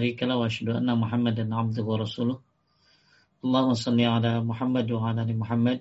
[0.00, 2.36] شريك له وأشهد أن محمدا عبده ورسوله.
[3.44, 5.78] اللهم صل على محمد وعلى آل محمد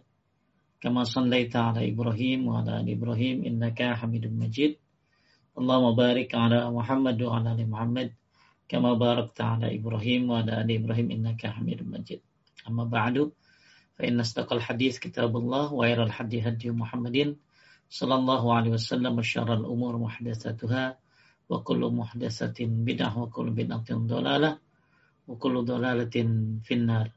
[0.83, 4.75] كما صليت على إبراهيم وعلى آل إبراهيم إنك حميد مجيد.
[5.59, 8.09] اللهم بارك على محمد وعلى آل محمد
[8.67, 12.19] كما باركت على إبراهيم وعلى آل إبراهيم إنك حميد مجيد.
[12.67, 13.31] أما بعد
[13.95, 17.39] فإن أصدق الحديث كتاب الله وخير الحديث هدي محمد
[17.87, 20.83] صلى الله عليه وسلم وشر الأمور محدثاتها.
[21.49, 24.61] Wa kullu muhdatsatin bid'ah wa kullu bid'atin dhalalah
[25.25, 27.09] wa kullu dhalalatin finnar.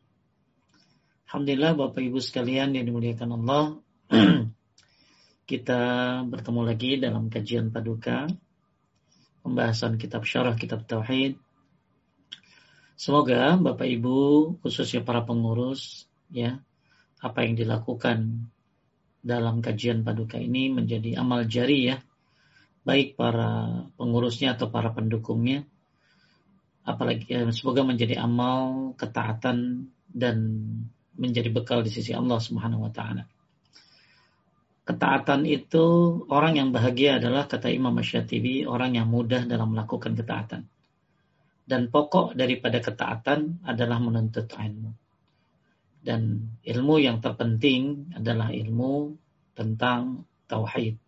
[1.29, 3.65] Alhamdulillah Bapak Ibu sekalian yang dimuliakan Allah.
[5.53, 5.81] kita
[6.29, 8.25] bertemu lagi dalam kajian paduka
[9.45, 11.37] pembahasan kitab syarah kitab tauhid.
[12.97, 16.57] Semoga Bapak Ibu khususnya para pengurus ya
[17.21, 18.49] apa yang dilakukan
[19.23, 21.97] dalam kajian paduka ini menjadi amal jari ya
[22.83, 25.63] baik para pengurusnya atau para pendukungnya
[26.83, 30.37] apalagi eh, semoga menjadi amal ketaatan dan
[31.15, 33.25] menjadi bekal di sisi Allah Subhanahu wa taala.
[34.83, 35.85] Ketaatan itu
[36.27, 40.67] orang yang bahagia adalah kata Imam Syatibi orang yang mudah dalam melakukan ketaatan.
[41.63, 44.91] Dan pokok daripada ketaatan adalah menuntut ilmu.
[46.03, 49.15] Dan ilmu yang terpenting adalah ilmu
[49.55, 50.99] tentang tauhid.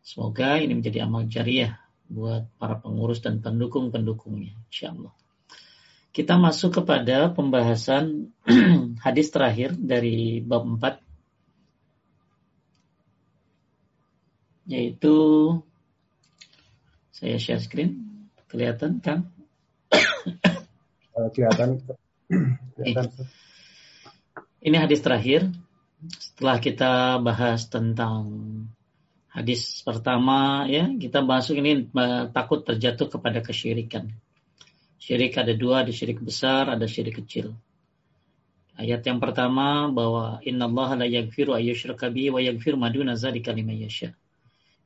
[0.00, 1.76] Semoga ini menjadi amal jariah
[2.10, 5.14] buat para pengurus dan pendukung-pendukungnya, insya Allah.
[6.10, 8.34] Kita masuk kepada pembahasan
[9.06, 11.06] hadis terakhir dari bab 4
[14.70, 15.14] yaitu
[17.10, 18.10] saya share screen
[18.50, 19.30] kelihatan kan?
[21.34, 21.82] Kelihatan.
[22.74, 23.06] Kelihatan.
[24.60, 25.50] Ini hadis terakhir.
[26.16, 28.24] Setelah kita bahas tentang
[29.30, 31.86] Hadis pertama ya kita masuk ini
[32.34, 34.10] takut terjatuh kepada kesyirikan.
[35.00, 37.54] Syirik ada dua, ada syirik besar, ada syirik kecil.
[38.74, 43.78] Ayat yang pertama bahwa Inna Allah la yaghfiru ayyushraka bihi wa yaghfiru maduna dzalika liman
[43.78, 44.12] yasha.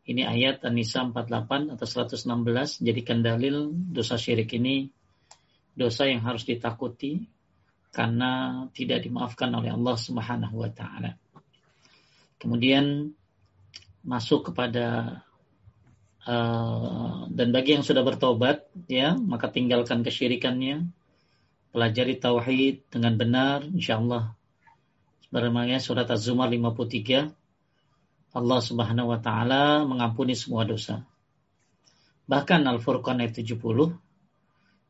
[0.05, 4.93] Ini ayat An-Nisa 48 atau 116 jadikan dalil dosa syirik ini
[5.73, 7.25] dosa yang harus ditakuti
[7.95, 11.17] karena tidak dimaafkan oleh Allah Subhanahu wa taala.
[12.37, 13.15] Kemudian
[14.05, 15.19] masuk kepada
[16.29, 20.93] uh, dan bagi yang sudah bertobat ya maka tinggalkan kesyirikannya.
[21.75, 24.31] Pelajari tauhid dengan benar insyaallah.
[25.27, 27.35] Sebagaimana surat Az-Zumar 53
[28.39, 31.03] Allah Subhanahu wa taala mengampuni semua dosa.
[32.31, 33.59] Bahkan Al-Furqan ayat 70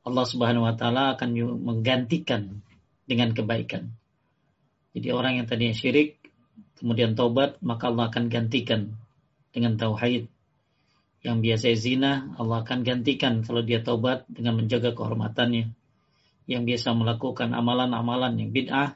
[0.04, 1.32] Allah Subhanahu wa taala akan
[1.64, 2.60] menggantikan
[3.08, 3.96] dengan kebaikan.
[4.92, 6.20] Jadi orang yang tadinya syirik
[6.76, 9.00] kemudian taubat maka Allah akan gantikan
[9.54, 10.26] dengan tauhid.
[11.24, 15.72] Yang biasa zina, Allah akan gantikan kalau dia taubat dengan menjaga kehormatannya.
[16.44, 18.92] Yang biasa melakukan amalan-amalan yang bid'ah,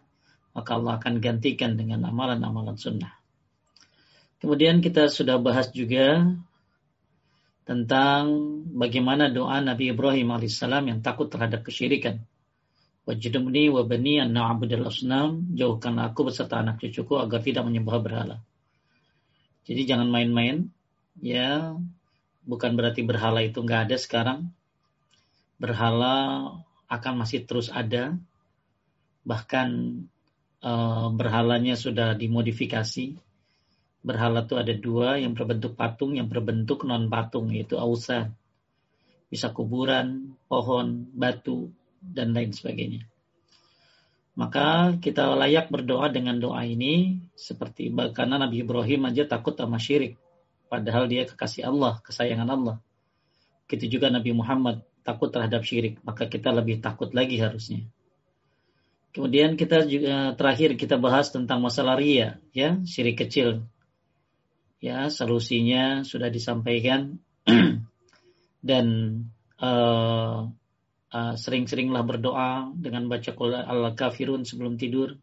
[0.53, 3.17] maka Allah akan gantikan dengan amalan-amalan sunnah.
[4.43, 6.29] Kemudian kita sudah bahas juga
[7.65, 8.29] tentang
[8.77, 12.25] bagaimana doa Nabi Ibrahim alaihissalam yang takut terhadap kesyirikan.
[13.09, 18.37] Wajidumni wa bani an na'budal asnam, jauhkan aku beserta anak cucuku agar tidak menyembah berhala.
[19.69, 20.73] Jadi jangan main-main,
[21.21, 21.77] ya.
[22.49, 24.41] Bukan berarti berhala itu nggak ada sekarang.
[25.61, 26.17] Berhala
[26.89, 28.17] akan masih terus ada.
[29.29, 29.69] Bahkan
[30.65, 30.73] e,
[31.13, 33.21] berhalanya sudah dimodifikasi.
[34.01, 38.33] Berhala itu ada dua, yang berbentuk patung, yang berbentuk non patung, yaitu ausa.
[39.29, 41.69] Bisa kuburan, pohon, batu,
[42.01, 43.05] dan lain sebagainya
[44.39, 50.15] maka kita layak berdoa dengan doa ini seperti karena Nabi Ibrahim aja takut sama syirik.
[50.71, 52.77] Padahal dia kekasih Allah kesayangan Allah.
[53.67, 55.99] Kita juga Nabi Muhammad takut terhadap syirik.
[56.07, 57.83] Maka kita lebih takut lagi harusnya.
[59.11, 63.67] Kemudian kita juga terakhir kita bahas tentang masalah ria ya syirik kecil.
[64.79, 67.19] Ya solusinya sudah disampaikan.
[68.69, 68.87] Dan
[69.59, 70.55] uh,
[71.13, 73.33] uh, sering-seringlah berdoa dengan baca
[73.69, 75.17] al-kafirun sebelum tidur.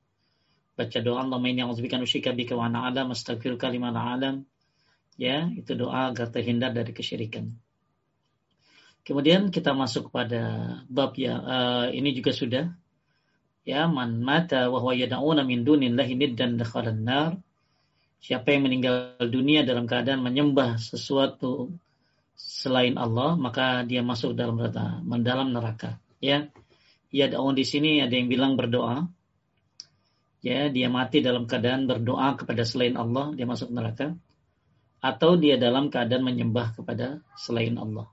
[0.76, 4.44] Baca doa Allahumma inni a'udzubika nusyika bika wa ana adam astaghfiruka lima alam.
[5.16, 7.56] Ya, itu doa agar terhindar dari kesyirikan.
[9.06, 12.74] Kemudian kita masuk pada bab ya uh, ini juga sudah
[13.62, 17.32] ya man mata wa huwa yad'una min dunillahi niddan dakhalan nar.
[18.18, 21.70] Siapa yang meninggal dunia dalam keadaan menyembah sesuatu
[22.36, 25.98] selain Allah maka dia masuk dalam neraka, mendalam neraka.
[26.20, 26.52] Ya,
[27.10, 29.08] ya daun di sini ada yang bilang berdoa.
[30.46, 34.14] Ya, dia mati dalam keadaan berdoa kepada selain Allah, dia masuk neraka.
[35.02, 38.06] Atau dia dalam keadaan menyembah kepada selain Allah.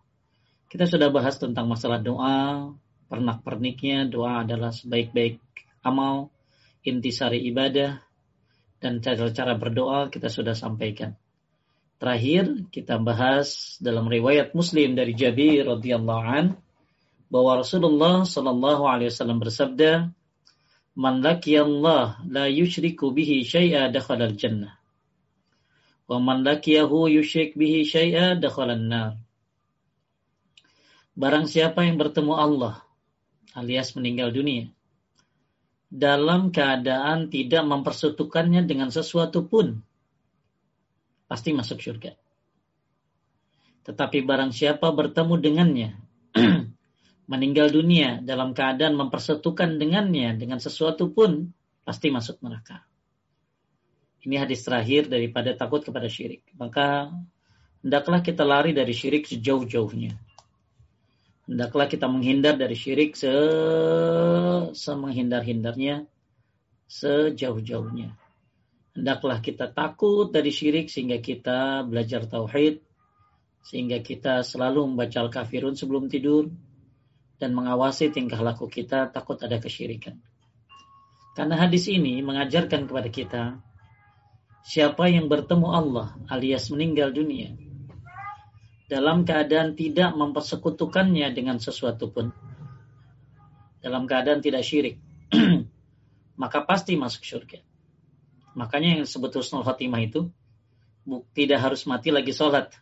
[0.72, 2.72] Kita sudah bahas tentang masalah doa
[3.12, 5.36] pernak-perniknya doa adalah sebaik-baik
[5.84, 6.32] amal,
[6.80, 8.00] intisari ibadah,
[8.80, 11.12] dan cara-cara berdoa kita sudah sampaikan.
[12.02, 16.58] Terakhir kita bahas dalam riwayat Muslim dari Jabir radhiyallahu an
[17.30, 20.10] bahwa Rasulullah sallallahu alaihi wasallam bersabda,
[20.98, 24.82] "Man Allah la yushriku bihi syai'a dakhala al-jannah."
[26.10, 29.22] Wa man laqiyahu yusyrik bihi syai'a dakhala an-nar.
[31.14, 32.82] Barang siapa yang bertemu Allah
[33.54, 34.74] alias meninggal dunia
[35.86, 39.86] dalam keadaan tidak mempersekutukannya dengan sesuatu pun
[41.32, 42.12] pasti masuk surga.
[43.88, 45.90] Tetapi barang siapa bertemu dengannya
[47.32, 51.48] meninggal dunia dalam keadaan mempersekutukan dengannya dengan sesuatu pun
[51.88, 52.84] pasti masuk neraka.
[54.22, 56.44] Ini hadis terakhir daripada takut kepada syirik.
[56.60, 57.08] Maka
[57.80, 60.14] hendaklah kita lari dari syirik sejauh-jauhnya
[61.52, 63.32] hendaklah kita menghindar dari syirik se
[64.72, 66.06] semenghindar-hindarnya
[66.86, 68.14] sejauh-jauhnya.
[68.92, 72.84] Hendaklah kita takut dari syirik sehingga kita belajar tauhid,
[73.64, 76.52] sehingga kita selalu membaca al-kafirun sebelum tidur,
[77.40, 80.20] dan mengawasi tingkah laku kita takut ada kesyirikan.
[81.32, 83.42] Karena hadis ini mengajarkan kepada kita,
[84.60, 87.56] siapa yang bertemu Allah alias meninggal dunia,
[88.92, 92.28] dalam keadaan tidak mempersekutukannya dengan sesuatu pun.
[93.80, 95.00] Dalam keadaan tidak syirik.
[96.42, 97.71] Maka pasti masuk surga.
[98.52, 100.28] Makanya yang disebut husnul khotimah itu
[101.32, 102.72] tidak harus mati lagi sholat.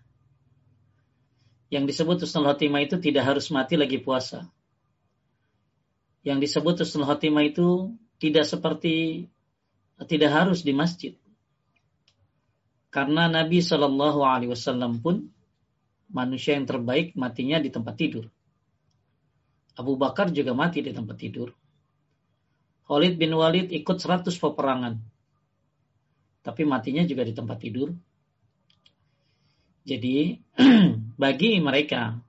[1.70, 4.50] Yang disebut husnul khotimah itu tidak harus mati lagi puasa.
[6.26, 9.26] Yang disebut husnul khotimah itu tidak seperti
[10.08, 11.14] tidak harus di masjid.
[12.90, 15.30] Karena Nabi Shallallahu Alaihi Wasallam pun
[16.10, 18.26] manusia yang terbaik matinya di tempat tidur.
[19.78, 21.54] Abu Bakar juga mati di tempat tidur.
[22.90, 24.98] Khalid bin Walid ikut 100 peperangan.
[26.40, 27.92] Tapi matinya juga di tempat tidur.
[29.84, 30.36] Jadi
[31.22, 32.20] bagi mereka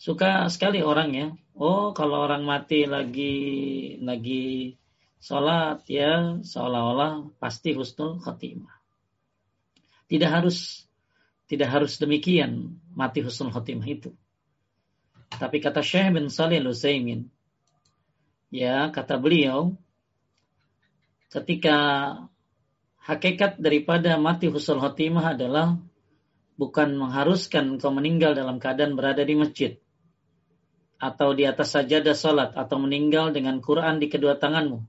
[0.00, 1.28] suka sekali orang ya.
[1.56, 3.36] Oh kalau orang mati lagi
[4.00, 4.76] lagi
[5.20, 8.72] sholat ya seolah-olah pasti husnul khotimah.
[10.08, 10.88] Tidak harus
[11.46, 14.10] tidak harus demikian mati husnul khotimah itu.
[15.32, 16.76] Tapi kata Syekh bin Salih al
[18.52, 19.72] ya kata beliau,
[21.32, 21.76] ketika
[23.02, 25.74] hakikat daripada mati husnul khotimah adalah
[26.54, 29.72] bukan mengharuskan kau meninggal dalam keadaan berada di masjid.
[31.02, 34.86] Atau di atas sajadah salat atau meninggal dengan Quran di kedua tanganmu.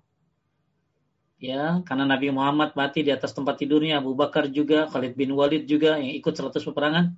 [1.41, 5.65] Ya karena Nabi Muhammad mati di atas tempat tidurnya Abu Bakar juga Khalid bin Walid
[5.65, 7.17] juga yang ikut 100 peperangan.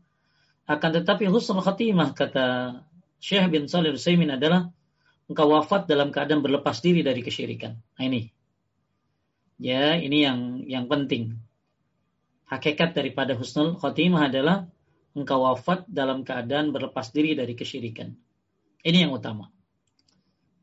[0.65, 2.79] Akan tetapi husnul khatimah kata
[3.21, 4.71] Syekh bin Salih Utsaimin adalah
[5.29, 7.77] engkau wafat dalam keadaan berlepas diri dari kesyirikan.
[7.77, 8.34] Nah ini
[9.61, 11.35] ya ini yang yang penting
[12.47, 14.67] hakikat daripada husnul khatimah adalah
[15.15, 18.13] engkau wafat dalam keadaan berlepas diri dari kesyirikan
[18.83, 19.49] ini yang utama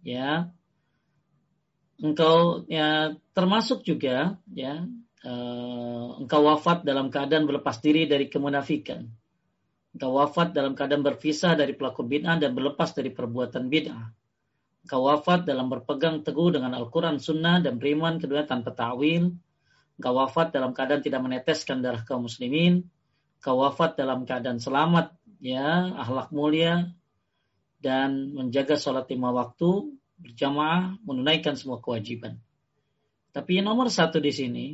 [0.05, 0.53] ya
[2.03, 4.85] engkau ya termasuk juga ya
[5.27, 9.07] uh, engkau wafat dalam keadaan berlepas diri dari kemunafikan.
[9.93, 14.05] Engkau wafat dalam keadaan berpisah dari pelaku bid'ah dan berlepas dari perbuatan bid'ah.
[14.83, 19.31] Engkau wafat dalam berpegang teguh dengan Al-Quran, Sunnah, dan beriman kedua tanpa ta'wil.
[19.99, 22.91] Engkau wafat dalam keadaan tidak meneteskan darah kaum muslimin.
[23.39, 26.91] Engkau wafat dalam keadaan selamat, ya, akhlak mulia,
[27.79, 32.39] dan menjaga sholat lima waktu, berjamaah menunaikan semua kewajiban.
[33.35, 34.67] Tapi yang nomor satu di sini,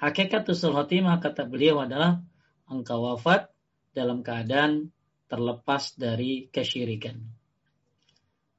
[0.00, 2.20] hakikat usul khotimah kata beliau adalah
[2.68, 3.48] engkau wafat
[3.92, 4.92] dalam keadaan
[5.28, 7.37] terlepas dari kesyirikan.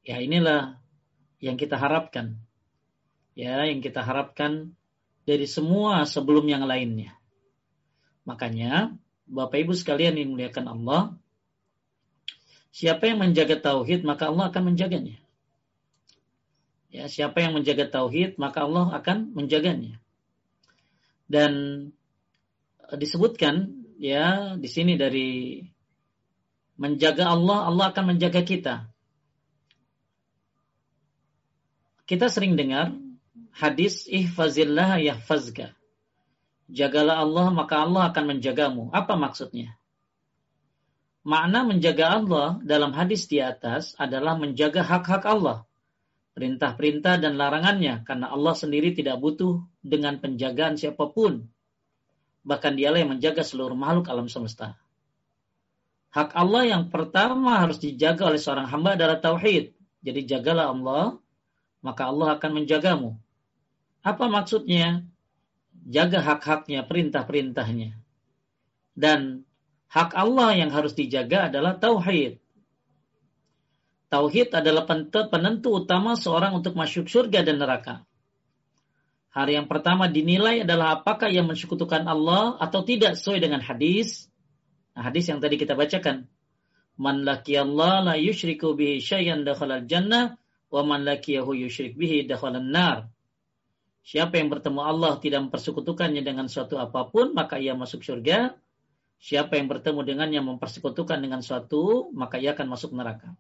[0.10, 0.82] Ya inilah
[1.38, 2.42] yang kita harapkan.
[3.38, 4.74] Ya, yang kita harapkan
[5.30, 7.14] dari semua sebelum yang lainnya.
[8.26, 8.98] Makanya,
[9.30, 11.14] Bapak Ibu sekalian yang dimuliakan Allah,
[12.74, 15.22] siapa yang menjaga tauhid, maka Allah akan menjaganya.
[16.90, 20.02] Ya, siapa yang menjaga tauhid, maka Allah akan menjaganya.
[21.30, 21.54] Dan
[22.98, 25.62] disebutkan ya di sini dari
[26.82, 28.90] menjaga Allah, Allah akan menjaga kita.
[32.10, 32.90] Kita sering dengar
[33.54, 35.78] hadis ihfazillah yahfazka.
[36.74, 38.90] Jagalah Allah maka Allah akan menjagamu.
[38.90, 39.78] Apa maksudnya?
[41.22, 45.70] Makna menjaga Allah dalam hadis di atas adalah menjaga hak-hak Allah
[46.40, 51.52] perintah-perintah dan larangannya karena Allah sendiri tidak butuh dengan penjagaan siapa pun.
[52.48, 54.80] Bahkan dialah yang menjaga seluruh makhluk alam semesta.
[56.16, 59.76] Hak Allah yang pertama harus dijaga oleh seorang hamba adalah tauhid.
[60.00, 61.20] Jadi jagalah Allah,
[61.80, 63.16] maka Allah akan menjagamu.
[64.04, 65.04] Apa maksudnya?
[65.90, 67.96] Jaga hak-haknya, perintah-perintahnya.
[69.00, 69.48] Dan
[69.88, 72.38] hak Allah yang harus dijaga adalah tauhid.
[74.10, 74.84] Tauhid adalah
[75.30, 78.04] penentu utama seorang untuk masuk surga dan neraka.
[79.30, 84.26] Hari yang pertama dinilai adalah apakah ia mensekutukan Allah atau tidak sesuai dengan hadis.
[84.98, 86.26] Nah, hadis yang tadi kita bacakan.
[87.00, 90.36] Man Allah la yushriku bihi syai'an dakhalal jannah
[90.70, 93.10] wa man yushrik bihi dakhalal nar.
[94.06, 98.58] Siapa yang bertemu Allah tidak mempersekutukannya dengan suatu apa pun, maka ia masuk surga.
[99.20, 103.36] Siapa yang bertemu dengannya mempersekutukan dengan suatu, maka ia akan masuk neraka.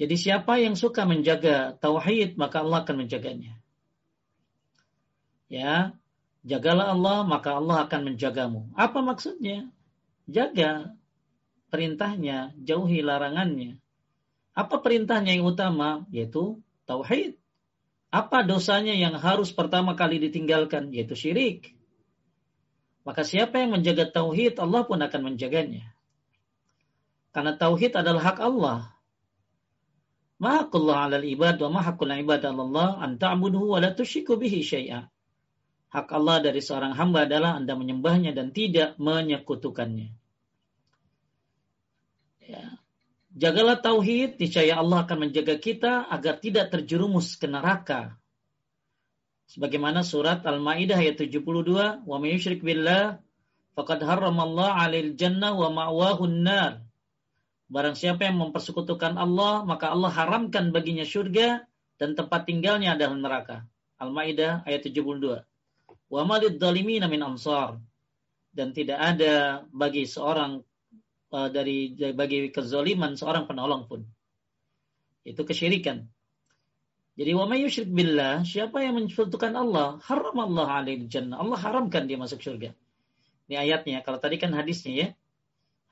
[0.00, 3.58] Jadi siapa yang suka menjaga tauhid, maka Allah akan menjaganya.
[5.50, 5.94] Ya,
[6.42, 8.72] jagalah Allah, maka Allah akan menjagamu.
[8.74, 9.70] Apa maksudnya?
[10.26, 10.94] Jaga
[11.68, 13.83] perintahnya, jauhi larangannya.
[14.54, 16.06] Apa perintahnya yang utama?
[16.14, 17.34] Yaitu tauhid.
[18.14, 20.94] Apa dosanya yang harus pertama kali ditinggalkan?
[20.94, 21.74] Yaitu syirik.
[23.02, 25.92] Maka siapa yang menjaga tauhid, Allah pun akan menjaganya.
[27.34, 28.94] Karena tauhid adalah hak Allah.
[30.38, 35.10] Mahakullah alal ibad wa mahakul ibad Allah an ta'buduhu wa la tusyriku bihi syai'a.
[35.94, 40.10] Hak Allah dari seorang hamba adalah Anda menyembahnya dan tidak menyekutukannya.
[42.50, 42.73] Ya.
[43.34, 48.14] Jagalah tauhid, niscaya Allah akan menjaga kita agar tidak terjerumus ke neraka.
[49.50, 53.18] Sebagaimana surat Al-Maidah ayat 72, "Wa may yusyrik billah
[53.74, 56.86] faqad harramallahu 'alal jannah wa ma'wahu nar."
[57.66, 61.66] Barang siapa yang mempersekutukan Allah, maka Allah haramkan baginya surga
[61.98, 63.56] dan tempat tinggalnya adalah neraka.
[63.98, 65.42] Al-Maidah ayat 72.
[66.06, 67.82] Wa malid min ansar.
[68.54, 70.62] Dan tidak ada bagi seorang
[71.50, 74.00] dari bagi kezaliman seorang penolong pun.
[75.26, 76.06] Itu kesyirikan.
[77.14, 81.38] Jadi wa may yusyrik billah, siapa yang menyekutukan Allah, haram Allah alaihi jannah.
[81.38, 82.74] Allah haramkan dia masuk surga.
[83.46, 84.02] Ini ayatnya.
[84.02, 85.08] Kalau tadi kan hadisnya ya.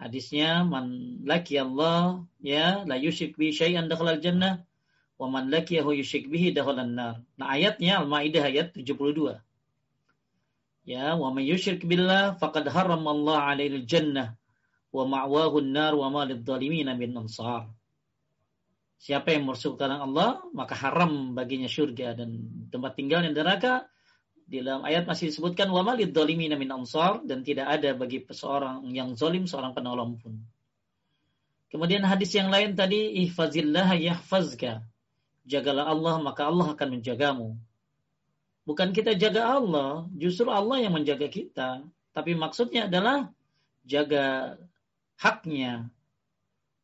[0.03, 4.67] Hadisnya man laki Allah ya la yusyrik bi syai'an dakhala jannah
[5.15, 7.23] wa man lakiyahu yusyrik bihi dakhala nar.
[7.39, 9.39] Nah ayatnya Al-Maidah ayat 72.
[10.83, 14.35] Ya, wa may yusyrik billah faqad Allah 'alaihi jannah
[14.93, 17.73] wa ma'wahu an-nar wa min ansar.
[19.03, 22.39] Siapa yang mersekutukan Allah, maka haram baginya surga dan
[22.71, 23.91] tempat tinggalnya neraka.
[24.47, 29.17] Di dalam ayat masih disebutkan wa ma min ansar dan tidak ada bagi seorang yang
[29.19, 30.39] zalim seorang penolong pun.
[31.73, 34.85] Kemudian hadis yang lain tadi ihfazillah yahfazka.
[35.49, 37.57] Jagalah Allah maka Allah akan menjagamu.
[38.63, 41.83] Bukan kita jaga Allah, justru Allah yang menjaga kita.
[42.15, 43.35] Tapi maksudnya adalah
[43.83, 44.55] jaga
[45.23, 45.87] haknya,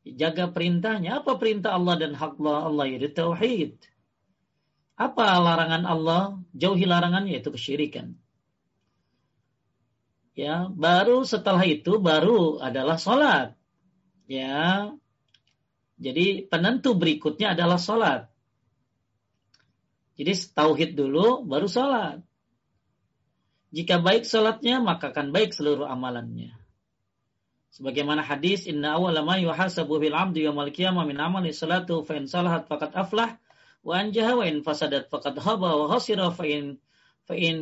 [0.06, 1.18] jaga perintahnya.
[1.18, 2.58] Apa perintah Allah dan hak Allah?
[2.70, 3.74] Allah yaitu tauhid.
[4.94, 6.22] Apa larangan Allah?
[6.54, 8.14] Jauhi larangannya yaitu kesyirikan.
[10.38, 13.58] Ya, baru setelah itu baru adalah salat.
[14.30, 14.94] Ya.
[15.98, 18.30] Jadi penentu berikutnya adalah salat.
[20.18, 22.18] Jadi tauhid dulu, baru sholat.
[23.70, 26.57] Jika baik sholatnya, maka akan baik seluruh amalannya.
[27.68, 32.24] Sebagaimana hadis, Inna awala ma yuhasabu bil abdi yawmal qiyamah min amali salatu fa in
[32.24, 33.36] salahat faqad aflah
[33.84, 36.80] wa anjaha wa in fasadat faqad haba wa hasira fa in
[37.28, 37.58] fa in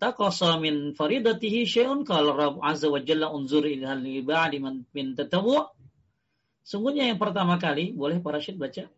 [0.00, 5.68] taqasa min faridatihi syai'un qala rabb azza wa jalla unzur ila al-ibadi min tatawwu
[6.64, 8.88] Sungguhnya yang pertama kali, boleh para syed baca?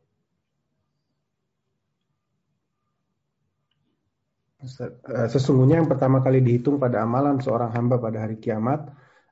[4.67, 8.87] Eh, sesungguhnya yang pertama kali dihitung pada amalan seorang hamba pada hari kiamat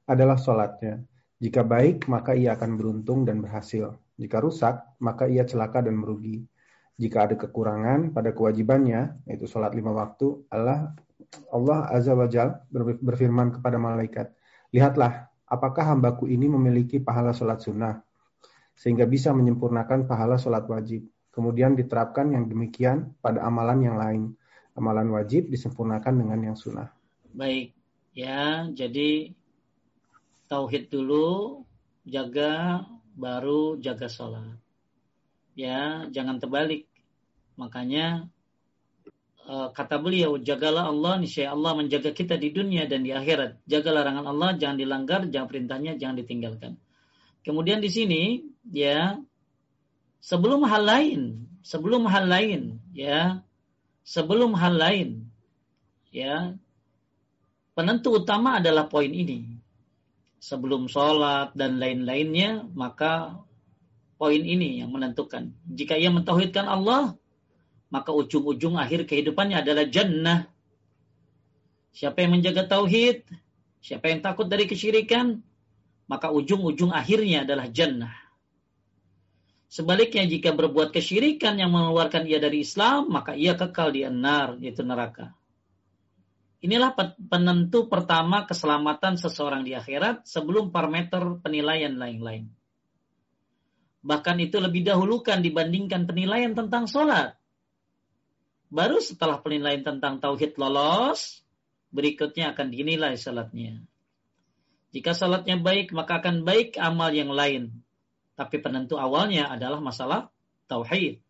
[0.04, 1.00] adalah sholatnya.
[1.40, 3.96] Jika baik, maka ia akan beruntung dan berhasil.
[4.16, 6.44] Jika rusak, maka ia celaka dan merugi.
[6.94, 10.94] Jika ada kekurangan pada kewajibannya, yaitu sholat lima waktu, Allah
[11.50, 12.62] Allah Azza wa Jal
[13.02, 14.30] berfirman kepada malaikat,
[14.70, 17.98] Lihatlah, apakah hambaku ini memiliki pahala sholat sunnah,
[18.78, 21.02] sehingga bisa menyempurnakan pahala sholat wajib.
[21.34, 24.22] Kemudian diterapkan yang demikian pada amalan yang lain
[24.74, 26.90] amalan wajib disempurnakan dengan yang sunnah.
[27.34, 27.74] Baik,
[28.14, 29.34] ya jadi
[30.50, 31.62] tauhid dulu,
[32.04, 32.84] jaga
[33.14, 34.58] baru jaga sholat.
[35.54, 36.90] Ya, jangan terbalik.
[37.54, 38.26] Makanya
[39.46, 43.62] uh, kata beliau, jagalah Allah, niscaya Allah menjaga kita di dunia dan di akhirat.
[43.64, 46.72] Jaga larangan Allah, jangan dilanggar, jangan perintahnya, jangan ditinggalkan.
[47.46, 48.42] Kemudian di sini,
[48.74, 49.20] ya,
[50.18, 51.20] sebelum hal lain,
[51.62, 53.44] sebelum hal lain, ya,
[54.02, 55.08] sebelum hal lain.
[56.14, 56.54] Ya.
[57.74, 59.53] Penentu utama adalah poin ini.
[60.44, 63.40] Sebelum sholat dan lain-lainnya, maka
[64.20, 65.56] poin ini yang menentukan.
[65.64, 67.16] Jika ia mentauhidkan Allah,
[67.88, 70.44] maka ujung-ujung akhir kehidupannya adalah jannah.
[71.96, 73.24] Siapa yang menjaga tauhid,
[73.80, 75.40] siapa yang takut dari kesyirikan,
[76.12, 78.12] maka ujung-ujung akhirnya adalah jannah.
[79.72, 84.84] Sebaliknya jika berbuat kesyirikan yang mengeluarkan ia dari Islam, maka ia kekal di enar, yaitu
[84.84, 85.32] neraka.
[86.64, 86.96] Inilah
[87.28, 92.48] penentu pertama keselamatan seseorang di akhirat sebelum parameter penilaian lain-lain.
[94.00, 97.36] Bahkan itu lebih dahulukan dibandingkan penilaian tentang sholat.
[98.72, 101.44] Baru setelah penilaian tentang tauhid lolos,
[101.92, 103.84] berikutnya akan dinilai sholatnya.
[104.96, 107.84] Jika sholatnya baik, maka akan baik amal yang lain.
[108.40, 110.32] Tapi penentu awalnya adalah masalah
[110.64, 111.20] tauhid.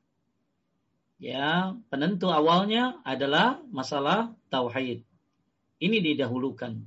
[1.18, 5.02] Ya, penentu awalnya adalah masalah tauhid.
[5.84, 6.80] Ini didahulukan.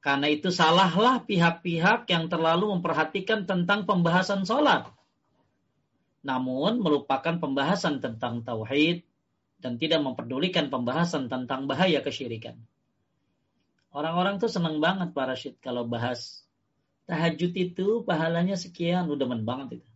[0.00, 4.88] Karena itu salahlah pihak-pihak yang terlalu memperhatikan tentang pembahasan sholat.
[6.24, 9.04] Namun melupakan pembahasan tentang tauhid
[9.60, 12.56] dan tidak memperdulikan pembahasan tentang bahaya kesyirikan.
[13.92, 16.46] Orang-orang tuh senang banget Pak Rashid kalau bahas
[17.10, 19.88] tahajud itu pahalanya sekian, udah men banget itu.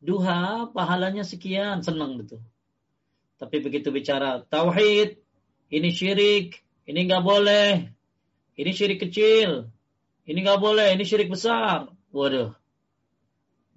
[0.00, 2.40] Duha pahalanya sekian, senang gitu.
[3.36, 5.20] Tapi begitu bicara tauhid,
[5.68, 7.86] ini syirik, ini nggak boleh.
[8.58, 9.70] Ini syirik kecil.
[10.26, 10.90] Ini nggak boleh.
[10.98, 11.86] Ini syirik besar.
[12.10, 12.50] Waduh.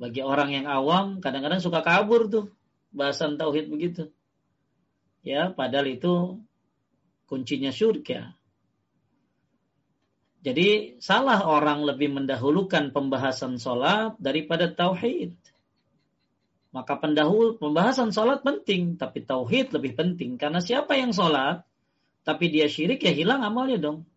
[0.01, 2.50] Bagi orang yang awam, kadang-kadang suka kabur tuh.
[2.89, 4.10] Bahasan tauhid begitu.
[5.22, 6.41] Ya, padahal itu
[7.29, 8.34] kuncinya surga.
[10.43, 15.38] Jadi salah orang lebih mendahulukan pembahasan sholat daripada tauhid.
[16.75, 20.36] Maka pendahulu pembahasan sholat penting, tapi tauhid lebih penting.
[20.36, 21.63] Karena siapa yang sholat,
[22.24, 24.08] tapi dia syirik ya hilang amalnya dong.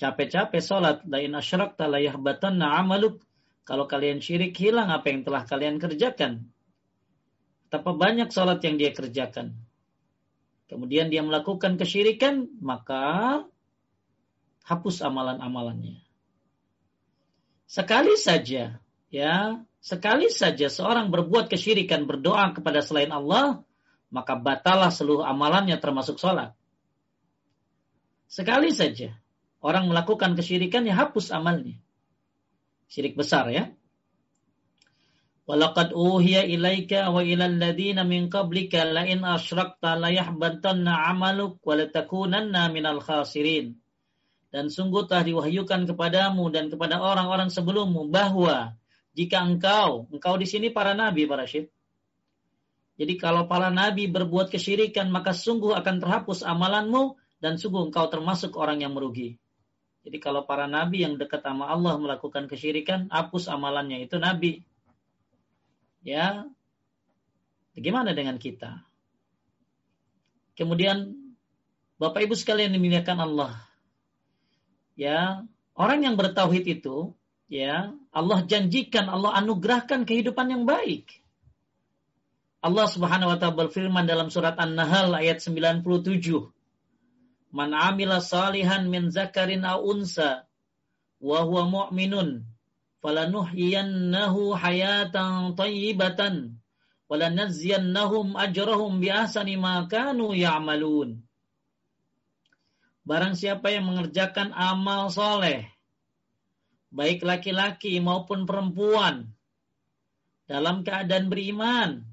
[0.00, 3.20] Capek-capek sholat, lain asyrak talayah batanna amaluk.
[3.68, 6.48] Kalau kalian syirik hilang apa yang telah kalian kerjakan.
[7.68, 9.54] Betapa banyak sholat yang dia kerjakan.
[10.70, 13.42] Kemudian dia melakukan kesyirikan, maka
[14.62, 15.98] hapus amalan-amalannya.
[17.66, 18.78] Sekali saja,
[19.10, 19.34] ya,
[19.82, 23.66] sekali saja seorang berbuat kesyirikan berdoa kepada selain Allah,
[24.14, 26.54] maka batalah seluruh amalannya termasuk sholat.
[28.30, 29.10] Sekali saja
[29.58, 31.74] orang melakukan kesyirikan ya hapus amalnya.
[32.86, 33.74] Syirik besar ya.
[35.50, 41.74] Walaqad uhiya ilaika wa ilal ladina min qablika la in asyrakta la yahbatanna amaluk wa
[41.74, 43.74] latakunanna minal khasirin.
[44.54, 48.78] Dan sungguh telah diwahyukan kepadamu dan kepada orang-orang sebelummu bahwa
[49.14, 51.66] jika engkau, engkau di sini para nabi para syed.
[52.94, 58.54] Jadi kalau para nabi berbuat kesyirikan maka sungguh akan terhapus amalanmu dan sungguh engkau termasuk
[58.54, 59.40] orang yang merugi.
[60.04, 64.64] Jadi kalau para nabi yang dekat sama Allah melakukan kesyirikan, hapus amalannya itu nabi.
[66.00, 66.48] Ya.
[67.76, 68.84] Bagaimana dengan kita?
[70.56, 71.16] Kemudian
[72.00, 73.52] Bapak Ibu sekalian dimuliakan Allah.
[74.96, 75.44] Ya,
[75.76, 77.16] orang yang bertauhid itu,
[77.48, 81.20] ya, Allah janjikan, Allah anugerahkan kehidupan yang baik.
[82.60, 85.80] Allah Subhanahu wa taala berfirman dalam surat An-Nahl ayat 97.
[87.50, 90.46] Man amila salihan min zakarin aw unsa
[91.18, 92.46] wa huwa mu'minun
[93.02, 96.62] falanuhyiyannahu hayatan tayyibatan
[97.10, 101.26] walanajziyannahum ajrahum bi ahsani ma kanu ya'malun.
[103.02, 105.66] Barang siapa yang mengerjakan amal soleh,
[106.94, 109.34] baik laki-laki maupun perempuan,
[110.46, 112.06] dalam keadaan beriman,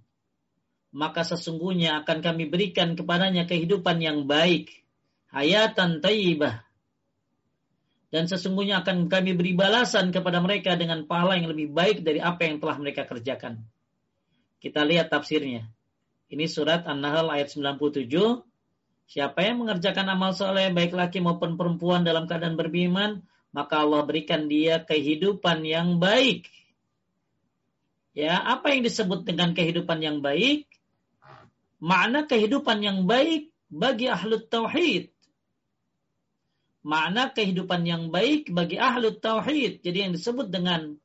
[0.89, 4.86] maka sesungguhnya akan kami berikan kepadanya kehidupan yang baik
[5.31, 6.63] hayatan tayyibah.
[8.07, 12.47] Dan sesungguhnya akan kami beri balasan kepada mereka dengan pahala yang lebih baik dari apa
[12.47, 13.67] yang telah mereka kerjakan.
[14.63, 15.67] Kita lihat tafsirnya.
[16.31, 18.07] Ini surat An-Nahl ayat 97.
[19.07, 23.23] Siapa yang mengerjakan amal soleh baik laki maupun perempuan dalam keadaan beriman,
[23.55, 26.47] maka Allah berikan dia kehidupan yang baik.
[28.15, 30.67] Ya, apa yang disebut dengan kehidupan yang baik?
[31.79, 35.13] Makna kehidupan yang baik bagi ahlu tauhid
[36.87, 39.83] makna kehidupan yang baik bagi ahlu tauhid.
[39.83, 40.95] Jadi yang disebut dengan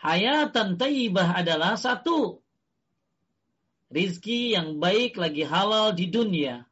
[0.00, 2.40] hayatan taibah adalah satu
[3.92, 6.64] rizki yang baik lagi halal di dunia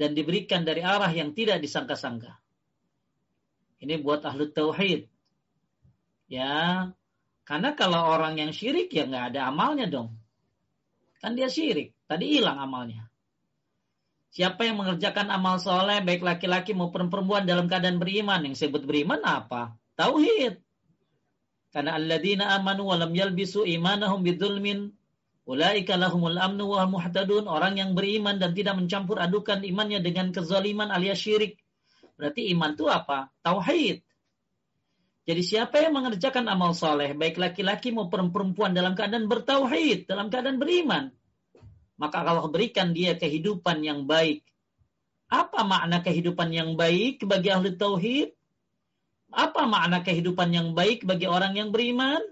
[0.00, 2.40] dan diberikan dari arah yang tidak disangka-sangka.
[3.84, 5.04] Ini buat ahlu tauhid.
[6.28, 6.88] Ya,
[7.44, 10.16] karena kalau orang yang syirik ya nggak ada amalnya dong.
[11.20, 13.07] Kan dia syirik, tadi hilang amalnya.
[14.28, 18.44] Siapa yang mengerjakan amal soleh, baik laki-laki maupun perempuan dalam keadaan beriman.
[18.44, 19.72] Yang disebut beriman apa?
[19.96, 20.60] Tauhid.
[21.72, 24.92] Karena alladzina amanu wa lam yalbisu imanahum bidzulmin
[25.48, 27.48] ulaika lahumul amnu wa muhtadun.
[27.48, 31.56] Orang yang beriman dan tidak mencampur adukan imannya dengan kezaliman alias syirik.
[32.20, 33.32] Berarti iman itu apa?
[33.40, 34.04] Tauhid.
[35.28, 40.56] Jadi siapa yang mengerjakan amal soleh, baik laki-laki maupun perempuan dalam keadaan bertauhid, dalam keadaan
[40.56, 41.12] beriman,
[41.98, 44.46] maka Allah berikan dia kehidupan yang baik.
[45.28, 48.32] Apa makna kehidupan yang baik bagi ahli tauhid?
[49.28, 52.22] Apa makna kehidupan yang baik bagi orang yang beriman?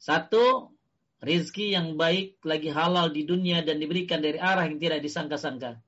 [0.00, 0.72] Satu,
[1.20, 5.82] rizki yang baik lagi halal di dunia dan diberikan dari arah yang tidak disangka-sangka.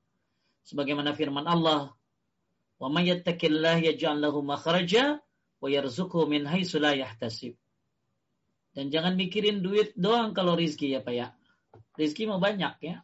[0.67, 1.95] Sebagaimana firman Allah,
[2.77, 5.23] "Wa may yattaqillah yaj'al lahu makhraja
[5.63, 7.55] wa yarzuqhu min haitsu la yahtasib."
[8.75, 11.36] Dan jangan mikirin duit doang kalau rizki ya Pak ya.
[11.97, 13.01] Rizki mau banyak ya.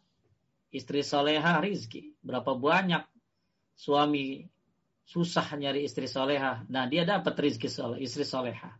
[0.69, 2.13] Istri soleha rizki.
[2.21, 3.03] Berapa banyak
[3.73, 4.45] suami
[5.03, 6.63] susah nyari istri soleha.
[6.69, 8.77] Nah dia dapat rizki soleh, istri soleha.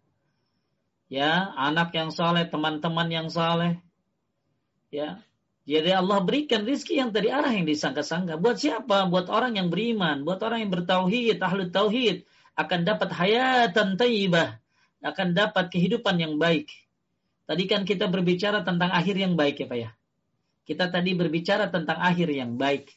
[1.12, 3.78] Ya, anak yang soleh, teman-teman yang soleh.
[4.90, 5.22] Ya,
[5.64, 8.36] jadi Allah berikan rizki yang dari arah yang disangka-sangka.
[8.36, 9.08] Buat siapa?
[9.08, 12.28] Buat orang yang beriman, buat orang yang bertauhid, ahlu tauhid
[12.60, 14.60] akan dapat hayatan taibah,
[15.00, 16.68] akan dapat kehidupan yang baik.
[17.48, 19.90] Tadi kan kita berbicara tentang akhir yang baik ya Pak ya.
[20.64, 22.92] Kita tadi berbicara tentang akhir yang baik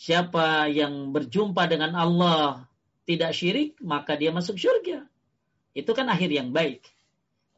[0.00, 2.64] siapa yang berjumpa dengan Allah
[3.04, 5.04] tidak syirik, maka dia masuk surga.
[5.76, 6.86] Itu kan akhir yang baik.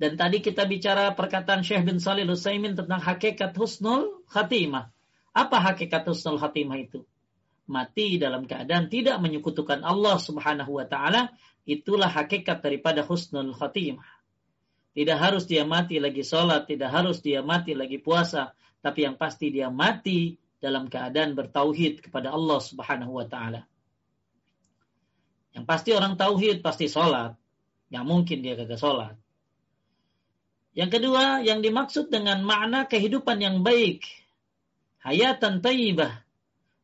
[0.00, 4.90] Dan tadi kita bicara perkataan Syekh bin Salih Lusaimin tentang hakikat husnul khatimah.
[5.30, 7.06] Apa hakikat husnul khatimah itu?
[7.70, 11.30] Mati dalam keadaan tidak menyekutukan Allah subhanahu wa ta'ala.
[11.62, 14.08] Itulah hakikat daripada husnul khatimah.
[14.92, 18.52] Tidak harus dia mati lagi sholat, tidak harus dia mati lagi puasa.
[18.82, 23.62] Tapi yang pasti dia mati dalam keadaan bertauhid kepada Allah Subhanahu wa taala.
[25.54, 27.38] Yang pasti orang tauhid pasti sholat.
[27.92, 29.14] Yang mungkin dia kagak sholat.
[30.72, 34.08] Yang kedua, yang dimaksud dengan makna kehidupan yang baik.
[35.04, 36.24] Hayatan taibah.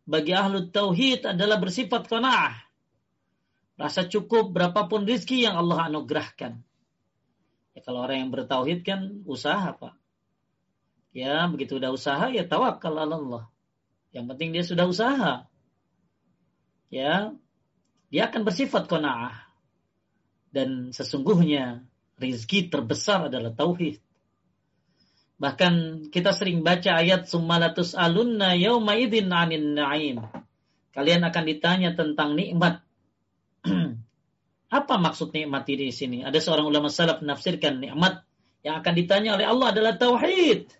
[0.04, 2.68] Bagi ahlu tauhid adalah bersifat qanaah.
[3.78, 6.60] Rasa cukup berapapun rizki yang Allah anugerahkan.
[7.72, 9.94] Ya, kalau orang yang bertauhid kan usaha pak.
[11.18, 13.50] Ya begitu udah usaha ya tawakal Allah.
[14.14, 15.50] Yang penting dia sudah usaha.
[16.94, 17.34] Ya,
[18.08, 19.34] dia akan bersifat kona'ah.
[20.54, 21.82] Dan sesungguhnya
[22.22, 23.98] rizki terbesar adalah tauhid.
[25.42, 30.22] Bahkan kita sering baca ayat summalatus alunna yauma idin anin na'im.
[30.94, 32.80] Kalian akan ditanya tentang nikmat.
[34.78, 36.18] Apa maksud nikmat ini di sini?
[36.22, 38.22] Ada seorang ulama salaf menafsirkan nikmat
[38.62, 40.77] yang akan ditanya oleh Allah adalah tauhid.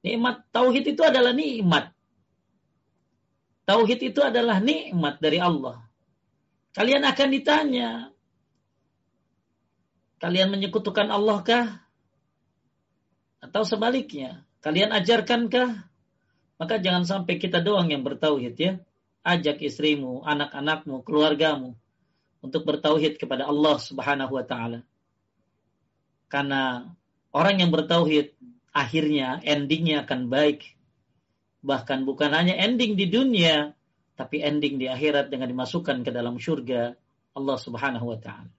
[0.00, 1.92] Nikmat tauhid itu adalah nikmat.
[3.68, 5.84] Tauhid itu adalah nikmat dari Allah.
[6.72, 7.88] Kalian akan ditanya,
[10.22, 11.66] kalian menyekutukan Allah kah?
[13.40, 15.90] Atau sebaliknya, kalian ajarkankah?
[16.60, 18.72] Maka jangan sampai kita doang yang bertauhid ya.
[19.20, 21.76] Ajak istrimu, anak-anakmu, keluargamu
[22.40, 24.80] untuk bertauhid kepada Allah Subhanahu wa taala.
[26.28, 26.88] Karena
[27.32, 28.32] orang yang bertauhid
[28.70, 30.78] akhirnya endingnya akan baik.
[31.60, 33.76] Bahkan bukan hanya ending di dunia,
[34.16, 36.96] tapi ending di akhirat dengan dimasukkan ke dalam surga
[37.36, 38.52] Allah Subhanahu wa taala.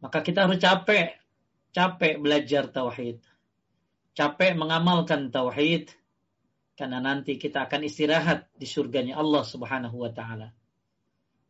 [0.00, 1.16] Maka kita harus capek,
[1.72, 3.20] capek belajar tauhid.
[4.16, 5.92] Capek mengamalkan tauhid
[6.76, 10.52] karena nanti kita akan istirahat di surganya Allah Subhanahu wa taala.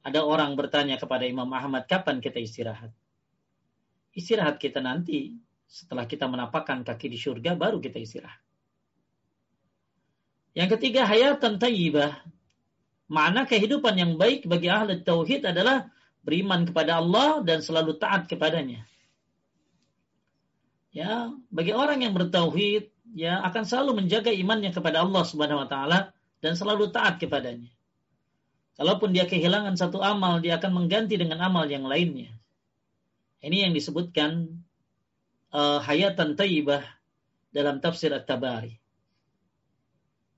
[0.06, 2.94] Ada orang bertanya kepada Imam Ahmad, kapan kita istirahat?
[4.14, 5.34] Istirahat kita nanti
[5.66, 8.40] setelah kita menapakkan kaki di surga, baru kita istirahat.
[10.56, 12.16] Yang ketiga, hayatan tayyibah.
[13.12, 15.86] Makna kehidupan yang baik bagi ahli tauhid adalah
[16.26, 18.82] beriman kepada Allah dan selalu taat kepadanya.
[20.90, 26.16] Ya, bagi orang yang bertauhid, ya akan selalu menjaga imannya kepada Allah Subhanahu wa taala
[26.40, 27.70] dan selalu taat kepadanya.
[28.80, 32.32] Kalaupun dia kehilangan satu amal, dia akan mengganti dengan amal yang lainnya.
[33.44, 34.64] Ini yang disebutkan
[35.52, 36.82] uh, hayatan taibah
[37.52, 38.78] dalam tafsir At-Tabari.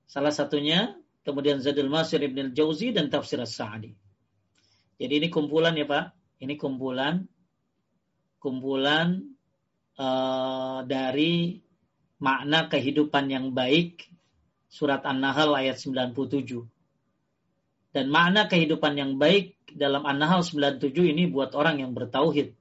[0.08, 3.92] Salah satunya kemudian Zadul Masir Ibn Al-Jauzi dan tafsir As-Sa'di.
[4.98, 7.28] Jadi ini kumpulan ya Pak, ini kumpulan
[8.38, 9.34] kumpulan
[9.98, 11.58] uh, dari
[12.22, 14.06] makna kehidupan yang baik
[14.70, 16.14] surat An-Nahl ayat 97.
[17.94, 22.54] Dan makna kehidupan yang baik dalam An-Nahl 97 ini buat orang yang bertauhid.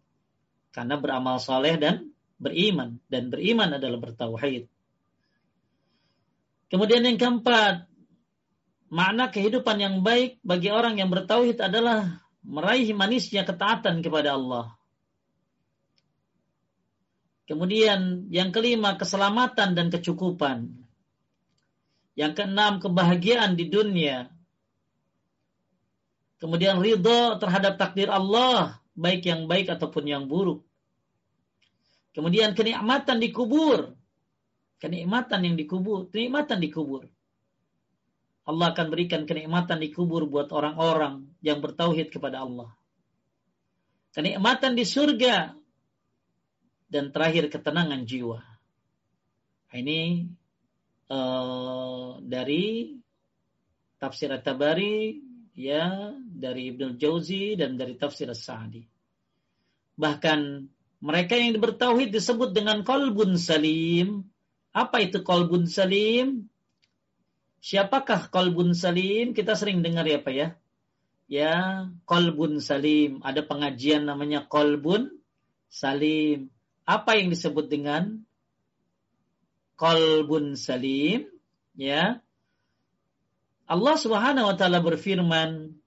[0.74, 4.70] Karena beramal soleh dan beriman dan beriman adalah bertauhid.
[6.68, 7.90] Kemudian yang keempat,
[8.92, 14.78] makna kehidupan yang baik bagi orang yang bertauhid adalah meraih manisnya ketaatan kepada Allah.
[17.48, 20.68] Kemudian yang kelima keselamatan dan kecukupan.
[22.20, 24.28] Yang keenam kebahagiaan di dunia.
[26.44, 30.67] Kemudian ridho terhadap takdir Allah, baik yang baik ataupun yang buruk.
[32.18, 33.94] Kemudian kenikmatan di kubur.
[34.82, 37.06] Kenikmatan yang dikubur, kenikmatan di kubur.
[38.50, 42.74] Allah akan berikan kenikmatan di kubur buat orang-orang yang bertauhid kepada Allah.
[44.18, 45.54] Kenikmatan di surga
[46.90, 48.42] dan terakhir ketenangan jiwa.
[49.78, 50.26] Ini
[51.14, 52.98] uh, dari
[54.02, 55.22] tafsir At-Tabari
[55.58, 58.82] ya dari Ibnu Jauzi dan dari tafsir As-Sa'di.
[59.98, 60.40] Bahkan
[60.98, 64.26] mereka yang bertauhid disebut dengan kolbun salim.
[64.74, 66.50] Apa itu kolbun salim?
[67.62, 69.38] Siapakah kolbun salim?
[69.38, 70.48] Kita sering dengar ya Pak ya.
[71.28, 71.56] Ya,
[72.10, 73.22] kolbun salim.
[73.22, 75.22] Ada pengajian namanya kolbun
[75.70, 76.50] salim.
[76.88, 78.26] Apa yang disebut dengan
[79.78, 81.30] kolbun salim?
[81.78, 82.26] Ya.
[83.70, 85.78] Allah Subhanahu wa taala berfirman,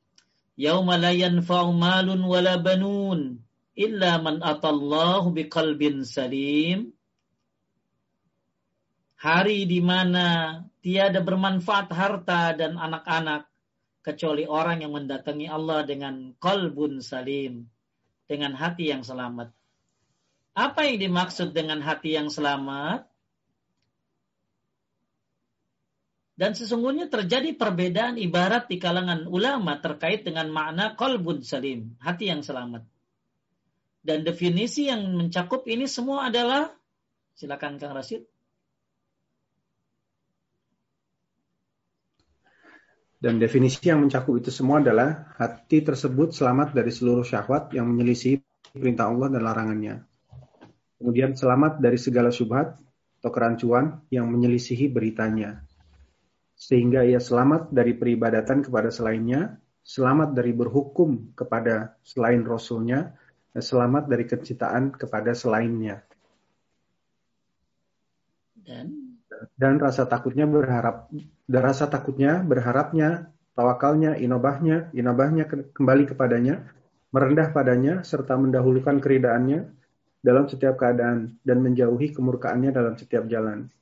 [0.55, 3.43] "Yauma la yanfa'u malun wala banun
[3.81, 6.93] illa man atallahu biqalbin salim."
[9.21, 13.51] Hari di mana tiada bermanfaat harta dan anak-anak
[14.01, 17.69] kecuali orang yang mendatangi Allah dengan kolbun salim,
[18.25, 19.53] dengan hati yang selamat.
[20.57, 23.07] Apa yang dimaksud dengan hati yang selamat?
[26.41, 32.41] Dan sesungguhnya terjadi perbedaan ibarat di kalangan ulama terkait dengan makna kolbun salim, hati yang
[32.41, 32.89] selamat.
[34.01, 36.73] Dan definisi yang mencakup ini semua adalah,
[37.37, 38.25] silakan Kang Rasid.
[43.21, 48.41] Dan definisi yang mencakup itu semua adalah hati tersebut selamat dari seluruh syahwat yang menyelisih
[48.73, 50.01] perintah Allah dan larangannya.
[50.97, 52.81] Kemudian selamat dari segala syubhat
[53.21, 55.61] atau kerancuan yang menyelisihi beritanya.
[56.57, 63.20] Sehingga ia selamat dari peribadatan kepada selainnya, selamat dari berhukum kepada selain Rasulnya,
[63.57, 66.03] selamat dari kecintaan kepada selainnya.
[68.55, 69.19] Dan
[69.51, 71.09] dan rasa takutnya berharap
[71.49, 76.69] dan rasa takutnya berharapnya tawakalnya inobahnya inobahnya kembali kepadanya
[77.11, 79.67] merendah padanya serta mendahulukan keridaannya
[80.21, 83.73] dalam setiap keadaan dan menjauhi kemurkaannya dalam setiap jalan.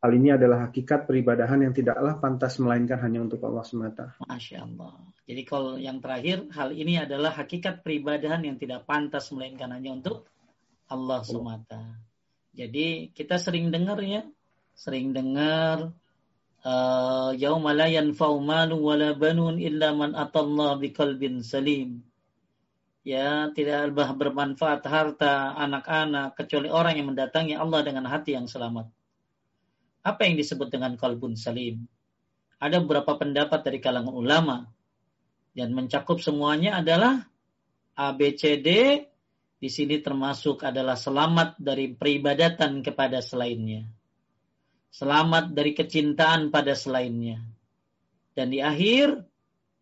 [0.00, 4.12] Hal ini adalah hakikat peribadahan yang tidaklah pantas melainkan hanya untuk Allah semata.
[4.20, 5.13] Masya Allah.
[5.24, 10.28] Jadi kalau yang terakhir, hal ini adalah hakikat peribadahan yang tidak pantas melainkan hanya untuk
[10.84, 11.80] Allah semata.
[12.52, 14.20] Jadi kita sering dengar ya,
[14.76, 15.96] sering dengar
[16.60, 22.04] uh, yauma la yanfa'u malun wala banun illa man atallah biqalbin salim.
[23.04, 28.88] Ya, tidak bermanfaat harta anak-anak kecuali orang yang mendatangi Allah dengan hati yang selamat.
[30.04, 31.84] Apa yang disebut dengan kalbun salim?
[32.60, 34.73] Ada beberapa pendapat dari kalangan ulama
[35.54, 37.24] dan mencakup semuanya adalah
[37.94, 38.68] ABCD
[39.58, 43.86] di sini termasuk adalah selamat dari peribadatan kepada selainnya
[44.94, 47.42] selamat dari kecintaan pada selainnya.
[48.38, 49.26] Dan di akhir,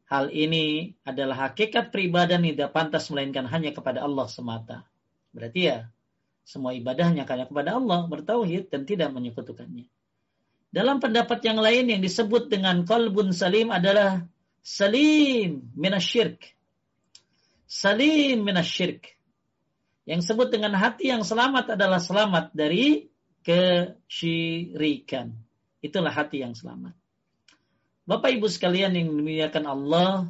[0.08, 4.88] hal ini adalah hakikat peribadahan yang tidak pantas melainkan hanya kepada Allah semata.
[5.36, 5.88] Berarti ya,
[6.48, 9.84] semua ibadahnya hanya kepada Allah, bertauhid dan tidak menyekutukannya.
[10.72, 14.24] Dalam pendapat yang lain yang disebut dengan kolbun salim adalah
[14.62, 16.38] salim minasyirk.
[17.66, 19.18] Salim minasyirk.
[20.06, 23.10] Yang disebut dengan hati yang selamat adalah selamat dari
[23.46, 25.34] kesyirikan.
[25.82, 26.94] Itulah hati yang selamat.
[28.02, 30.26] Bapak Ibu sekalian yang dimuliakan Allah,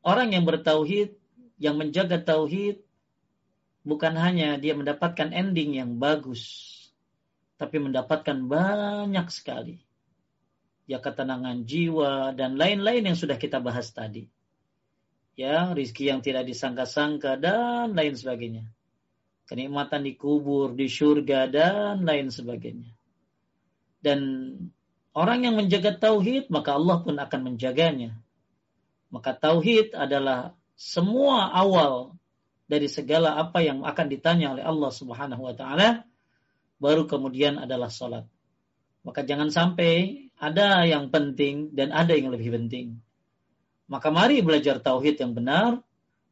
[0.00, 1.12] orang yang bertauhid,
[1.60, 2.80] yang menjaga tauhid,
[3.84, 6.48] bukan hanya dia mendapatkan ending yang bagus,
[7.60, 9.87] tapi mendapatkan banyak sekali.
[10.88, 14.24] Ya ketenangan jiwa dan lain-lain yang sudah kita bahas tadi.
[15.38, 18.72] Ya, rizki yang tidak disangka-sangka dan lain sebagainya
[19.48, 22.92] kenikmatan di kubur, di surga dan lain sebagainya.
[23.98, 24.20] Dan
[25.16, 28.14] orang yang menjaga tauhid, maka Allah pun akan menjaganya.
[29.08, 32.12] Maka tauhid adalah semua awal
[32.68, 36.04] dari segala apa yang akan ditanya oleh Allah Subhanahu wa taala,
[36.76, 38.28] baru kemudian adalah salat.
[39.00, 42.98] Maka jangan sampai ada yang penting dan ada yang lebih penting.
[43.90, 45.82] Maka mari belajar tauhid yang benar,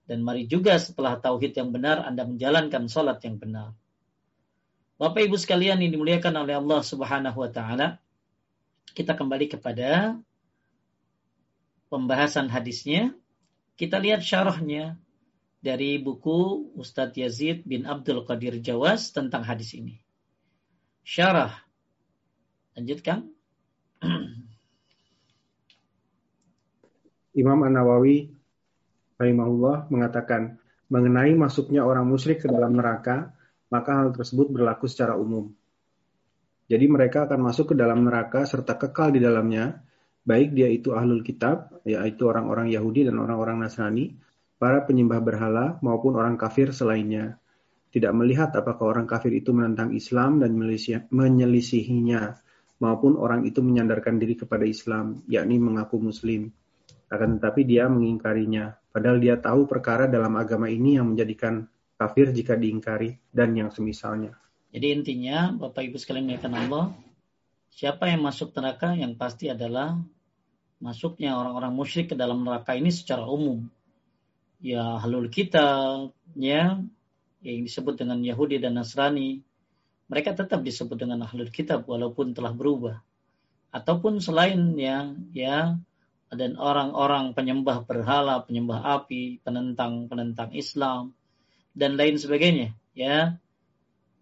[0.06, 3.74] dan mari juga setelah tauhid yang benar Anda menjalankan sholat yang benar.
[4.96, 8.00] Bapak Ibu sekalian yang dimuliakan oleh Allah Subhanahu wa taala,
[8.96, 10.16] kita kembali kepada
[11.92, 13.12] pembahasan hadisnya
[13.76, 14.96] Kita lihat syarahnya
[15.60, 20.00] dari buku Ustadz Yazid bin Abdul Qadir Jawas tentang hadis ini.
[21.04, 21.52] Syarah.
[22.72, 23.35] Lanjutkan.
[27.40, 28.36] Imam An-Nawawi
[29.16, 30.58] rahimahullah mengatakan
[30.92, 33.32] mengenai masuknya orang musyrik ke dalam neraka,
[33.72, 35.50] maka hal tersebut berlaku secara umum.
[36.66, 39.86] Jadi mereka akan masuk ke dalam neraka serta kekal di dalamnya,
[40.26, 44.18] baik dia itu ahlul kitab, yaitu orang-orang Yahudi dan orang-orang Nasrani,
[44.58, 47.38] para penyembah berhala maupun orang kafir selainnya.
[47.94, 50.52] Tidak melihat apakah orang kafir itu menentang Islam dan
[51.08, 52.22] menyelisihinya,
[52.82, 56.52] maupun orang itu menyandarkan diri kepada Islam, yakni mengaku Muslim.
[57.06, 62.58] Akan tetapi dia mengingkarinya, padahal dia tahu perkara dalam agama ini yang menjadikan kafir jika
[62.58, 64.36] diingkari dan yang semisalnya.
[64.74, 66.92] Jadi intinya, Bapak Ibu sekalian mengatakan Allah,
[67.72, 69.96] siapa yang masuk neraka yang pasti adalah
[70.82, 73.64] masuknya orang-orang musyrik ke dalam neraka ini secara umum.
[74.60, 75.96] Ya halul kita,
[76.34, 76.80] ya
[77.46, 79.45] yang disebut dengan Yahudi dan Nasrani,
[80.06, 83.02] mereka tetap disebut dengan ahlul kitab walaupun telah berubah.
[83.74, 85.76] Ataupun selain yang ya
[86.30, 91.14] dan orang-orang penyembah berhala, penyembah api, penentang-penentang Islam
[91.74, 93.36] dan lain sebagainya, ya.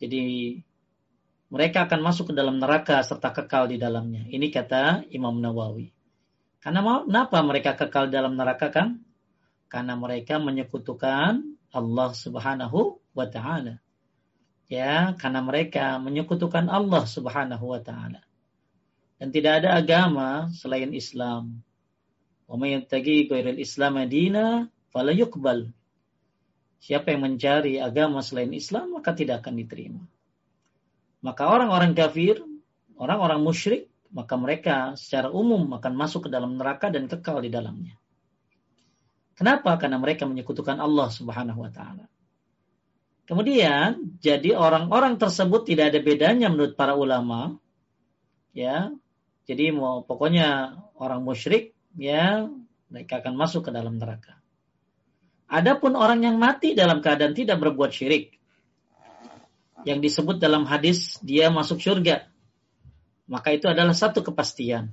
[0.00, 0.20] Jadi
[1.52, 4.26] mereka akan masuk ke dalam neraka serta kekal di dalamnya.
[4.26, 5.92] Ini kata Imam Nawawi.
[6.64, 9.04] Karena kenapa mereka kekal dalam neraka kan?
[9.68, 11.44] Karena mereka menyekutukan
[11.76, 13.83] Allah Subhanahu wa taala.
[14.68, 18.24] Ya, karena mereka menyekutukan Allah Subhanahu wa taala.
[19.20, 21.60] Dan tidak ada agama selain Islam.
[22.48, 25.72] Wa may yattaqi ghairal Islam madina fala yuqbal.
[26.84, 30.02] Siapa yang mencari agama selain Islam maka tidak akan diterima.
[31.24, 32.44] Maka orang-orang kafir,
[33.00, 37.96] orang-orang musyrik, maka mereka secara umum akan masuk ke dalam neraka dan kekal di dalamnya.
[39.34, 39.74] Kenapa?
[39.80, 42.06] Karena mereka menyekutukan Allah Subhanahu wa taala.
[43.24, 47.56] Kemudian, jadi orang-orang tersebut tidak ada bedanya menurut para ulama.
[48.52, 48.92] Ya.
[49.44, 52.48] Jadi mau pokoknya orang musyrik ya
[52.88, 54.40] mereka akan masuk ke dalam neraka.
[55.48, 58.40] Adapun orang yang mati dalam keadaan tidak berbuat syirik,
[59.84, 62.24] yang disebut dalam hadis dia masuk surga,
[63.28, 64.90] maka itu adalah satu kepastian.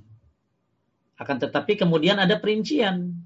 [1.16, 3.24] Akan tetapi kemudian ada perincian.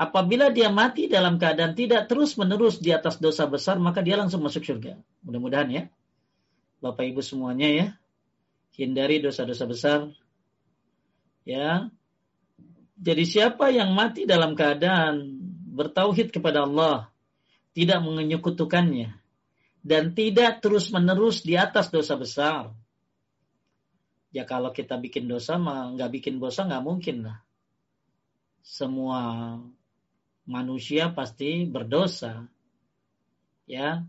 [0.00, 4.64] Apabila dia mati dalam keadaan tidak terus-menerus di atas dosa besar, maka dia langsung masuk
[4.64, 4.96] surga.
[5.20, 5.82] Mudah-mudahan ya.
[6.80, 7.86] Bapak Ibu semuanya ya.
[8.80, 10.08] Hindari dosa-dosa besar.
[11.44, 11.92] Ya,
[13.00, 15.40] jadi siapa yang mati dalam keadaan
[15.72, 17.08] bertauhid kepada Allah,
[17.72, 19.16] tidak menyekutukannya,
[19.80, 22.76] dan tidak terus-menerus di atas dosa besar.
[24.36, 27.40] Ya kalau kita bikin dosa, nggak bikin dosa nggak mungkin lah.
[28.60, 29.56] Semua
[30.50, 32.50] manusia pasti berdosa.
[33.70, 34.02] Ya.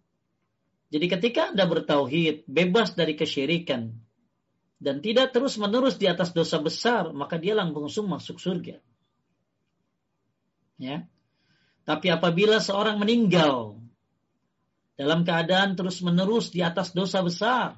[0.89, 3.93] Jadi ketika Anda bertauhid, bebas dari kesyirikan,
[4.81, 8.81] dan tidak terus-menerus di atas dosa besar, maka dia langsung masuk surga.
[10.81, 11.05] Ya.
[11.85, 13.77] Tapi apabila seorang meninggal
[14.97, 17.77] dalam keadaan terus-menerus di atas dosa besar,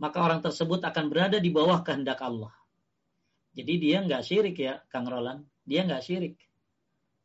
[0.00, 2.52] maka orang tersebut akan berada di bawah kehendak Allah.
[3.52, 5.44] Jadi dia nggak syirik ya, Kang Roland.
[5.64, 6.45] Dia nggak syirik.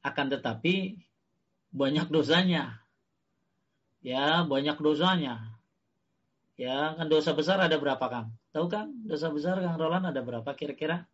[0.02, 0.98] Akan tetapi
[1.70, 2.82] banyak dosanya.
[4.02, 5.54] Ya, banyak dosanya.
[6.58, 8.34] Ya, kan dosa besar ada berapa, Kang?
[8.54, 8.90] Tahu kan?
[9.06, 11.06] Dosa besar Kang Roland ada berapa kira-kira?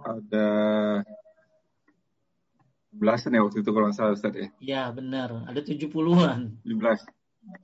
[0.00, 0.48] Ada
[2.90, 4.48] belasan ya waktu itu kalau salah Ustaz ya.
[4.60, 5.46] Ya, benar.
[5.48, 6.58] Ada tujuh puluhan.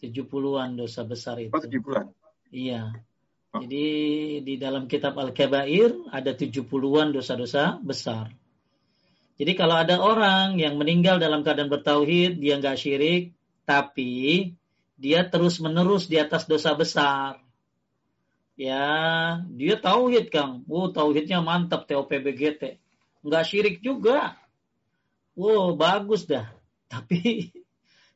[0.00, 1.52] Tujuh puluhan dosa besar itu.
[1.52, 2.12] Oh, tujuh puluhan?
[2.48, 2.94] Iya.
[3.62, 3.88] Jadi
[4.44, 8.32] di dalam kitab Al-Kabair ada tujuh puluhan dosa-dosa besar.
[9.36, 13.36] Jadi kalau ada orang yang meninggal dalam keadaan bertauhid, dia nggak syirik,
[13.68, 14.56] tapi
[14.96, 17.36] dia terus menerus di atas dosa besar.
[18.56, 20.64] Ya, dia tauhid Kang.
[20.64, 22.80] Wow, tauhidnya mantap TOPBGT.
[23.20, 24.40] Enggak syirik juga.
[25.36, 26.48] Wow, bagus dah.
[26.92, 27.52] Tapi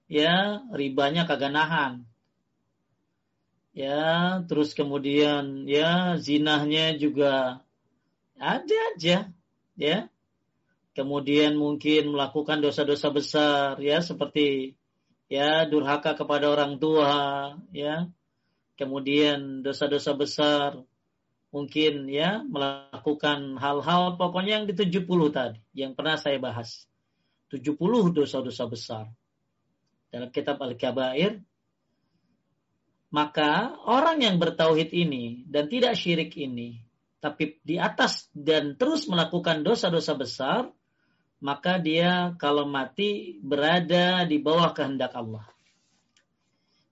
[0.09, 2.09] ya ribanya kagak nahan.
[3.71, 7.63] Ya, terus kemudian ya zinahnya juga
[8.35, 9.31] ada aja,
[9.79, 9.99] ya.
[10.91, 14.75] Kemudian mungkin melakukan dosa-dosa besar ya seperti
[15.31, 18.11] ya durhaka kepada orang tua, ya.
[18.75, 20.71] Kemudian dosa-dosa besar,
[21.51, 26.87] mungkin ya melakukan hal-hal pokoknya yang di 70 tadi yang pernah saya bahas.
[27.51, 27.79] 70
[28.15, 29.05] dosa-dosa besar.
[30.11, 31.43] Dalam kitab Al-Kabair
[33.11, 36.91] maka orang yang bertauhid ini dan tidak syirik ini
[37.21, 40.63] tapi di atas dan terus melakukan dosa-dosa besar,
[41.45, 45.45] maka dia kalau mati berada di bawah kehendak Allah.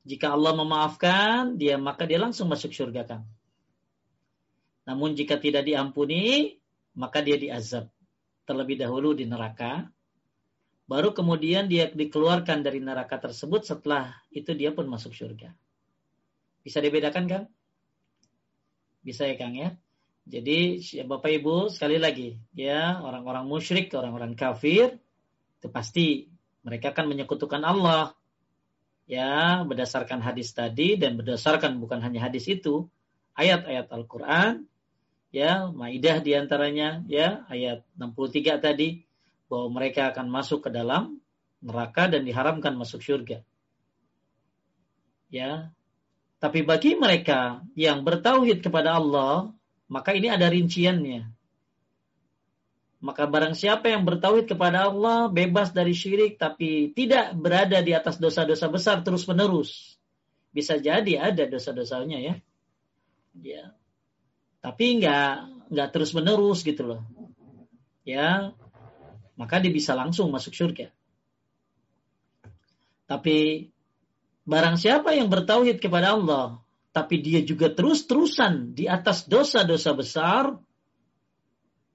[0.05, 3.23] Jika Allah memaafkan dia, maka dia langsung masuk surga kan.
[4.85, 6.57] Namun jika tidak diampuni,
[6.93, 7.89] maka dia diazab.
[8.45, 9.89] Terlebih dahulu di neraka,
[10.89, 15.53] baru kemudian dia dikeluarkan dari neraka tersebut setelah itu dia pun masuk surga.
[16.63, 17.43] Bisa dibedakan kan?
[19.03, 19.77] Bisa ya Kang ya?
[20.29, 25.01] Jadi Bapak Ibu sekali lagi ya orang-orang musyrik, orang-orang kafir
[25.59, 26.29] itu pasti
[26.63, 28.13] mereka akan menyekutukan Allah.
[29.09, 32.93] Ya, berdasarkan hadis tadi dan berdasarkan bukan hanya hadis itu,
[33.33, 34.69] ayat-ayat Al-Qur'an
[35.33, 39.09] ya, Maidah di antaranya ya, ayat 63 tadi
[39.49, 41.17] bahwa mereka akan masuk ke dalam
[41.65, 43.41] neraka dan diharamkan masuk surga.
[45.33, 45.73] Ya.
[46.39, 49.51] Tapi bagi mereka yang bertauhid kepada Allah,
[49.91, 51.27] maka ini ada rinciannya.
[52.99, 58.19] Maka barang siapa yang bertauhid kepada Allah bebas dari syirik tapi tidak berada di atas
[58.19, 59.99] dosa-dosa besar terus menerus.
[60.51, 62.35] Bisa jadi ada dosa-dosanya ya.
[63.39, 63.65] Ya.
[64.59, 65.31] Tapi nggak
[65.71, 67.03] nggak terus menerus gitu loh.
[68.03, 68.51] Ya.
[69.39, 70.91] Maka dia bisa langsung masuk surga.
[73.07, 73.71] Tapi
[74.49, 76.65] barang siapa yang bertauhid kepada Allah
[76.99, 80.45] tapi dia juga terus-terusan di atas dosa-dosa besar,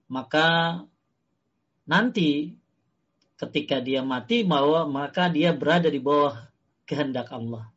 [0.08, 0.80] maka
[1.84, 2.56] nanti
[3.36, 6.47] ketika dia mati maka dia berada di bawah
[6.88, 7.68] kehendak Allah.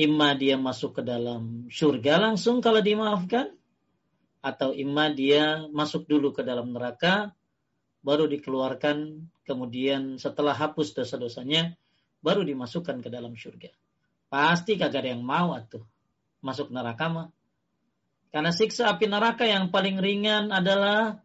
[0.00, 3.52] Imma dia masuk ke dalam surga langsung kalau dimaafkan,
[4.40, 7.36] atau imma dia masuk dulu ke dalam neraka,
[8.00, 11.76] baru dikeluarkan, kemudian setelah hapus dosa-dosanya,
[12.26, 13.70] baru dimasukkan ke dalam surga.
[14.26, 15.86] Pasti kagak ada yang mau atuh
[16.42, 17.28] masuk neraka mah.
[18.34, 21.22] Karena siksa api neraka yang paling ringan adalah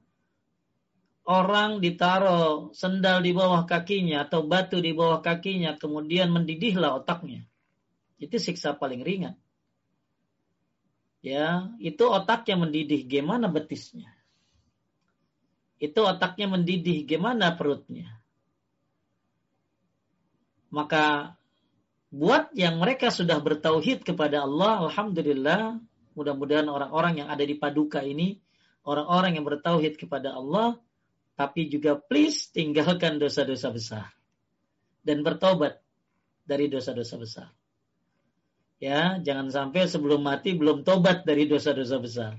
[1.25, 7.49] orang ditaruh sendal di bawah kakinya atau batu di bawah kakinya kemudian mendidihlah otaknya.
[8.21, 9.33] Itu siksa paling ringan.
[11.21, 14.09] Ya, itu otaknya mendidih, gimana betisnya?
[15.77, 18.20] Itu otaknya mendidih, gimana perutnya?
[20.71, 21.35] Maka
[22.11, 25.79] buat yang mereka sudah bertauhid kepada Allah, alhamdulillah,
[26.15, 28.39] mudah-mudahan orang-orang yang ada di paduka ini,
[28.87, 30.79] orang-orang yang bertauhid kepada Allah,
[31.39, 34.07] tapi juga please tinggalkan dosa-dosa besar
[35.01, 35.79] dan bertobat
[36.43, 37.49] dari dosa-dosa besar.
[38.81, 42.33] Ya, jangan sampai sebelum mati belum tobat dari dosa-dosa besar.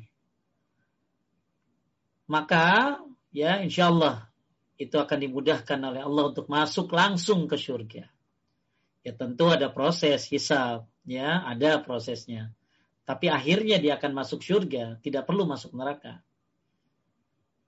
[2.28, 2.98] Maka,
[3.32, 4.26] ya insya Allah
[4.76, 8.11] itu akan dimudahkan oleh Allah untuk masuk langsung ke surga.
[9.02, 12.54] Ya tentu ada proses hisab, ya ada prosesnya.
[13.02, 16.22] Tapi akhirnya dia akan masuk surga, tidak perlu masuk neraka.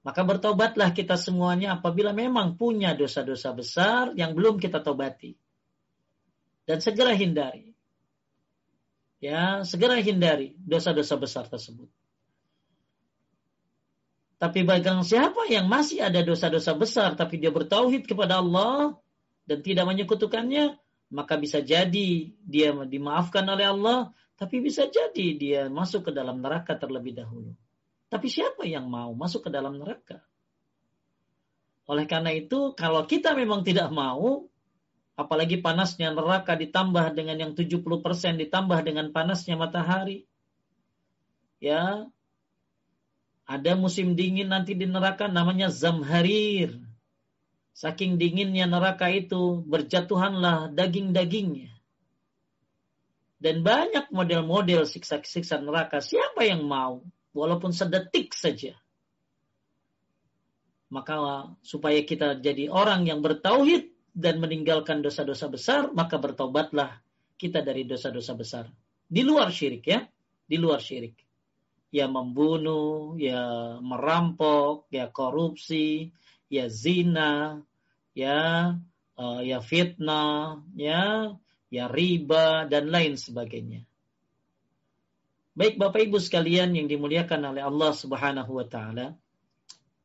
[0.07, 5.35] Maka bertobatlah kita semuanya apabila memang punya dosa-dosa besar yang belum kita tobati.
[6.69, 7.73] Dan segera hindari.
[9.19, 11.89] Ya, segera hindari dosa-dosa besar tersebut.
[14.37, 18.93] Tapi bagi siapa yang masih ada dosa-dosa besar tapi dia bertauhid kepada Allah
[19.49, 20.77] dan tidak menyekutukannya,
[21.15, 26.75] maka bisa jadi dia dimaafkan oleh Allah, tapi bisa jadi dia masuk ke dalam neraka
[26.75, 27.55] terlebih dahulu.
[28.11, 30.19] Tapi siapa yang mau masuk ke dalam neraka?
[31.87, 34.51] Oleh karena itu, kalau kita memang tidak mau,
[35.15, 37.87] apalagi panasnya neraka ditambah dengan yang 70%
[38.43, 40.27] ditambah dengan panasnya matahari,
[41.63, 42.11] ya,
[43.45, 46.84] ada musim dingin nanti di neraka namanya zamharir.
[47.75, 51.75] Saking dinginnya neraka itu, berjatuhanlah daging-dagingnya.
[53.43, 55.99] Dan banyak model-model siksa-siksa neraka.
[55.99, 57.03] Siapa yang mau?
[57.35, 58.79] Walaupun sedetik saja.
[60.95, 67.03] Maka supaya kita jadi orang yang bertauhid dan meninggalkan dosa-dosa besar, maka bertobatlah
[67.35, 68.65] kita dari dosa-dosa besar.
[69.11, 70.07] Di luar syirik ya.
[70.47, 71.19] Di luar syirik.
[71.91, 76.15] Ya membunuh, ya merampok, ya korupsi,
[76.55, 77.59] ya zina,
[78.15, 78.39] ya
[79.19, 81.35] uh, ya fitnah, ya
[81.75, 83.83] ya riba dan lain sebagainya.
[85.55, 89.19] Baik Bapak Ibu sekalian yang dimuliakan oleh Allah Subhanahu wa taala.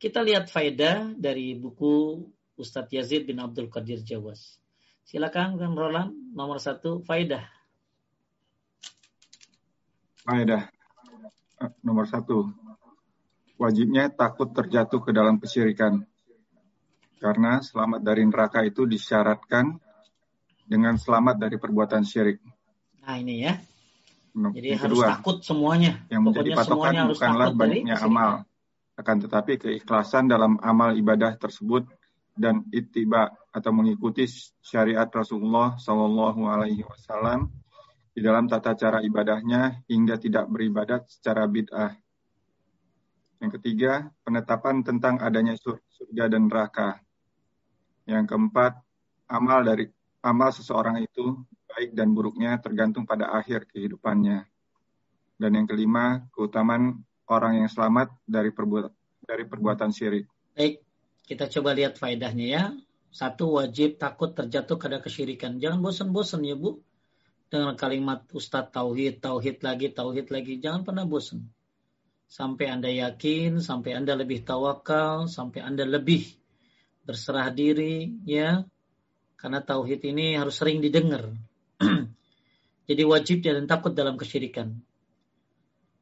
[0.01, 2.25] Kita lihat faedah dari buku
[2.57, 4.57] Ustadz Yazid bin Abdul Qadir Jawas.
[5.05, 7.45] Silakan Kang Roland nomor satu faedah.
[10.21, 10.69] Faedah
[11.81, 12.53] nomor satu
[13.59, 16.05] wajibnya takut terjatuh ke dalam kesyirikan
[17.19, 19.75] karena selamat dari neraka itu disyaratkan
[20.63, 22.39] dengan selamat dari perbuatan syirik.
[23.03, 23.53] Nah ini ya.
[24.31, 25.99] Jadi yang harus kedua, takut semuanya.
[26.07, 28.47] Yang menjadi patokan bukanlah banyaknya amal,
[28.95, 31.83] akan tetapi keikhlasan dalam amal ibadah tersebut
[32.39, 34.23] dan ittiba atau mengikuti
[34.63, 37.51] syariat Rasulullah Shallallahu Alaihi Wasallam
[38.15, 41.91] di dalam tata cara ibadahnya hingga tidak beribadat secara bid'ah.
[43.39, 46.99] Yang ketiga, penetapan tentang adanya surga dan neraka.
[48.09, 48.73] Yang keempat,
[49.29, 49.85] amal dari
[50.25, 51.37] amal seseorang itu
[51.69, 54.49] baik dan buruknya tergantung pada akhir kehidupannya.
[55.37, 58.91] Dan yang kelima, keutamaan orang yang selamat dari perbuatan
[59.23, 60.25] dari perbuatan syirik.
[60.57, 60.81] Baik,
[61.29, 62.63] kita coba lihat faedahnya ya.
[63.13, 65.61] Satu wajib takut terjatuh pada kesyirikan.
[65.61, 66.81] Jangan bosan-bosan ya Bu.
[67.49, 70.57] Dengan kalimat Ustadz Tauhid, Tauhid lagi, Tauhid lagi.
[70.57, 71.45] Jangan pernah bosan.
[72.29, 76.38] Sampai Anda yakin, sampai Anda lebih tawakal, sampai Anda lebih
[77.09, 78.61] berserah diri ya.
[79.33, 81.33] Karena Tauhid ini harus sering didengar.
[82.89, 84.77] Jadi wajib dan takut dalam kesyirikan.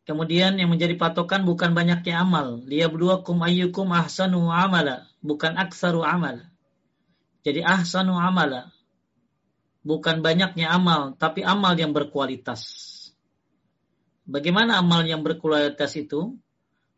[0.04, 2.64] Kemudian yang menjadi patokan bukan banyaknya amal.
[3.24, 5.08] kum ayyukum ahsanu amala.
[5.24, 6.52] Bukan aksaru amala.
[7.48, 8.72] Jadi ahsanu amala.
[9.88, 12.68] Bukan banyaknya amal, tapi amal yang berkualitas.
[14.28, 16.36] Bagaimana amal yang berkualitas itu?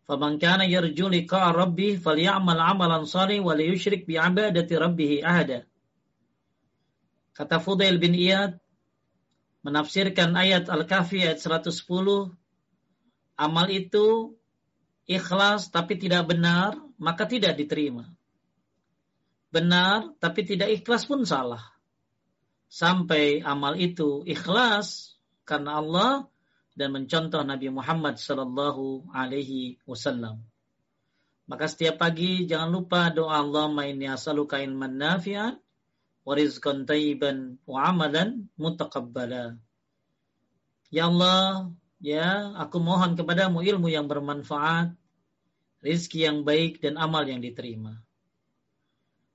[0.09, 4.73] faman kana yarju liqa amalan salih wa yushrik bi ibadati
[5.21, 5.69] ahada.
[7.37, 8.57] Kata Fudail bin Iyad
[9.61, 11.85] menafsirkan ayat Al-Kahfi ayat 110
[13.37, 14.33] amal itu
[15.05, 18.09] ikhlas tapi tidak benar maka tidak diterima.
[19.53, 21.61] Benar tapi tidak ikhlas pun salah.
[22.65, 25.13] Sampai amal itu ikhlas
[25.45, 26.11] karena Allah
[26.79, 30.39] dan mencontoh Nabi Muhammad sallallahu alaihi wasallam.
[31.51, 35.59] Maka setiap pagi jangan lupa doa Allah inni as'aluka ilman nafi'an
[36.23, 36.87] wa rizqan
[37.67, 39.59] wa amalan mutaqabbala.
[40.87, 44.95] Ya Allah, ya aku mohon kepadamu ilmu yang bermanfaat,
[45.83, 47.99] rizki yang baik dan amal yang diterima.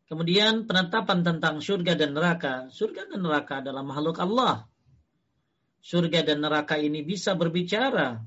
[0.09, 2.69] Kemudian penetapan tentang surga dan neraka.
[2.73, 4.69] Surga dan neraka adalah makhluk Allah.
[5.85, 8.25] Surga dan neraka ini bisa berbicara.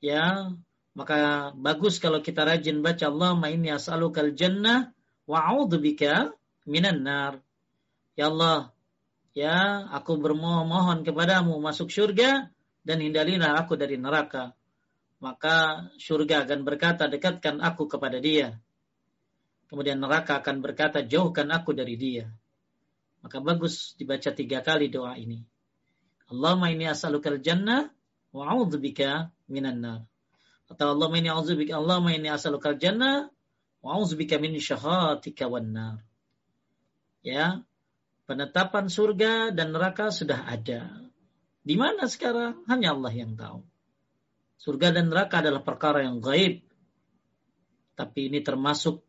[0.00, 0.48] Ya,
[0.96, 4.96] maka bagus kalau kita rajin baca Allah ma inni as'alukal jannah
[5.28, 6.32] wa a'udzubika
[6.64, 7.44] minan nar.
[8.16, 8.72] Ya Allah,
[9.36, 12.48] ya aku bermohon kepadamu masuk surga
[12.80, 14.56] dan hindarilah aku dari neraka.
[15.20, 18.56] Maka surga akan berkata, dekatkan aku kepada dia.
[19.68, 22.28] Kemudian neraka akan berkata, jauhkan aku dari dia.
[23.24, 25.53] Maka bagus dibaca tiga kali doa ini.
[26.32, 27.92] Allahumma inni as'alukal jannah
[28.32, 30.00] wa a'udzubika minan nar.
[30.68, 33.28] Atau Allahumma inni a'udzubika Allahumma inni as'alukal jannah
[33.84, 36.00] wa a'udzubika min syahatika wan nar
[37.24, 37.64] ya
[38.28, 40.92] penetapan surga dan neraka sudah ada.
[41.64, 42.60] Di mana sekarang?
[42.68, 43.64] Hanya Allah yang tahu.
[44.60, 46.60] Surga dan neraka adalah perkara yang gaib.
[47.96, 49.00] Tapi ini termasuk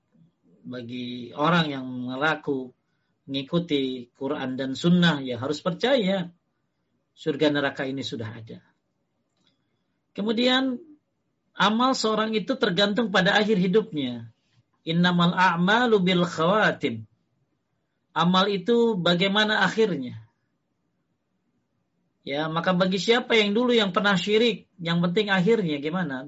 [0.63, 2.71] bagi orang yang melaku
[3.27, 6.31] mengikuti Quran dan Sunnah ya harus percaya
[7.15, 8.59] surga neraka ini sudah ada.
[10.11, 10.79] Kemudian
[11.55, 14.27] amal seorang itu tergantung pada akhir hidupnya.
[14.85, 17.09] Innamal a'malu bil khawatim
[18.15, 20.23] amal itu bagaimana akhirnya.
[22.25, 26.25] Ya, maka bagi siapa yang dulu yang pernah syirik, yang penting akhirnya gimana?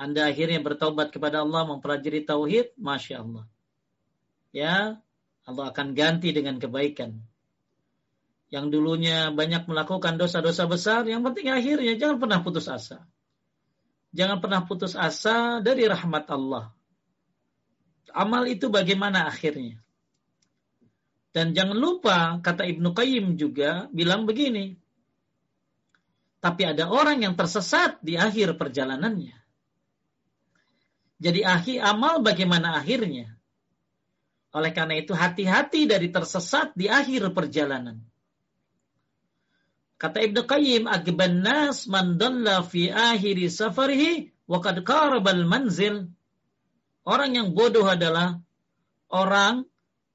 [0.00, 3.44] Anda akhirnya bertobat kepada Allah, mempelajari tauhid, masya Allah.
[4.54, 4.96] Ya,
[5.44, 7.20] Allah akan ganti dengan kebaikan.
[8.52, 13.00] Yang dulunya banyak melakukan dosa-dosa besar, yang penting akhirnya jangan pernah putus asa.
[14.12, 16.68] Jangan pernah putus asa dari rahmat Allah.
[18.12, 19.80] Amal itu bagaimana akhirnya?
[21.32, 24.76] Dan jangan lupa, kata Ibnu Qayyim juga bilang begini.
[26.44, 29.32] Tapi ada orang yang tersesat di akhir perjalanannya.
[31.16, 33.32] Jadi akhir amal bagaimana akhirnya?
[34.52, 38.11] Oleh karena itu hati-hati dari tersesat di akhir perjalanan.
[40.02, 46.10] Kata Ibnu Qayyim, "Agban nas man dalla fi akhiri safarihi wa qad qarabal manzil."
[47.06, 48.42] Orang yang bodoh adalah
[49.06, 49.62] orang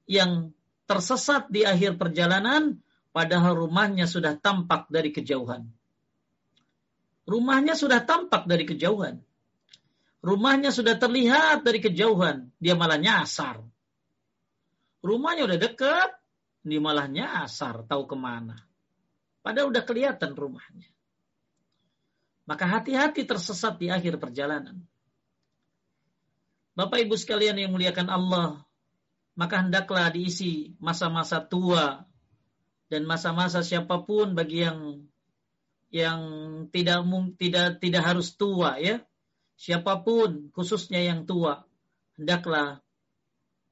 [0.04, 0.52] yang
[0.84, 2.84] tersesat di akhir perjalanan,
[3.16, 5.72] padahal rumahnya sudah tampak dari kejauhan.
[7.24, 9.24] Rumahnya sudah tampak dari kejauhan.
[10.20, 12.52] Rumahnya sudah terlihat dari kejauhan.
[12.60, 13.64] Dia malah nyasar.
[15.00, 16.10] Rumahnya udah dekat,
[16.60, 18.67] dia malah nyasar, tahu ke mana.
[19.40, 20.88] Padahal udah kelihatan rumahnya.
[22.48, 24.80] Maka hati-hati tersesat di akhir perjalanan.
[26.72, 28.62] Bapak Ibu sekalian yang muliakan Allah,
[29.34, 32.06] maka hendaklah diisi masa-masa tua
[32.88, 35.04] dan masa-masa siapa pun bagi yang
[35.92, 36.20] yang
[36.72, 37.04] tidak
[37.36, 39.02] tidak tidak harus tua ya.
[39.58, 41.66] Siapa pun khususnya yang tua
[42.14, 42.78] hendaklah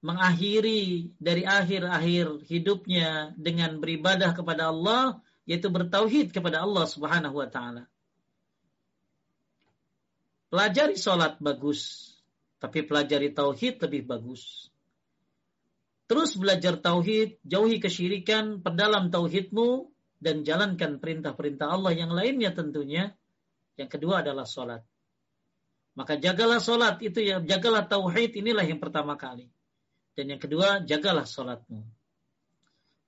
[0.04, 7.86] mengakhiri dari akhir-akhir hidupnya dengan beribadah kepada Allah yaitu bertauhid kepada Allah Subhanahu wa taala.
[10.50, 12.12] Pelajari sholat bagus,
[12.58, 14.70] tapi pelajari tauhid lebih bagus.
[16.06, 19.90] Terus belajar tauhid, jauhi kesyirikan, perdalam tauhidmu,
[20.22, 23.10] dan jalankan perintah-perintah Allah yang lainnya tentunya.
[23.74, 24.86] Yang kedua adalah sholat.
[25.98, 29.50] Maka jagalah sholat, itu ya, jagalah tauhid, inilah yang pertama kali.
[30.14, 31.82] Dan yang kedua, jagalah sholatmu.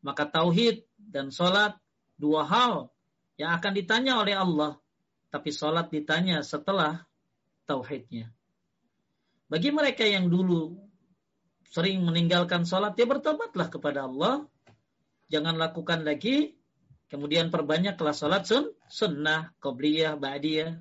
[0.02, 1.78] Maka tauhid dan sholat,
[2.18, 2.90] dua hal
[3.38, 4.76] yang akan ditanya oleh Allah.
[5.30, 7.06] Tapi sholat ditanya setelah
[7.68, 8.32] tauhidnya.
[9.48, 10.76] Bagi mereka yang dulu
[11.68, 14.44] sering meninggalkan sholat, ya bertobatlah kepada Allah.
[15.28, 16.56] Jangan lakukan lagi.
[17.08, 20.76] Kemudian perbanyaklah sholat sun, sunnah, qobliyah, ba'diyah.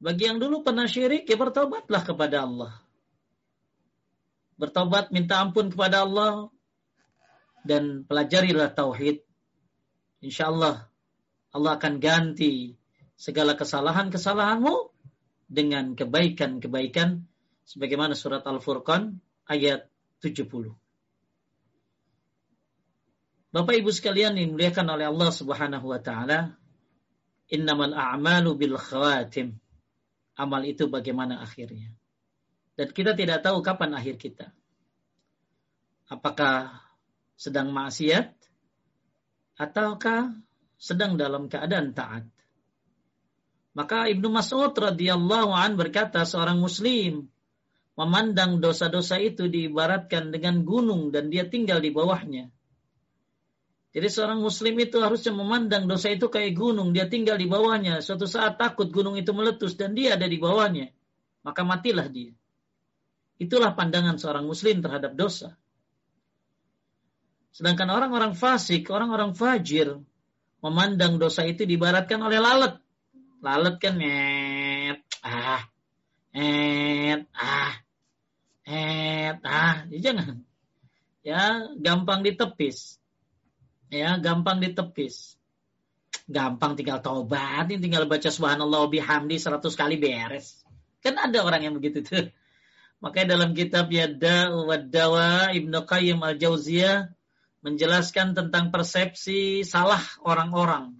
[0.00, 2.72] Bagi yang dulu pernah syirik, ya bertobatlah kepada Allah.
[4.60, 6.52] Bertobat, minta ampun kepada Allah.
[7.64, 9.27] Dan pelajarilah tauhid.
[10.18, 10.90] Insya Allah,
[11.54, 12.74] Allah akan ganti
[13.14, 14.74] segala kesalahan-kesalahanmu
[15.48, 17.26] dengan kebaikan-kebaikan
[17.66, 19.86] sebagaimana surat Al-Furqan ayat
[20.20, 20.74] 70.
[23.48, 26.52] Bapak Ibu sekalian yang dimuliakan oleh Allah Subhanahu wa taala,
[27.48, 29.56] innamal a'malu bil khawatim.
[30.38, 31.90] Amal itu bagaimana akhirnya.
[32.78, 34.54] Dan kita tidak tahu kapan akhir kita.
[36.06, 36.78] Apakah
[37.34, 38.37] sedang maksiat
[39.58, 40.32] ataukah
[40.78, 42.24] sedang dalam keadaan taat.
[43.74, 47.26] Maka Ibnu Mas'ud radhiyallahu an berkata seorang muslim
[47.98, 52.50] memandang dosa-dosa itu diibaratkan dengan gunung dan dia tinggal di bawahnya.
[53.90, 57.98] Jadi seorang muslim itu harusnya memandang dosa itu kayak gunung, dia tinggal di bawahnya.
[57.98, 60.94] Suatu saat takut gunung itu meletus dan dia ada di bawahnya.
[61.42, 62.30] Maka matilah dia.
[63.38, 65.58] Itulah pandangan seorang muslim terhadap dosa.
[67.58, 69.98] Sedangkan orang-orang fasik, orang-orang fajir,
[70.62, 72.78] memandang dosa itu dibaratkan oleh lalat.
[73.42, 75.66] Lalat kan net, ah,
[76.30, 77.74] net, ah,
[78.62, 80.46] eh ah ya jangan.
[81.26, 83.02] Ya gampang ditepis.
[83.90, 85.34] Ya gampang ditepis.
[86.30, 90.62] Gampang tinggal tobat tinggal baca subhanallah bihamdi 100 kali beres.
[91.02, 92.30] Kan ada orang yang begitu tuh.
[93.02, 97.17] Makanya dalam kitab Yada Wadawa Ibnu Qayyim Al-Jauziyah
[97.62, 100.98] menjelaskan tentang persepsi salah orang-orang.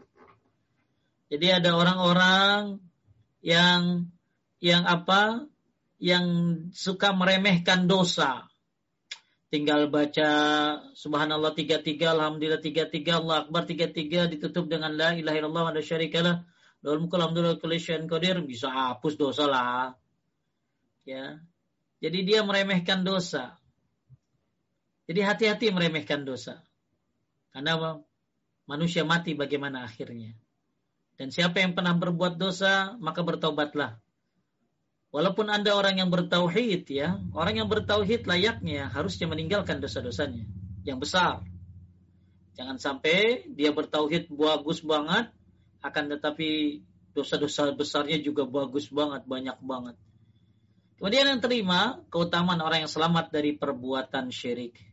[1.28, 2.80] Jadi ada orang-orang
[3.44, 4.10] yang
[4.58, 5.46] yang apa?
[5.98, 6.26] yang
[6.70, 8.46] suka meremehkan dosa.
[9.50, 10.30] Tinggal baca
[10.94, 15.64] subhanallah tiga tiga, alhamdulillah tiga tiga, Allah akbar tiga tiga, ditutup dengan la ilaha illallah
[15.66, 16.46] wa la syarikalah.
[16.78, 19.98] Dalam alhamdulillah qadir bisa hapus dosa lah.
[21.02, 21.42] Ya.
[21.98, 23.57] Jadi dia meremehkan dosa.
[25.08, 26.60] Jadi hati-hati meremehkan dosa.
[27.48, 27.96] Karena
[28.68, 30.36] manusia mati bagaimana akhirnya.
[31.16, 33.98] Dan siapa yang pernah berbuat dosa, maka bertobatlah.
[35.08, 40.44] Walaupun Anda orang yang bertauhid ya, orang yang bertauhid layaknya harusnya meninggalkan dosa-dosanya
[40.84, 41.40] yang besar.
[42.60, 45.32] Jangan sampai dia bertauhid bagus banget,
[45.80, 46.82] akan tetapi
[47.16, 49.96] dosa-dosa besarnya juga bagus banget, banyak banget.
[50.98, 54.87] Kemudian yang terima keutamaan orang yang selamat dari perbuatan syirik.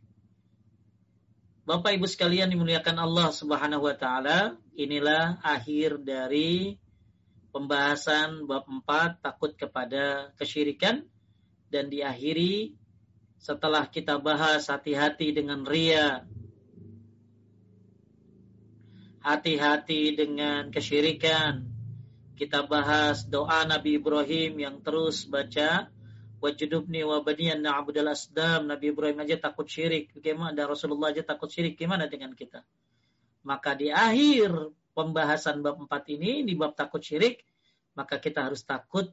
[1.66, 6.78] Bapak Ibu sekalian dimuliakan Allah Subhanahu wa taala, inilah akhir dari
[7.50, 11.02] pembahasan bab 4 takut kepada kesyirikan
[11.66, 12.78] dan diakhiri
[13.42, 16.22] setelah kita bahas hati-hati dengan ria
[19.26, 21.66] hati-hati dengan kesyirikan.
[22.38, 25.90] Kita bahas doa Nabi Ibrahim yang terus baca
[26.38, 31.48] wajudubni wa baniyan na'budal asdam Nabi Ibrahim aja takut syirik bagaimana dan Rasulullah aja takut
[31.48, 32.64] syirik gimana dengan kita
[33.46, 37.46] maka di akhir pembahasan bab 4 ini di bab takut syirik,
[37.94, 39.06] maka kita harus takut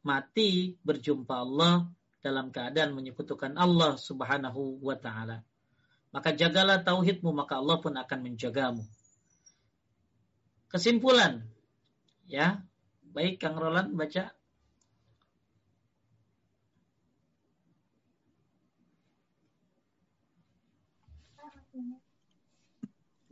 [0.00, 1.84] mati berjumpa Allah
[2.24, 5.44] dalam keadaan menyekutukan Allah Subhanahu wa taala.
[6.16, 8.86] Maka jagalah tauhidmu maka Allah pun akan menjagamu.
[10.72, 11.44] Kesimpulan
[12.24, 12.64] ya.
[13.14, 14.34] Baik Kang Roland baca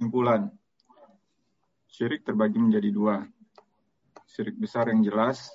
[0.03, 0.51] Kesimpulan
[1.87, 3.23] Syirik terbagi menjadi dua.
[4.27, 5.55] Syirik besar yang jelas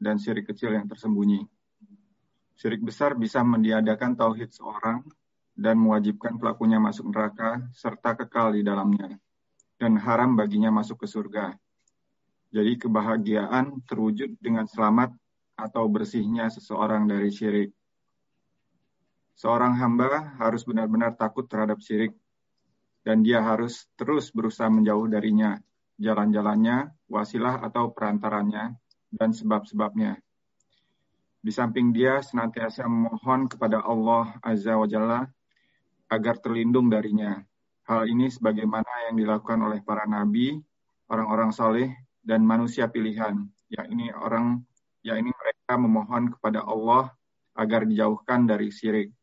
[0.00, 1.44] dan syirik kecil yang tersembunyi.
[2.56, 5.04] Syirik besar bisa mendiadakan tauhid seorang
[5.52, 9.20] dan mewajibkan pelakunya masuk neraka serta kekal di dalamnya
[9.76, 11.52] dan haram baginya masuk ke surga.
[12.56, 15.12] Jadi kebahagiaan terwujud dengan selamat
[15.52, 17.76] atau bersihnya seseorang dari syirik.
[19.36, 22.16] Seorang hamba harus benar-benar takut terhadap syirik
[23.06, 25.54] dan dia harus terus berusaha menjauh darinya,
[26.02, 28.74] jalan-jalannya, wasilah atau perantaranya,
[29.14, 30.18] dan sebab-sebabnya.
[31.38, 35.22] Di samping dia senantiasa memohon kepada Allah Azza wa Jalla
[36.10, 37.38] agar terlindung darinya.
[37.86, 40.58] Hal ini sebagaimana yang dilakukan oleh para nabi,
[41.06, 41.94] orang-orang saleh,
[42.26, 44.66] dan manusia pilihan, yakni orang
[45.06, 47.14] yakni mereka memohon kepada Allah
[47.54, 49.14] agar dijauhkan dari syirik.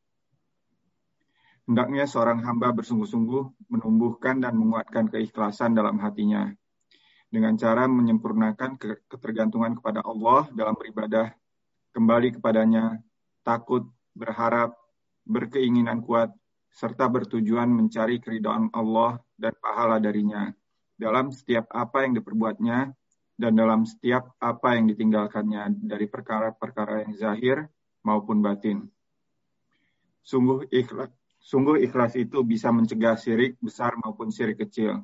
[1.63, 6.51] Hendaknya seorang hamba bersungguh-sungguh menumbuhkan dan menguatkan keikhlasan dalam hatinya
[7.33, 8.77] dengan cara menyempurnakan
[9.09, 11.33] ketergantungan kepada Allah dalam beribadah,
[11.95, 13.01] kembali kepadanya,
[13.41, 14.77] takut, berharap,
[15.25, 16.29] berkeinginan kuat,
[16.69, 20.53] serta bertujuan mencari keridhaan Allah dan pahala darinya
[20.93, 22.93] dalam setiap apa yang diperbuatnya
[23.33, 27.57] dan dalam setiap apa yang ditinggalkannya dari perkara-perkara yang zahir
[28.05, 28.85] maupun batin.
[30.21, 31.09] Sungguh ikhlas,
[31.43, 35.03] sungguh ikhlas itu bisa mencegah syirik besar maupun syirik kecil.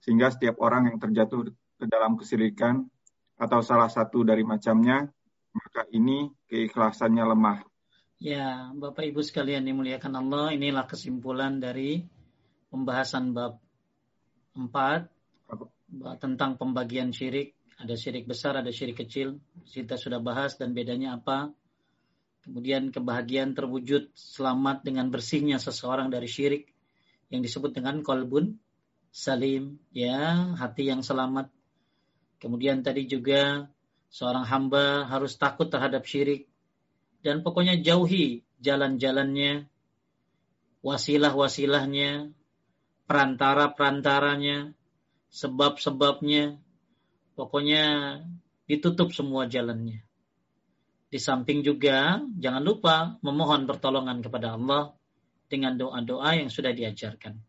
[0.00, 2.88] Sehingga setiap orang yang terjatuh ke dalam kesirikan
[3.36, 5.06] atau salah satu dari macamnya,
[5.52, 7.58] maka ini keikhlasannya lemah
[8.18, 12.02] Ya, Bapak Ibu sekalian dimuliakan Allah, inilah kesimpulan dari
[12.66, 13.62] pembahasan bab
[14.58, 15.06] 4
[16.18, 17.54] tentang pembagian syirik.
[17.78, 19.38] Ada syirik besar, ada syirik kecil.
[19.62, 21.54] Kita sudah bahas dan bedanya apa.
[22.42, 26.70] Kemudian kebahagiaan terwujud selamat dengan bersihnya seseorang dari syirik
[27.28, 28.56] yang disebut dengan kolbun
[29.12, 31.52] salim, ya, hati yang selamat.
[32.38, 33.68] Kemudian tadi juga
[34.08, 36.48] seorang hamba harus takut terhadap syirik
[37.20, 39.68] dan pokoknya jauhi jalan-jalannya,
[40.80, 42.32] wasilah-wasilahnya,
[43.04, 44.72] perantara-perantaranya,
[45.28, 46.56] sebab-sebabnya,
[47.36, 47.84] pokoknya
[48.64, 50.07] ditutup semua jalannya.
[51.08, 54.92] Di samping juga jangan lupa memohon pertolongan kepada Allah
[55.48, 57.40] dengan doa-doa yang sudah diajarkan.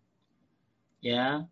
[1.04, 1.44] Ya.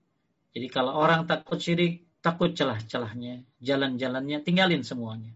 [0.55, 5.35] Jadi kalau orang takut syirik, takut celah-celahnya, jalan-jalannya, tinggalin semuanya.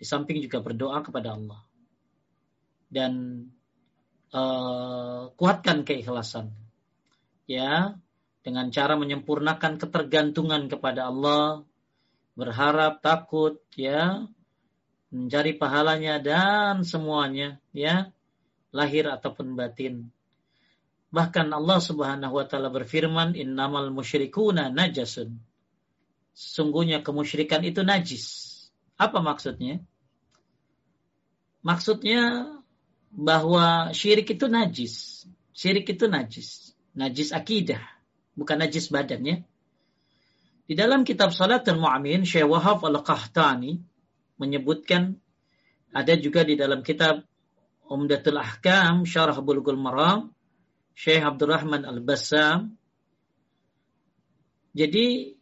[0.00, 1.62] Di samping juga berdoa kepada Allah
[2.92, 3.12] dan
[4.36, 6.52] uh, kuatkan keikhlasan.
[7.48, 7.96] Ya,
[8.42, 11.64] dengan cara menyempurnakan ketergantungan kepada Allah,
[12.34, 14.26] berharap, takut, ya,
[15.12, 18.08] mencari pahalanya dan semuanya, ya,
[18.72, 20.08] lahir ataupun batin.
[21.12, 25.36] Bahkan Allah Subhanahu wa taala berfirman, "Innamal musyrikuna najasun."
[26.32, 28.48] Sesungguhnya kemusyrikan itu najis.
[28.96, 29.84] Apa maksudnya?
[31.60, 32.48] Maksudnya
[33.12, 35.28] bahwa syirik itu najis.
[35.52, 36.72] Syirik itu najis.
[36.96, 37.84] Najis akidah,
[38.32, 39.44] bukan najis badannya.
[40.64, 43.91] Di dalam kitab Salat dan Mu'amin, Syekh Wahab Al-Qahtani
[44.40, 45.18] menyebutkan
[45.92, 47.24] ada juga di dalam kitab
[47.88, 50.32] Umdatul Ahkam, Syarah Bulughul Maram,
[50.96, 52.72] Syekh Abdurrahman Al-Bassam.
[54.72, 55.36] Jadi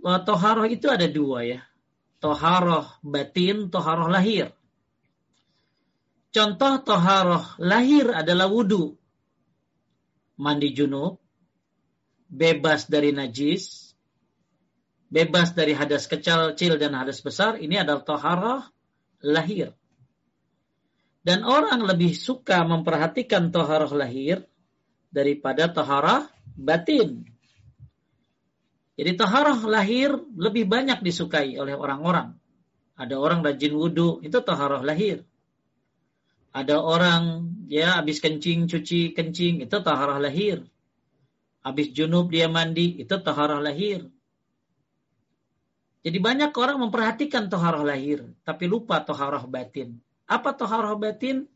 [0.00, 1.60] toharoh itu ada dua ya.
[2.22, 4.54] Toharoh batin, toharoh lahir.
[6.32, 8.96] Contoh toharoh lahir adalah wudhu.
[10.40, 11.20] Mandi junub,
[12.32, 13.81] bebas dari najis,
[15.12, 18.62] bebas dari hadas kecil dan hadas besar, ini adalah toharoh
[19.20, 19.76] lahir.
[21.22, 24.42] Dan orang lebih suka memperhatikan toharoh lahir
[25.12, 27.28] daripada toharoh batin.
[28.96, 32.32] Jadi toharoh lahir lebih banyak disukai oleh orang-orang.
[32.96, 35.22] Ada orang rajin wudhu, itu toharoh lahir
[36.52, 40.68] ada orang ya habis kencing cuci kencing itu taharah lahir.
[41.64, 44.04] Habis junub dia mandi itu taharah lahir.
[46.02, 50.02] Jadi banyak orang memperhatikan taharah lahir tapi lupa taharah batin.
[50.26, 51.46] Apa taharah batin?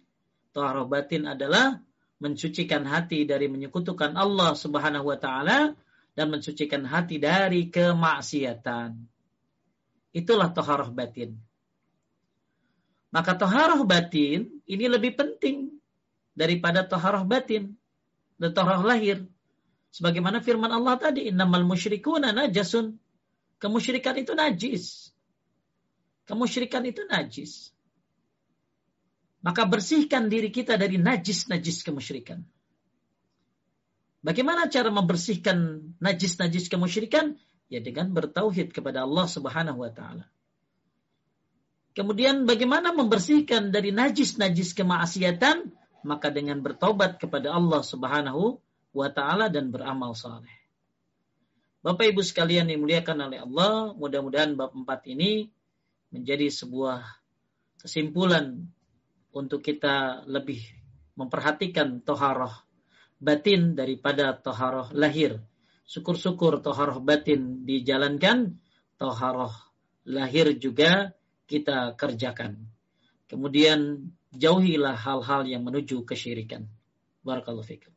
[0.55, 1.83] Taharah batin adalah
[2.23, 5.75] mensucikan hati dari menyekutukan Allah Subhanahu wa taala
[6.17, 8.97] dan mensucikan hati dari kemaksiatan.
[10.17, 11.37] Itulah taharah batin.
[13.13, 15.73] Maka toharoh batin ini lebih penting
[16.37, 17.73] daripada toharoh batin
[18.37, 19.25] dan toharoh lahir.
[19.93, 22.97] Sebagaimana firman Allah tadi, innamal musyrikuna najasun.
[23.57, 25.15] Kemusyrikan itu najis.
[26.27, 27.73] Kemusyrikan itu najis.
[29.41, 32.43] Maka bersihkan diri kita dari najis-najis kemusyrikan.
[34.27, 37.39] Bagaimana cara membersihkan najis-najis kemusyrikan?
[37.71, 40.27] Ya dengan bertauhid kepada Allah Subhanahu wa taala.
[41.95, 45.71] Kemudian bagaimana membersihkan dari najis-najis kemaksiatan?
[46.07, 48.63] maka dengan bertobat kepada Allah Subhanahu
[48.95, 50.56] wa taala dan beramal saleh.
[51.87, 55.47] Bapak Ibu sekalian dimuliakan oleh Allah, mudah-mudahan bab 4 ini
[56.11, 56.99] menjadi sebuah
[57.79, 58.59] kesimpulan
[59.31, 60.59] untuk kita lebih
[61.15, 62.51] memperhatikan toharoh
[63.23, 65.39] batin daripada toharoh lahir.
[65.87, 68.59] Syukur-syukur toharoh batin dijalankan,
[68.99, 69.55] toharoh
[70.11, 71.15] lahir juga
[71.47, 72.67] kita kerjakan.
[73.31, 76.67] Kemudian jauhilah hal-hal yang menuju kesyirikan.
[77.23, 77.95] Barakallahu fikum.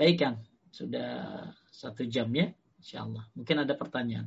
[0.00, 0.36] Baik Kang,
[0.72, 2.56] sudah satu jam ya.
[2.80, 3.28] Insya Allah.
[3.36, 4.26] Mungkin ada pertanyaan.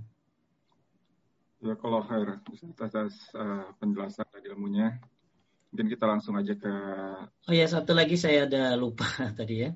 [1.64, 5.02] Ya kalau khair atas uh, penjelasan tadi ilmunya.
[5.74, 6.74] Mungkin kita langsung aja ke.
[7.50, 9.74] Oh ya satu lagi saya ada lupa tadi ya.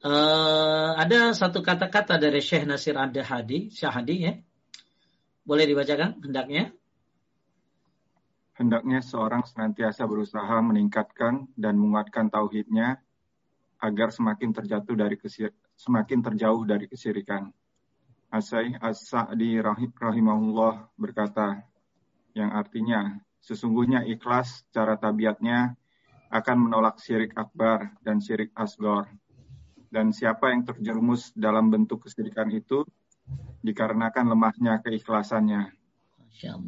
[0.00, 4.32] Uh, ada satu kata-kata dari Syekh Nasir Ada Hadi, Syahadi ya.
[5.44, 6.72] Boleh dibacakan hendaknya?
[8.56, 12.96] Hendaknya seorang senantiasa berusaha meningkatkan dan menguatkan tauhidnya
[13.76, 17.52] agar semakin terjatuh dari kesir, semakin terjauh dari kesirikan.
[18.36, 19.56] Asai As-Sa'di
[19.96, 21.64] rahimahullah berkata,
[22.36, 25.72] yang artinya, sesungguhnya ikhlas cara tabiatnya
[26.28, 29.08] akan menolak syirik akbar dan syirik asgor.
[29.88, 32.84] Dan siapa yang terjerumus dalam bentuk kesirikan itu,
[33.64, 35.72] dikarenakan lemahnya keikhlasannya.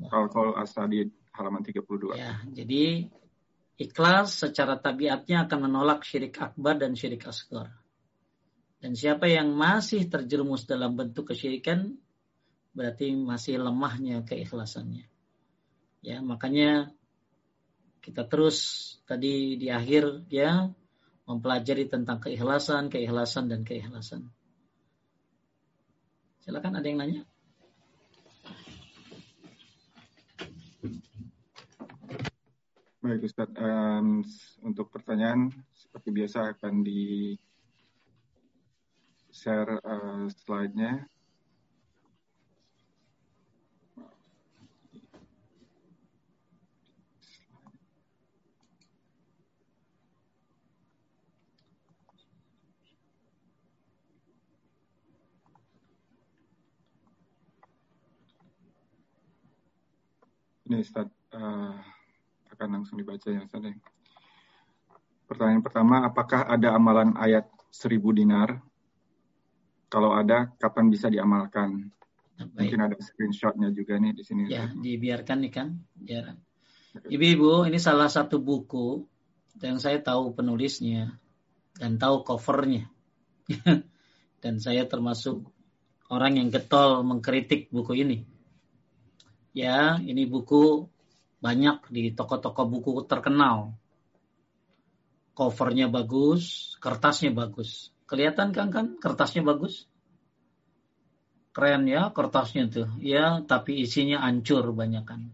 [0.08, 1.04] Al-Qaul As-Sadi
[1.36, 2.16] halaman 32.
[2.16, 3.12] Ya, jadi
[3.76, 7.68] ikhlas secara tabiatnya akan menolak syirik akbar dan syirik asgor.
[8.79, 11.99] Dan siapa yang masih terjerumus dalam bentuk kesyirikan
[12.70, 15.03] berarti masih lemahnya keikhlasannya.
[15.99, 16.95] Ya, makanya
[17.99, 18.59] kita terus
[19.03, 20.70] tadi di akhir ya
[21.26, 24.31] mempelajari tentang keikhlasan, keikhlasan dan keikhlasan.
[26.47, 27.22] Silakan ada yang nanya?
[33.03, 34.22] Baik Ustaz, um,
[34.62, 37.35] untuk pertanyaan seperti biasa akan di
[39.39, 41.07] share uh, slide-nya.
[60.68, 61.78] Ini Ustaz, uh,
[62.53, 63.62] akan langsung dibaca ya Ustaz.
[63.62, 63.72] Ya.
[65.30, 68.59] Pertanyaan pertama, apakah ada amalan ayat seribu dinar
[69.89, 71.89] kalau ada, kapan bisa diamalkan?
[72.39, 72.55] Baik.
[72.55, 74.43] Mungkin ada screenshotnya juga nih di sini.
[74.47, 75.68] Ya, dibiarkan nih kan.
[76.07, 76.39] Ya.
[77.09, 79.03] Ibu-ibu, ini salah satu buku
[79.59, 81.18] yang saya tahu penulisnya
[81.74, 82.86] dan tahu covernya.
[84.45, 85.51] dan saya termasuk
[86.12, 88.18] orang yang getol mengkritik buku ini.
[89.51, 90.86] Ya, ini buku
[91.43, 93.74] banyak di toko-toko buku terkenal.
[95.34, 97.91] Covernya bagus, kertasnya bagus.
[98.09, 99.84] Kelihatan kan kan kertasnya bagus?
[101.52, 102.88] Keren ya kertasnya tuh.
[103.04, 105.28] Ya, tapi isinya hancur banyak kan.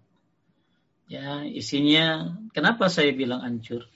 [1.06, 3.86] Ya, isinya kenapa saya bilang hancur?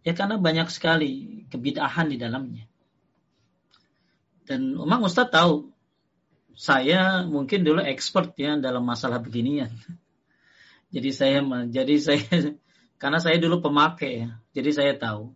[0.00, 2.64] Ya karena banyak sekali kebidahan di dalamnya.
[4.48, 5.68] Dan memang Ustadz tahu
[6.56, 9.70] saya mungkin dulu expert ya dalam masalah beginian.
[10.94, 11.38] Jadi saya
[11.70, 12.26] jadi saya
[13.00, 14.30] karena saya dulu pemakai ya.
[14.50, 15.30] Jadi saya tahu.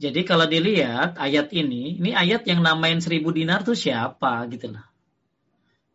[0.00, 4.88] Jadi kalau dilihat ayat ini, ini ayat yang namain seribu dinar tuh siapa gitu lah.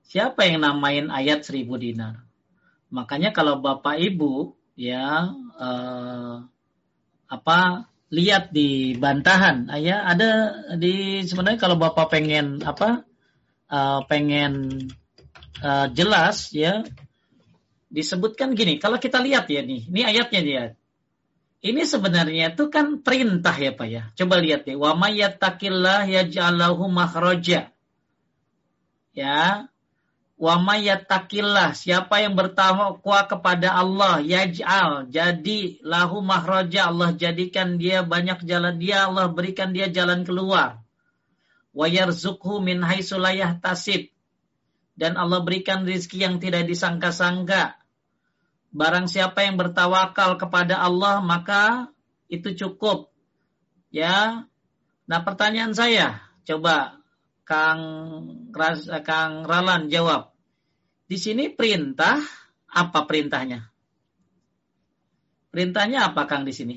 [0.05, 2.21] Siapa yang namain ayat seribu dinar?
[2.93, 6.35] Makanya kalau bapak ibu ya eh,
[7.25, 7.59] apa
[8.13, 10.31] lihat di bantahan ayah ada
[10.77, 13.01] di sebenarnya kalau bapak pengen apa
[13.73, 14.85] eh, pengen
[15.65, 16.85] eh, jelas ya
[17.89, 20.63] disebutkan gini kalau kita lihat ya nih ini ayatnya dia
[21.63, 24.03] ini sebenarnya itu kan perintah ya Pak ya.
[24.13, 24.75] Coba lihat ya.
[24.77, 27.73] Wa mayyattaqillah yaj'alahu makhraja.
[29.17, 29.71] Ya.
[30.37, 31.73] Wa mayyattaqillah.
[31.73, 34.21] Siapa yang bertakwa kepada Allah.
[34.21, 35.09] Yaj'al.
[35.09, 36.91] Jadi lahu makhraja.
[36.91, 38.77] Allah jadikan dia banyak jalan.
[38.77, 40.85] Dia Allah berikan dia jalan keluar.
[41.73, 44.13] Wa yarzukhu min haisulayah tasib.
[44.93, 47.79] Dan Allah berikan rizki yang tidak disangka-sangka
[48.75, 51.87] Barang siapa yang bertawakal kepada Allah maka
[52.27, 53.07] itu cukup.
[53.87, 54.43] Ya.
[55.07, 56.99] Nah, pertanyaan saya, coba
[57.47, 57.81] Kang
[58.51, 60.35] Ras, Kang Ralan jawab.
[61.07, 62.19] Di sini perintah
[62.67, 63.71] apa perintahnya?
[65.55, 66.75] Perintahnya apa Kang di sini?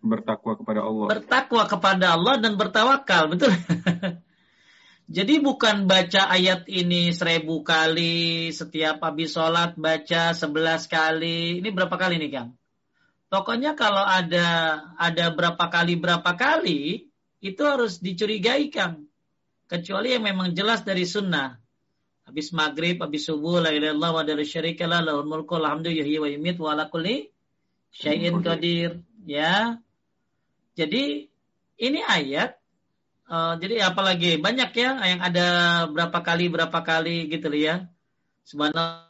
[0.00, 1.06] Bertakwa kepada Allah.
[1.12, 3.52] Bertakwa kepada Allah dan bertawakal, betul?
[5.06, 11.62] Jadi bukan baca ayat ini seribu kali, setiap habis sholat baca sebelas kali.
[11.62, 12.50] Ini berapa kali nih Kang?
[13.30, 17.06] Pokoknya kalau ada ada berapa kali berapa kali
[17.38, 19.06] itu harus dicurigai Kang.
[19.70, 21.54] Kecuali yang memang jelas dari sunnah.
[22.26, 26.58] Habis maghrib, habis subuh, la ilaha wa la syarika la lahul mulku alhamdulillah wa yumit
[26.58, 27.30] wa ala kulli
[27.94, 29.06] syai'in qadir.
[29.22, 29.78] Ya.
[30.74, 31.30] Jadi
[31.78, 32.58] ini ayat
[33.32, 35.46] uh, jadi apalagi banyak ya yang ada
[35.94, 37.86] berapa kali berapa kali gitu ya.
[38.46, 39.06] Subhanallah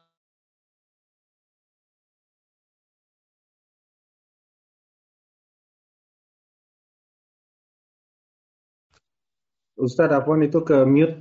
[9.84, 11.16] Ustadz Afwan itu ke mute.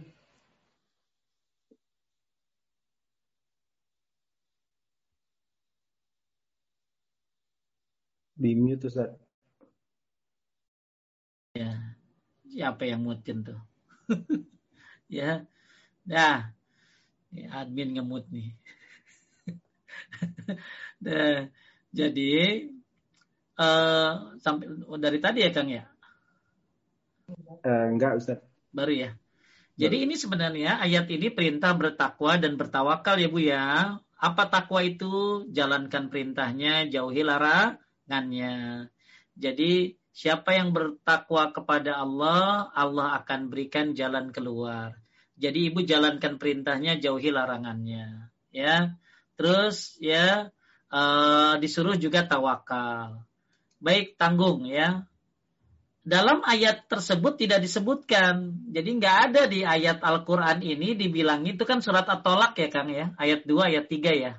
[8.41, 9.19] Di mute Ustadz.
[11.55, 11.94] Ya,
[12.55, 13.59] siapa yang mutin tuh?
[15.11, 15.43] ya,
[16.07, 16.55] nah,
[17.35, 18.55] admin ngemut nih.
[21.03, 21.51] nah,
[21.91, 22.33] jadi
[23.59, 24.71] uh, sampai
[25.03, 25.83] dari tadi ya Kang ya.
[27.67, 28.39] Uh, enggak Ustaz.
[28.71, 29.11] Baru ya.
[29.75, 33.99] Jadi ini sebenarnya ayat ini perintah bertakwa dan bertawakal ya Bu ya.
[34.15, 35.43] Apa takwa itu?
[35.51, 38.87] Jalankan perintahnya, jauhi larangannya.
[39.35, 44.95] Jadi siapa yang bertakwa kepada Allah, Allah akan berikan jalan keluar.
[45.35, 48.31] Jadi ibu jalankan perintahnya, jauhi larangannya.
[48.55, 48.95] Ya,
[49.35, 50.55] terus ya
[50.87, 53.27] uh, disuruh juga tawakal.
[53.83, 55.03] Baik tanggung ya,
[56.07, 58.55] dalam ayat tersebut tidak disebutkan.
[58.71, 63.11] Jadi nggak ada di ayat Al-Quran ini dibilangin, itu kan surat At-Tolak ya Kang ya,
[63.19, 64.33] ayat 2, ayat 3 ya.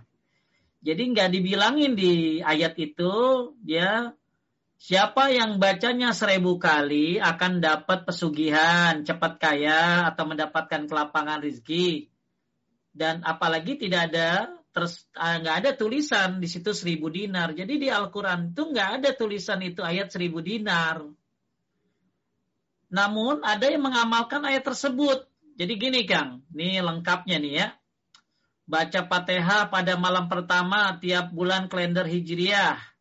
[0.80, 3.12] Jadi nggak dibilangin di ayat itu,
[3.68, 4.16] ya
[4.76, 12.12] siapa yang bacanya seribu kali akan dapat pesugihan, cepat kaya, atau mendapatkan kelapangan rizki.
[12.96, 17.56] Dan apalagi tidak ada terus ah, nggak ada tulisan di situ seribu dinar.
[17.56, 21.04] Jadi di Al-Quran itu nggak ada tulisan itu ayat seribu dinar.
[22.92, 25.28] Namun ada yang mengamalkan ayat tersebut.
[25.56, 27.68] Jadi gini Kang, ini lengkapnya nih ya.
[28.68, 32.95] Baca Fatihah pada malam pertama tiap bulan kalender Hijriah.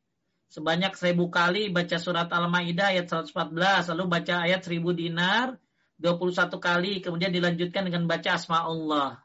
[0.55, 3.91] Sebanyak seribu kali baca surat Al-Ma'idah ayat 114.
[3.91, 5.59] Lalu baca ayat seribu dinar
[5.99, 7.03] 21 kali.
[7.03, 9.19] Kemudian dilanjutkan dengan baca Asma Allah.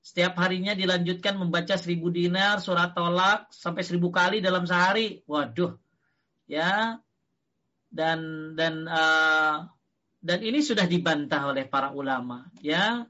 [0.00, 5.20] Setiap harinya dilanjutkan membaca seribu dinar, surat tolak, sampai seribu kali dalam sehari.
[5.28, 5.76] Waduh.
[6.48, 7.02] Ya,
[7.92, 9.68] dan dan uh,
[10.20, 13.06] dan ini sudah dibantah oleh para ulama ya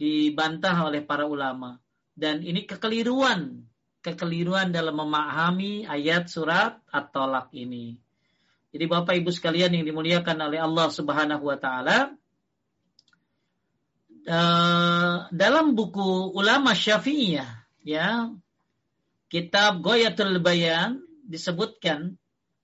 [0.00, 1.78] dibantah oleh para ulama
[2.18, 3.68] dan ini kekeliruan
[4.04, 7.98] kekeliruan dalam memahami ayat surat at-tolak ini
[8.68, 12.12] jadi Bapak Ibu sekalian yang dimuliakan oleh Allah Subhanahu wa taala
[14.28, 17.50] uh, dalam buku ulama Syafi'iyah
[17.82, 18.32] ya
[19.32, 22.16] kitab Goyatul Bayan disebutkan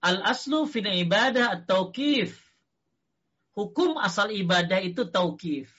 [0.05, 2.37] Al-aslu fil ibadah at-tauqif.
[3.57, 5.72] Hukum asal ibadah itu tauqif.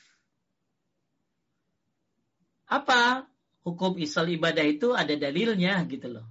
[2.66, 3.30] Apa?
[3.66, 6.26] Hukum asal ibadah itu ada dalilnya gitu loh.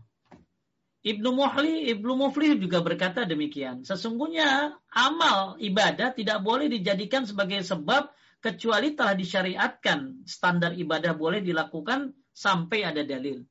[1.04, 3.84] Ibnu Muhli, Ibnu Muflih juga berkata demikian.
[3.84, 8.08] Sesungguhnya amal ibadah tidak boleh dijadikan sebagai sebab
[8.40, 10.24] kecuali telah disyariatkan.
[10.24, 13.44] Standar ibadah boleh dilakukan sampai ada dalil.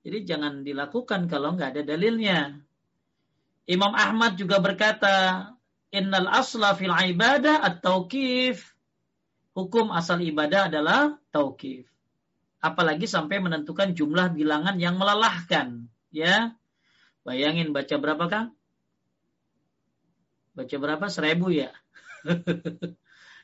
[0.00, 2.56] Jadi jangan dilakukan kalau nggak ada dalilnya.
[3.68, 5.44] Imam Ahmad juga berkata,
[5.92, 8.64] Innal asla fil ibadah at-tauqif.
[9.52, 11.84] Hukum asal ibadah adalah tauqif.
[12.58, 15.86] Apalagi sampai menentukan jumlah bilangan yang melelahkan.
[16.10, 16.58] Ya,
[17.28, 18.56] Bayangin baca berapa Kang?
[20.56, 21.04] Baca berapa?
[21.12, 21.76] Seribu ya?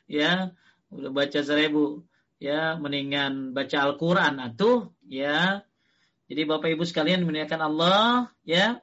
[0.09, 0.57] ya,
[0.89, 2.01] udah baca seribu.
[2.41, 4.89] Ya, mendingan baca Al-Quran atuh.
[5.05, 5.69] Ya,
[6.25, 8.33] jadi Bapak Ibu sekalian memuliakan Allah.
[8.41, 8.81] Ya,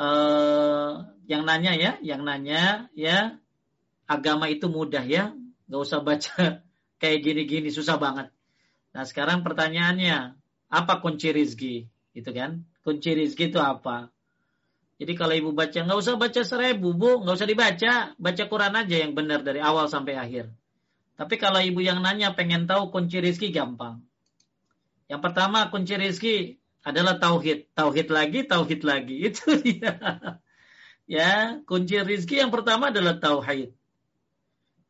[0.00, 3.36] uh, yang nanya ya, yang nanya ya
[4.08, 5.36] agama itu mudah ya,
[5.68, 6.64] nggak usah baca
[7.04, 8.32] kayak gini-gini susah banget.
[8.98, 10.34] Nah sekarang pertanyaannya
[10.74, 11.86] apa kunci rizki,
[12.18, 12.66] gitu kan?
[12.82, 14.10] Kunci rizki itu apa?
[14.98, 18.96] Jadi kalau ibu baca nggak usah baca seribu bu, nggak usah dibaca, baca Quran aja
[18.98, 20.50] yang benar dari awal sampai akhir.
[21.14, 24.02] Tapi kalau ibu yang nanya pengen tahu kunci rizki gampang.
[25.06, 27.70] Yang pertama kunci rizki adalah tauhid.
[27.78, 29.14] Tauhid lagi, tauhid lagi.
[29.30, 29.94] Itu dia.
[31.06, 33.70] Ya, kunci rizki yang pertama adalah tauhid.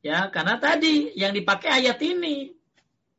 [0.01, 2.58] Ya, karena tadi yang dipakai ayat ini.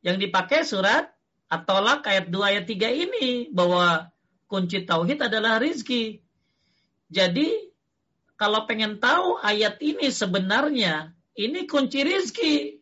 [0.00, 1.12] Yang dipakai surat
[1.50, 4.08] At-Tolak ayat 2 ayat 3 ini bahwa
[4.46, 6.22] kunci tauhid adalah rizki.
[7.10, 7.70] Jadi
[8.38, 12.78] kalau pengen tahu ayat ini sebenarnya ini kunci rizki.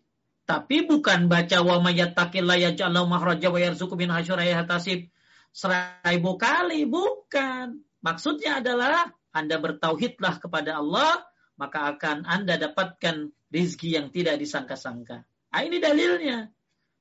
[0.49, 5.13] Tapi bukan baca wa mayattaqillaha yaj'al lahu makhraja wa yarzuqhu min hasyura tasib
[5.53, 7.85] seribu kali, bukan.
[8.01, 11.27] Maksudnya adalah Anda bertauhidlah kepada Allah,
[11.61, 15.27] maka akan Anda dapatkan rizki yang tidak disangka-sangka.
[15.27, 16.49] Nah, ini dalilnya.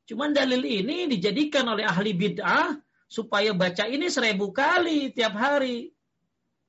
[0.08, 2.80] Cuman dalil ini dijadikan oleh ahli bid'ah
[3.12, 5.92] supaya baca ini seribu kali tiap hari.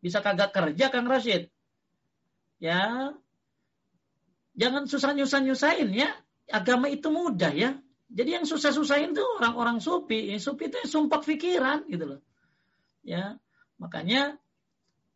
[0.03, 1.47] Bisa kagak kerja Kang Rashid.
[2.59, 3.15] Ya.
[4.59, 6.11] Jangan susah nyusah-nyusahin ya.
[6.51, 7.79] Agama itu mudah ya.
[8.11, 10.35] Jadi yang susah-susahin tuh orang-orang supi.
[10.35, 12.21] Yang supi itu sumpah pikiran gitu loh.
[13.07, 13.39] Ya.
[13.79, 14.35] Makanya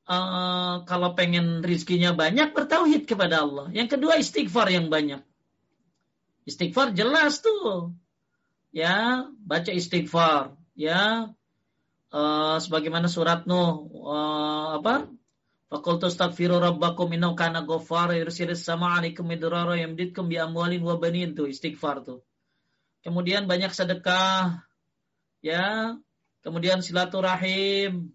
[0.07, 3.67] uh, kalau pengen rizkinya banyak bertauhid kepada Allah.
[3.75, 5.27] Yang kedua istighfar yang banyak.
[6.47, 7.95] Istighfar jelas tuh
[8.73, 10.57] ya baca istighfar.
[10.73, 11.31] Ya
[12.11, 15.07] uh, sebagaimana surat Nuh uh, apa?
[15.73, 21.33] Fakultu astaghfiru rabbakum innahu kana ghaffar yursilis sama alaikum midrara yamdidkum bi amwalin wa banin.
[21.33, 22.21] Tuh istighfar tuh.
[23.01, 24.69] Kemudian banyak sedekah.
[25.41, 25.97] Ya,
[26.45, 28.13] kemudian silaturahim.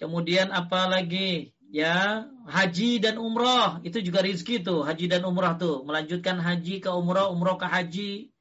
[0.00, 1.52] Kemudian apa lagi?
[1.68, 3.84] Ya, haji dan umrah.
[3.84, 8.32] Itu juga rizki tuh, haji dan umrah tuh, melanjutkan haji ke umrah, umrah ke haji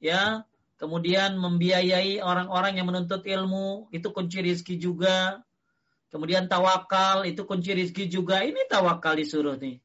[0.00, 0.48] ya
[0.80, 5.44] kemudian membiayai orang-orang yang menuntut ilmu itu kunci rizki juga.
[6.10, 8.42] Kemudian tawakal itu kunci rizki juga.
[8.42, 9.78] Ini tawakal disuruh nih.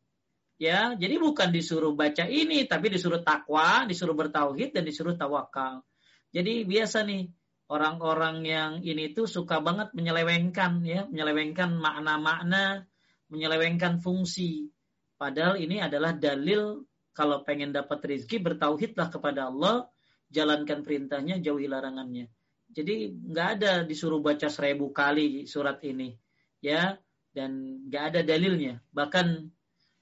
[0.55, 5.83] Ya jadi bukan disuruh baca ini tapi disuruh takwa disuruh bertauhid dan disuruh tawakal.
[6.31, 7.27] Jadi biasa nih
[7.67, 11.03] orang-orang yang ini tuh suka banget menyelewengkan ya.
[11.11, 12.87] Menyelewengkan makna-makna
[13.29, 14.71] menyelewengkan fungsi.
[15.19, 19.87] Padahal ini adalah dalil kalau pengen dapat rizki bertauhidlah kepada Allah
[20.35, 22.27] jalankan perintahnya, jauhi larangannya.
[22.75, 26.19] Jadi nggak ada disuruh baca seribu kali surat ini,
[26.59, 26.99] ya,
[27.31, 28.83] dan nggak ada dalilnya.
[28.91, 29.47] Bahkan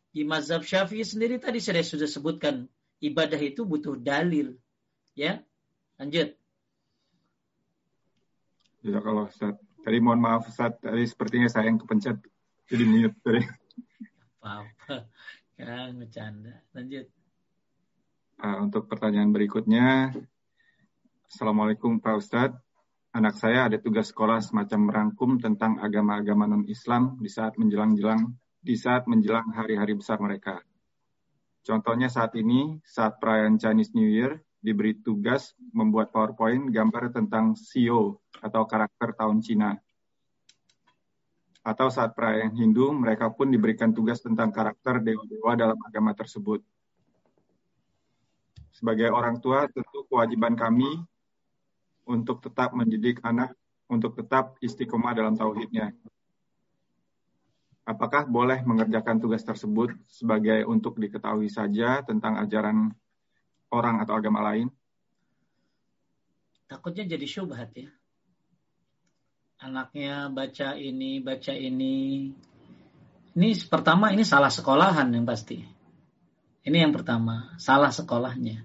[0.09, 2.65] di mazhab Syafi'i sendiri tadi saya sudah sebutkan
[2.97, 4.57] ibadah itu butuh dalil,
[5.13, 5.37] ya.
[6.01, 6.33] Lanjut.
[8.83, 9.55] Ya kalau Ustaz,
[9.85, 12.17] tadi mohon maaf Ustaz, tadi sepertinya saya yang kepencet
[12.67, 13.41] jadi mute tadi.
[14.41, 15.07] Apa-apa,
[15.55, 16.57] kan bercanda.
[16.73, 17.07] Lanjut.
[18.41, 20.13] Uh, untuk pertanyaan berikutnya,
[21.29, 22.61] Assalamualaikum Pak Ustadz.
[23.13, 29.05] Anak saya ada tugas sekolah semacam merangkum tentang agama-agama non-Islam di saat menjelang-jelang di saat
[29.05, 30.63] menjelang hari-hari besar mereka.
[31.61, 38.23] Contohnya saat ini, saat perayaan Chinese New Year, diberi tugas membuat PowerPoint gambar tentang CEO
[38.39, 39.75] atau karakter tahun Cina.
[41.63, 46.63] Atau saat perayaan Hindu, mereka pun diberikan tugas tentang karakter dewa-dewa dalam agama tersebut.
[48.73, 50.89] Sebagai orang tua, tentu kewajiban kami
[52.09, 53.53] untuk tetap mendidik anak
[53.87, 55.93] untuk tetap istiqomah dalam tauhidnya.
[57.83, 62.95] Apakah boleh mengerjakan tugas tersebut sebagai untuk diketahui saja tentang ajaran
[63.69, 64.71] orang atau agama lain?
[66.65, 67.91] Takutnya jadi syubhat ya.
[69.61, 72.31] Anaknya baca ini, baca ini.
[73.35, 75.82] Ini pertama ini salah sekolahan yang pasti.
[76.63, 78.63] Ini yang pertama, salah sekolahnya.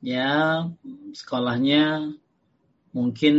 [0.00, 0.64] Ya,
[1.12, 2.16] sekolahnya
[2.96, 3.34] mungkin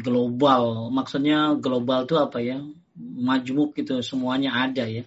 [0.00, 0.88] global.
[0.88, 2.64] Maksudnya global itu apa ya?
[2.96, 5.04] Majmuk gitu, semuanya ada ya.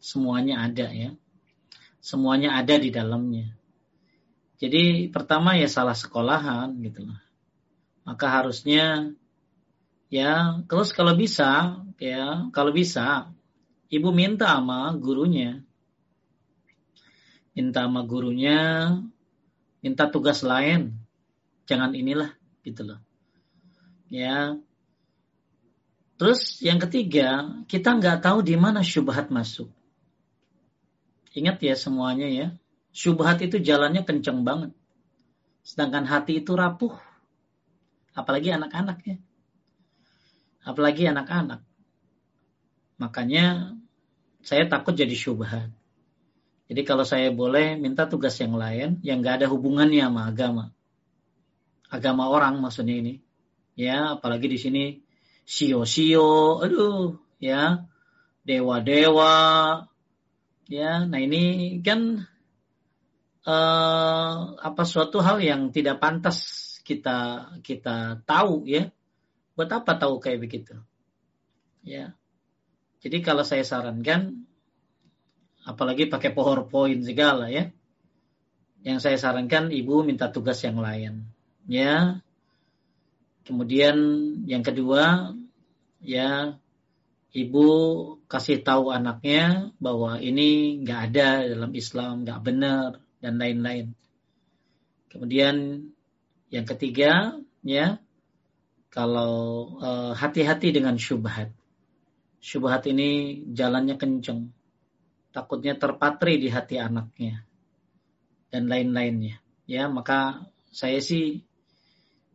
[0.00, 1.16] Semuanya ada ya.
[2.04, 3.56] Semuanya ada di dalamnya.
[4.60, 7.20] Jadi pertama ya salah sekolahan gitu loh.
[8.04, 9.16] Maka harusnya
[10.12, 13.32] ya terus kalau bisa ya kalau bisa
[13.88, 15.64] ibu minta sama gurunya
[17.60, 18.88] minta sama gurunya,
[19.84, 20.96] minta tugas lain,
[21.68, 22.32] jangan inilah
[22.64, 23.00] gitu loh.
[24.08, 24.56] Ya.
[26.16, 29.68] Terus yang ketiga, kita nggak tahu di mana syubhat masuk.
[31.36, 32.48] Ingat ya semuanya ya,
[32.96, 34.72] syubhat itu jalannya kenceng banget.
[35.60, 36.96] Sedangkan hati itu rapuh.
[38.16, 39.16] Apalagi anak-anak ya.
[40.64, 41.60] Apalagi anak-anak.
[42.96, 43.76] Makanya
[44.40, 45.72] saya takut jadi syubhat.
[46.70, 50.64] Jadi kalau saya boleh minta tugas yang lain yang nggak ada hubungannya sama agama.
[51.90, 53.18] Agama orang maksudnya ini.
[53.74, 54.84] Ya, apalagi di sini
[55.42, 57.90] sio-sio, aduh, ya.
[58.46, 59.34] Dewa-dewa.
[60.70, 62.30] Ya, nah ini kan
[63.42, 66.38] uh, apa suatu hal yang tidak pantas
[66.86, 68.94] kita kita tahu ya.
[69.58, 70.78] Buat apa tahu kayak begitu?
[71.82, 72.14] Ya.
[73.02, 74.46] Jadi kalau saya sarankan
[75.64, 77.68] apalagi pakai PowerPoint segala ya.
[78.80, 81.28] Yang saya sarankan ibu minta tugas yang lain.
[81.68, 82.24] Ya.
[83.44, 83.96] Kemudian
[84.48, 85.34] yang kedua
[86.00, 86.56] ya
[87.30, 87.68] ibu
[88.26, 92.88] kasih tahu anaknya bahwa ini nggak ada dalam Islam, nggak benar
[93.20, 93.92] dan lain-lain.
[95.10, 95.86] Kemudian
[96.50, 97.98] yang ketiga ya
[98.90, 99.34] kalau
[99.78, 101.54] eh, hati-hati uh, dengan syubhat.
[102.40, 104.50] syubhat ini jalannya kenceng.
[105.30, 107.46] Takutnya terpatri di hati anaknya
[108.50, 109.38] dan lain-lainnya.
[109.70, 110.42] Ya, maka
[110.74, 111.46] saya sih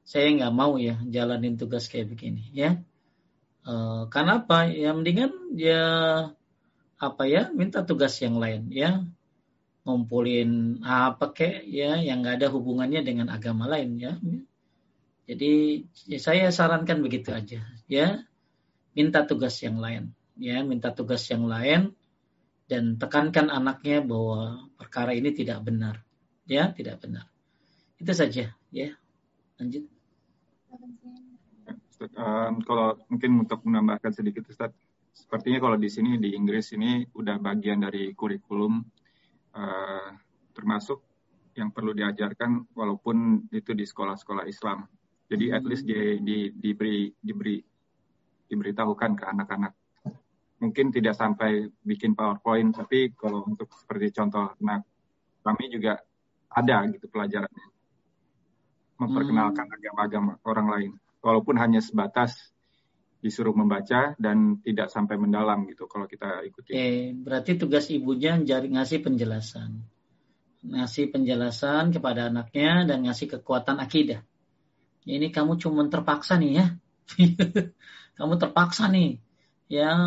[0.08, 2.80] saya nggak mau ya jalanin tugas kayak begini ya.
[3.68, 3.74] E,
[4.08, 4.72] karena apa?
[4.72, 5.84] Ya mendingan ya
[6.96, 9.04] apa ya minta tugas yang lain ya
[9.84, 14.16] ngumpulin apa kek ya yang nggak ada hubungannya dengan agama lain ya.
[15.26, 18.24] Jadi ya saya sarankan begitu aja ya
[18.96, 21.98] minta tugas yang lain ya minta tugas yang lain
[22.66, 26.02] dan tekankan anaknya bahwa perkara ini tidak benar.
[26.46, 27.30] Ya tidak benar.
[27.98, 28.90] Itu saja ya.
[29.62, 29.86] Lanjut.
[31.96, 34.76] Um, kalau mungkin untuk menambahkan sedikit Ustaz
[35.16, 38.84] sepertinya kalau di sini di Inggris ini udah bagian dari kurikulum
[39.56, 40.10] uh,
[40.52, 41.00] termasuk
[41.56, 44.84] yang perlu diajarkan walaupun itu di sekolah-sekolah Islam.
[45.32, 47.58] Jadi at least di, di, diberi diberi
[48.46, 49.74] diberitahukan ke anak-anak
[50.60, 54.88] mungkin tidak sampai bikin PowerPoint, tapi kalau untuk seperti contoh anak
[55.46, 56.02] kami juga
[56.50, 57.68] ada gitu pelajarannya.
[58.96, 59.76] Memperkenalkan hmm.
[59.76, 60.92] agama-agama orang lain.
[61.20, 62.56] Walaupun hanya sebatas
[63.20, 66.78] disuruh membaca dan tidak sampai mendalam gitu kalau kita ikuti.
[66.78, 69.82] Oke, berarti tugas ibunya jari ngasih penjelasan.
[70.66, 74.22] Ngasih penjelasan kepada anaknya dan ngasih kekuatan akidah.
[75.06, 76.66] Ini kamu cuma terpaksa nih ya.
[78.18, 79.18] kamu terpaksa nih.
[79.74, 79.98] Ya,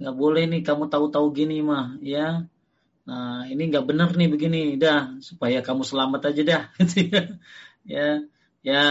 [0.00, 2.46] nggak boleh nih kamu tahu-tahu gini mah ya.
[3.04, 5.18] Nah ini nggak benar nih begini dah.
[5.20, 6.62] Supaya kamu selamat aja dah.
[6.80, 7.22] Gitu ya.
[7.84, 8.08] Ya
[8.64, 8.82] ya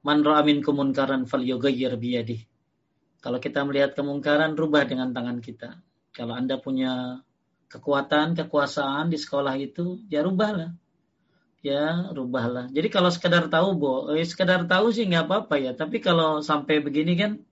[0.00, 1.44] man amin kemunkaran fal
[2.00, 2.48] biyadi
[3.18, 5.82] kalau kita melihat kemungkaran rubah dengan tangan kita.
[6.14, 7.22] Kalau anda punya
[7.68, 10.72] kekuatan kekuasaan di sekolah itu ya rubahlah.
[11.58, 12.70] Ya rubahlah.
[12.70, 15.72] Jadi kalau sekedar tahu bo eh, sekedar tahu sih nggak apa-apa ya.
[15.74, 17.42] Tapi kalau sampai begini kan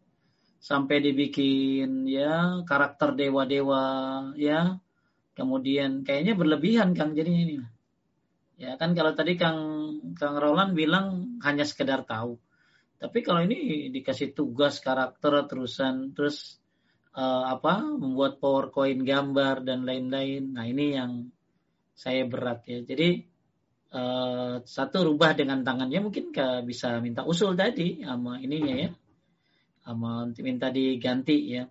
[0.61, 3.85] sampai dibikin ya karakter dewa-dewa
[4.37, 4.81] ya.
[5.37, 7.61] Kemudian kayaknya berlebihan Kang jadi ini.
[8.57, 9.61] Ya kan kalau tadi Kang
[10.17, 12.41] Kang Roland bilang hanya sekedar tahu.
[12.97, 16.57] Tapi kalau ini dikasih tugas karakter terusan terus
[17.13, 20.57] uh, apa membuat powerpoint gambar dan lain-lain.
[20.57, 21.29] Nah ini yang
[21.93, 22.81] saya berat ya.
[22.81, 23.21] Jadi
[23.93, 26.33] uh, satu rubah dengan tangannya mungkin
[26.65, 28.91] bisa minta usul tadi sama ininya ya
[30.43, 31.65] minta diganti ya.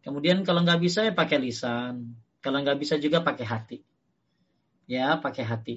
[0.00, 2.16] Kemudian kalau nggak bisa ya pakai lisan.
[2.40, 3.78] Kalau nggak bisa juga pakai hati.
[4.88, 5.76] Ya, pakai hati.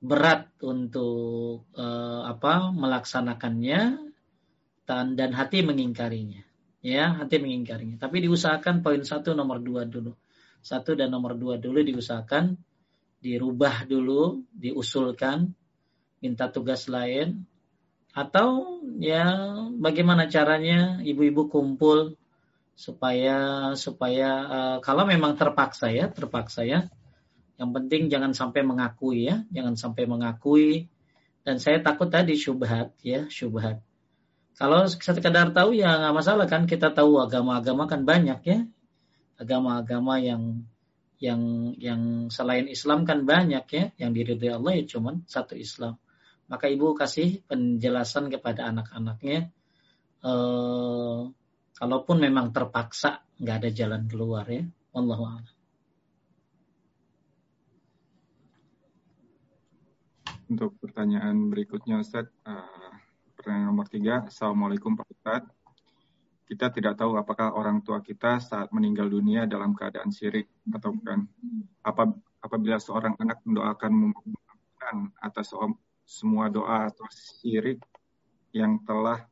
[0.00, 4.10] Berat untuk uh, apa melaksanakannya
[4.88, 6.42] dan hati mengingkarinya.
[6.82, 7.96] Ya, hati mengingkarinya.
[7.96, 10.12] Tapi diusahakan poin satu nomor dua dulu.
[10.60, 12.58] Satu dan nomor dua dulu diusahakan
[13.20, 15.52] dirubah dulu, diusulkan,
[16.24, 17.44] minta tugas lain,
[18.10, 19.30] atau ya
[19.78, 22.18] bagaimana caranya ibu-ibu kumpul
[22.74, 26.90] supaya supaya uh, kalau memang terpaksa ya terpaksa ya.
[27.60, 30.90] Yang penting jangan sampai mengakui ya jangan sampai mengakui.
[31.40, 33.80] Dan saya takut tadi syubhat ya syubhat.
[34.58, 38.58] Kalau sekedar tahu ya nggak masalah kan kita tahu agama-agama kan banyak ya.
[39.40, 40.68] Agama-agama yang
[41.20, 46.00] yang yang selain Islam kan banyak ya yang diridhoi Allah ya cuman satu Islam
[46.50, 49.54] maka ibu kasih penjelasan kepada anak-anaknya
[50.26, 51.20] eh,
[51.78, 55.56] kalaupun memang terpaksa nggak ada jalan keluar ya Wallahu a'lam.
[60.50, 62.90] Untuk pertanyaan berikutnya Ustaz, uh,
[63.38, 65.46] pertanyaan nomor tiga, Assalamualaikum Pak Ustaz.
[66.50, 71.22] Kita tidak tahu apakah orang tua kita saat meninggal dunia dalam keadaan syirik atau bukan.
[71.86, 72.10] Apa,
[72.42, 74.18] apabila seorang anak mendoakan
[75.22, 75.54] atas
[76.10, 77.78] semua doa atau syirik
[78.50, 79.30] yang telah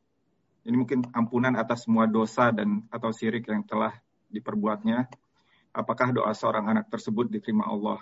[0.63, 3.99] ini mungkin ampunan atas semua dosa dan atau syirik yang telah
[4.31, 5.11] diperbuatnya.
[5.75, 7.99] Apakah doa seorang anak tersebut diterima Allah?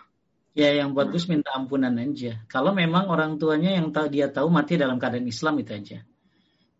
[0.53, 2.41] Ya, yang bagus minta ampunan aja.
[2.49, 5.99] Kalau memang orang tuanya yang tahu dia tahu mati dalam keadaan Islam itu aja.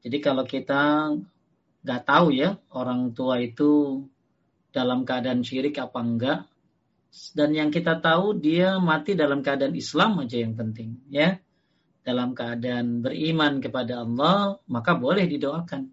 [0.01, 1.13] Jadi kalau kita
[1.85, 4.01] nggak tahu ya orang tua itu
[4.73, 6.39] dalam keadaan syirik apa enggak,
[7.37, 11.37] dan yang kita tahu dia mati dalam keadaan Islam aja yang penting, ya
[12.07, 15.91] dalam keadaan beriman kepada Allah, maka boleh didoakan.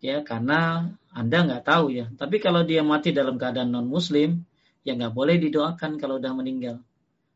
[0.00, 2.08] Ya, karena Anda nggak tahu ya.
[2.16, 4.40] Tapi kalau dia mati dalam keadaan non-muslim,
[4.80, 6.80] ya nggak boleh didoakan kalau udah meninggal.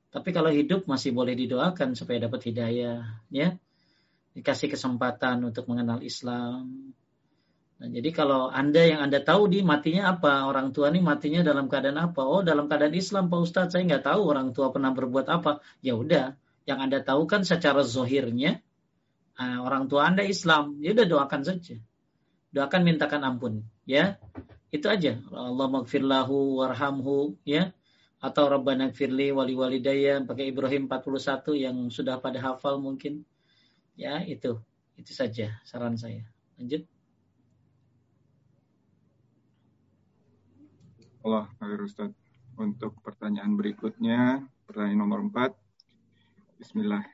[0.08, 3.52] Tapi kalau hidup masih boleh didoakan supaya dapat hidayah, ya.
[4.32, 6.96] Dikasih kesempatan untuk mengenal Islam.
[7.78, 11.68] Nah, jadi kalau Anda yang Anda tahu di matinya apa, orang tua ini matinya dalam
[11.68, 12.24] keadaan apa?
[12.24, 15.60] Oh, dalam keadaan Islam, Pak Ustadz, saya nggak tahu orang tua pernah berbuat apa.
[15.84, 16.34] Ya udah,
[16.68, 18.60] yang Anda tahu kan secara zohirnya
[19.40, 21.80] uh, orang tua Anda Islam, ya udah doakan saja.
[22.52, 24.20] Doakan mintakan ampun, ya.
[24.68, 25.16] Itu aja.
[25.32, 27.72] Allah magfirlahu warhamhu ya
[28.20, 33.24] atau Rabbana firli wali walidayya pakai Ibrahim 41 yang sudah pada hafal mungkin.
[33.96, 34.60] Ya, itu.
[34.98, 36.28] Itu saja saran saya.
[36.60, 36.84] Lanjut.
[41.24, 41.48] Allah,
[41.80, 42.12] Ustaz.
[42.58, 45.67] Untuk pertanyaan berikutnya, pertanyaan nomor 4.
[46.58, 47.06] Bismillah.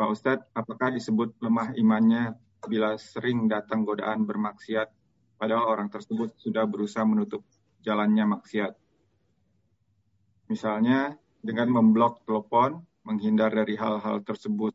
[0.00, 2.32] Pak Ustadz, apakah disebut lemah imannya
[2.64, 4.88] bila sering datang godaan bermaksiat,
[5.36, 7.44] padahal orang tersebut sudah berusaha menutup
[7.84, 8.72] jalannya maksiat?
[10.48, 14.72] Misalnya, dengan memblok telepon, menghindar dari hal-hal tersebut.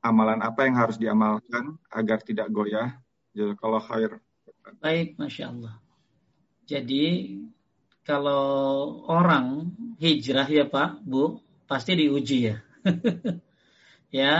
[0.00, 2.96] Amalan apa yang harus diamalkan agar tidak goyah?
[3.60, 4.24] Kalau khair.
[4.80, 5.76] Baik, Masya Allah.
[6.64, 7.36] Jadi,
[8.08, 8.44] kalau
[9.04, 9.68] orang
[10.00, 11.44] hijrah ya Pak, Bu,
[11.74, 12.56] pasti diuji ya.
[14.22, 14.34] ya,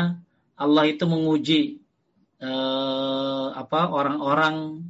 [0.55, 1.82] Allah itu menguji
[2.39, 4.86] eh, apa orang-orang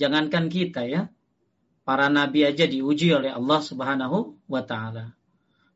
[0.00, 1.12] jangankan kita ya.
[1.84, 5.12] Para nabi aja diuji oleh Allah Subhanahu wa taala.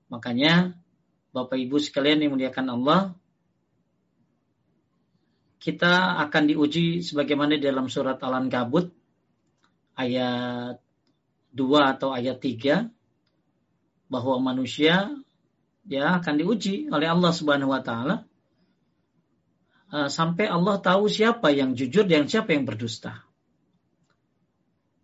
[0.08, 0.72] Makanya
[1.36, 3.00] Bapak Ibu sekalian yang muliakan Allah,
[5.60, 8.88] kita akan diuji sebagaimana dalam surat Al-Ankabut
[10.00, 10.80] ayat
[11.52, 12.88] 2 atau ayat 3
[14.06, 15.10] bahwa manusia
[15.84, 18.24] dia akan diuji oleh Allah Subhanahu wa taala
[19.92, 23.20] uh, sampai Allah tahu siapa yang jujur dan siapa yang berdusta.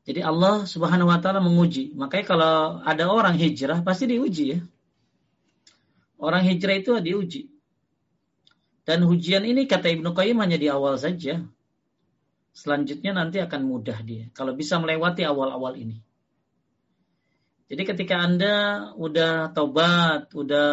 [0.08, 1.92] Jadi Allah Subhanahu wa taala menguji.
[1.94, 4.60] Makanya kalau ada orang hijrah pasti diuji ya.
[6.16, 7.52] Orang hijrah itu diuji.
[8.82, 11.44] Dan ujian ini kata Ibnu Qayyim hanya di awal saja.
[12.50, 16.02] Selanjutnya nanti akan mudah dia kalau bisa melewati awal-awal ini.
[17.70, 18.54] Jadi ketika Anda
[18.98, 20.70] udah tobat, udah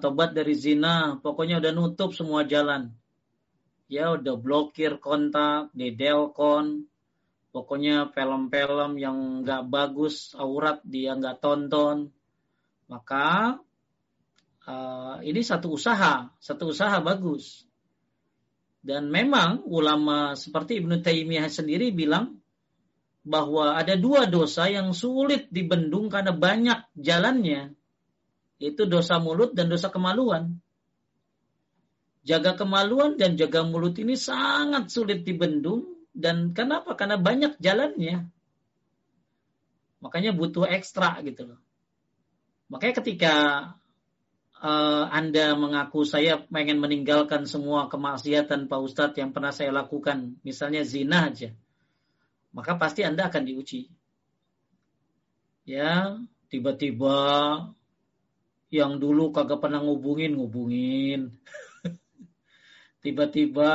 [0.00, 2.96] tobat dari zina, pokoknya udah nutup semua jalan.
[3.92, 6.88] Ya udah blokir kontak di Delcon,
[7.52, 12.08] pokoknya film-film yang nggak bagus, aurat dia nggak tonton.
[12.88, 13.60] Maka
[14.64, 17.68] uh, ini satu usaha, satu usaha bagus.
[18.80, 22.39] Dan memang ulama seperti Ibnu Taimiyah sendiri bilang
[23.20, 27.76] bahwa ada dua dosa yang sulit dibendung karena banyak jalannya,
[28.56, 30.56] yaitu dosa mulut dan dosa kemaluan.
[32.24, 36.96] Jaga kemaluan dan jaga mulut ini sangat sulit dibendung dan kenapa?
[36.96, 38.28] Karena banyak jalannya.
[40.00, 41.60] Makanya butuh ekstra gitu loh.
[42.72, 43.34] Makanya ketika
[44.60, 50.84] uh, Anda mengaku saya pengen meninggalkan semua kemaksiatan Pak Ustadz yang pernah saya lakukan, misalnya
[50.84, 51.52] zina aja
[52.50, 53.90] maka pasti Anda akan diuji.
[55.68, 56.18] Ya,
[56.50, 57.18] tiba-tiba
[58.70, 61.38] yang dulu kagak pernah ngubungin, ngubungin.
[63.02, 63.72] tiba-tiba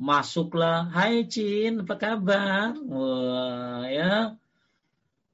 [0.00, 2.72] masuklah, hai Cin, apa kabar?
[2.88, 4.34] Wah, ya,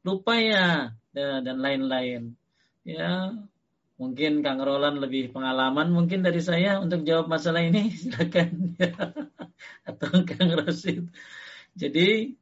[0.03, 2.35] lupa ya, dan lain-lain.
[2.87, 3.33] Ya,
[3.97, 8.77] mungkin Kang Roland lebih pengalaman mungkin dari saya untuk jawab masalah ini, silakan.
[9.89, 11.09] Atau Kang Rosid.
[11.77, 12.33] Jadi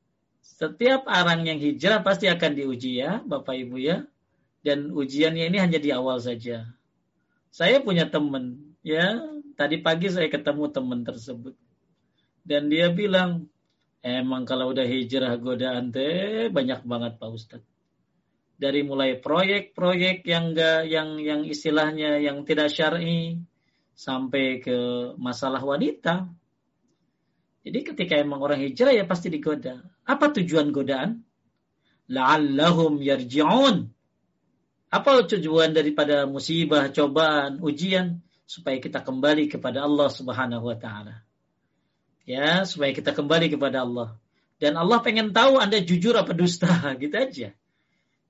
[0.41, 4.07] setiap orang yang hijrah pasti akan diuji ya, Bapak Ibu ya.
[4.65, 6.71] Dan ujiannya ini hanya di awal saja.
[7.51, 9.19] Saya punya teman, ya.
[9.59, 11.59] Tadi pagi saya ketemu teman tersebut.
[12.47, 13.51] Dan dia bilang,
[14.05, 17.71] emang kalau udah hijrah godaan teh banyak banget Pak Ustadz.
[18.55, 23.43] Dari mulai proyek-proyek yang enggak yang yang istilahnya yang tidak syar'i
[23.99, 24.79] sampai ke
[25.19, 26.31] masalah wanita,
[27.65, 29.81] jadi ketika emang orang hijrah ya pasti digoda.
[30.05, 31.25] Apa tujuan godaan?
[32.13, 33.89] La'allahum yarji'un.
[34.93, 38.21] Apa tujuan daripada musibah, cobaan, ujian?
[38.45, 41.25] Supaya kita kembali kepada Allah subhanahu wa ta'ala.
[42.29, 44.21] Ya, supaya kita kembali kepada Allah.
[44.61, 46.69] Dan Allah pengen tahu Anda jujur apa dusta.
[47.01, 47.49] Gitu aja.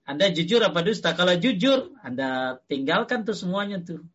[0.07, 1.11] Anda jujur apa dusta?
[1.19, 4.07] Kalau jujur, Anda tinggalkan tuh semuanya tuh.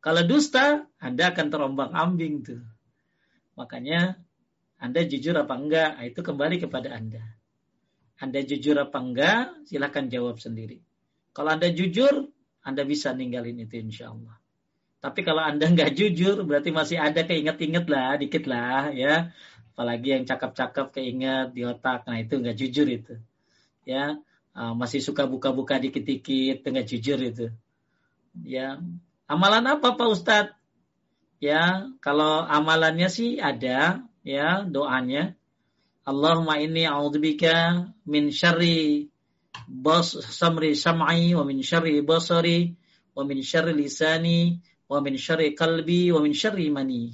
[0.00, 2.64] Kalau dusta, Anda akan terombang ambing tuh.
[3.62, 4.18] Makanya
[4.82, 7.22] Anda jujur apa enggak, nah, itu kembali kepada Anda.
[8.18, 10.82] Anda jujur apa enggak, silahkan jawab sendiri.
[11.30, 12.26] Kalau Anda jujur,
[12.66, 14.34] Anda bisa ninggalin itu insya Allah.
[14.98, 19.30] Tapi kalau Anda enggak jujur, berarti masih ada keinget-inget lah, dikit lah ya.
[19.74, 23.14] Apalagi yang cakep-cakep keinget di otak, nah itu enggak jujur itu.
[23.86, 24.18] Ya,
[24.58, 27.46] ah, masih suka buka-buka dikit-dikit, enggak jujur itu.
[28.42, 28.82] Ya,
[29.30, 30.61] amalan apa Pak Ustadz?
[31.42, 35.34] Ya, kalau amalannya sih ada, ya doanya.
[36.06, 39.10] Allahumma inni a'udzubika min syarri
[39.66, 42.78] bas samri sam'i wa min syarri basari
[43.18, 47.10] wa min syarri lisani wa min syarri kalbi wa min syarri mani.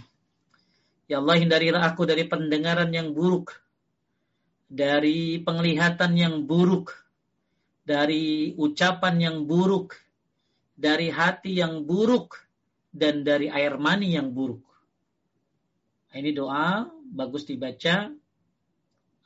[1.09, 3.56] Ya Allah hindarilah aku dari pendengaran yang buruk,
[4.68, 6.92] dari penglihatan yang buruk,
[7.80, 9.96] dari ucapan yang buruk,
[10.76, 12.47] dari hati yang buruk,
[12.93, 14.65] dan dari air mani yang buruk.
[16.09, 18.10] Ini doa bagus dibaca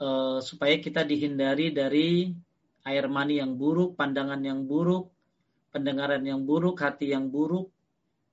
[0.03, 2.35] uh, supaya kita dihindari dari
[2.83, 5.15] air mani yang buruk, pandangan yang buruk,
[5.71, 7.71] pendengaran yang buruk, hati yang buruk,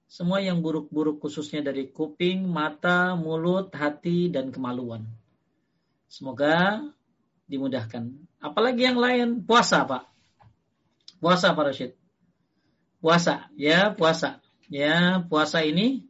[0.10, 5.06] semua yang buruk-buruk khususnya dari kuping, mata, mulut, hati, dan kemaluan.
[6.10, 6.82] Semoga
[7.46, 8.10] dimudahkan.
[8.42, 10.10] Apalagi yang lain, puasa Pak.
[11.22, 11.94] Puasa Pak Rashid.
[12.98, 14.42] Puasa, ya puasa.
[14.70, 16.06] Ya puasa ini,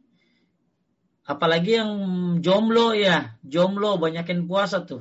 [1.24, 1.92] apalagi yang
[2.44, 5.00] jomblo ya, jomblo banyakin puasa tuh.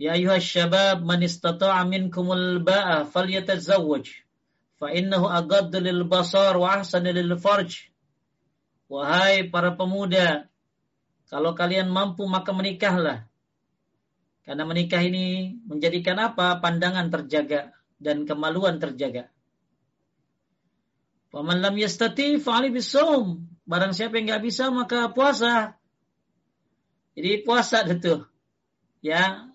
[0.00, 4.08] Ya ayuhas syabab man istata'a minkumul ba'a falyatazawwaj
[4.80, 7.92] fa innahu agaddu lil basar wa ahsanu lil farj.
[8.88, 10.48] Wahai para pemuda,
[11.28, 13.28] kalau kalian mampu maka menikahlah.
[14.40, 16.56] Karena menikah ini menjadikan apa?
[16.58, 19.28] Pandangan terjaga dan kemaluan terjaga.
[21.30, 23.46] Paman lam yastati fa'ali bisawm.
[23.62, 25.78] Barang siapa yang nggak bisa maka puasa.
[27.14, 28.26] Jadi puasa itu.
[28.98, 29.46] Ya.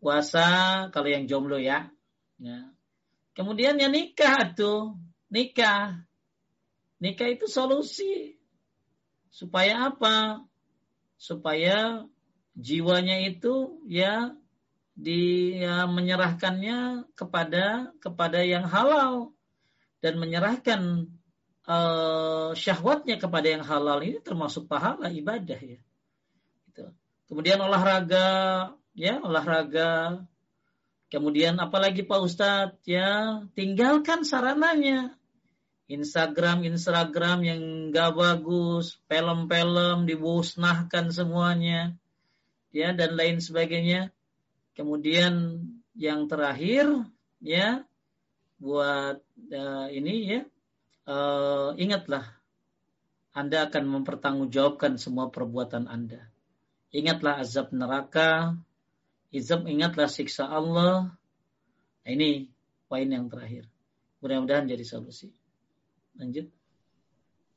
[0.00, 1.92] Puasa kalau yang jomblo ya.
[2.40, 2.72] ya.
[3.36, 4.96] Kemudian ya nikah tuh.
[5.28, 6.00] Nikah.
[6.96, 8.40] Nikah itu solusi.
[9.28, 10.40] Supaya apa?
[11.20, 12.08] Supaya
[12.56, 14.32] jiwanya itu ya
[14.92, 19.32] dia menyerahkannya kepada kepada yang halal
[20.02, 21.06] dan menyerahkan
[21.66, 25.80] uh, syahwatnya kepada yang halal ini termasuk pahala ibadah ya.
[26.68, 26.84] Gitu.
[27.30, 28.28] Kemudian olahraga
[28.92, 30.26] ya olahraga.
[31.12, 35.14] Kemudian apalagi Pak Ustadz ya tinggalkan sarananya.
[35.92, 37.62] Instagram Instagram yang
[37.92, 41.92] gak bagus, film-film dibusnahkan semuanya
[42.72, 44.08] ya dan lain sebagainya.
[44.72, 45.60] Kemudian
[45.92, 46.88] yang terakhir
[47.44, 47.84] ya
[48.62, 49.18] buat
[49.50, 50.40] uh, ini ya
[51.10, 52.22] uh, ingatlah
[53.34, 56.30] Anda akan mempertanggungjawabkan semua perbuatan Anda.
[56.92, 58.54] Ingatlah azab neraka,
[59.32, 61.16] izab ingatlah siksa Allah.
[62.04, 62.52] Nah, ini
[62.86, 63.64] poin yang terakhir.
[64.20, 65.32] Mudah-mudahan jadi solusi.
[66.20, 66.52] Lanjut.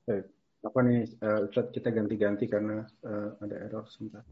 [0.08, 0.32] Baik.
[0.64, 4.24] Apa nih, uh, Ustaz, kita ganti-ganti karena uh, ada error sebentar.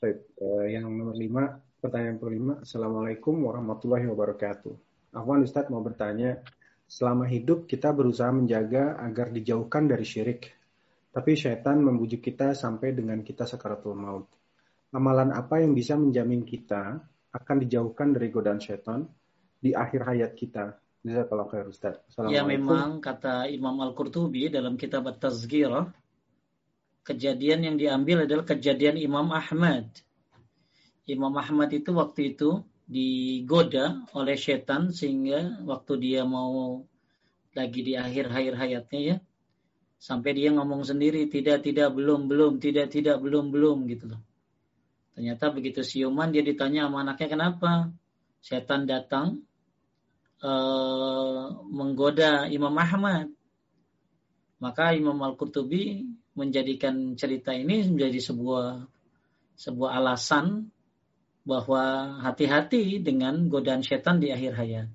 [0.00, 2.54] Baik, uh, yang nomor lima, pertanyaan kelima.
[2.64, 4.91] Assalamualaikum warahmatullahi wabarakatuh.
[5.12, 6.40] Afwan Ustadz mau bertanya,
[6.88, 10.52] selama hidup kita berusaha menjaga agar dijauhkan dari syirik.
[11.12, 14.28] Tapi syaitan membujuk kita sampai dengan kita sakaratul maut.
[14.92, 17.00] Amalan apa yang bisa menjamin kita
[17.32, 19.04] akan dijauhkan dari godaan syaitan
[19.60, 20.82] di akhir hayat kita?
[21.02, 21.98] kalau khair Ustaz.
[22.30, 25.90] Ya memang kata Imam Al-Qurtubi dalam kitab At-Tazkirah
[27.02, 29.90] kejadian yang diambil adalah kejadian Imam Ahmad.
[31.02, 36.82] Imam Ahmad itu waktu itu digoda oleh setan sehingga waktu dia mau
[37.52, 39.16] lagi di akhir akhir hayatnya ya
[40.02, 44.22] sampai dia ngomong sendiri tidak tidak belum belum tidak tidak belum belum gitu loh.
[45.14, 47.72] Ternyata begitu siuman dia ditanya sama anaknya kenapa
[48.42, 49.46] setan datang
[50.42, 53.30] uh, menggoda Imam Ahmad?
[54.58, 56.02] Maka Imam Al-Qurtubi
[56.34, 58.88] menjadikan cerita ini menjadi sebuah
[59.54, 60.72] sebuah alasan
[61.42, 64.88] bahwa hati-hati dengan godaan setan di akhir hayat.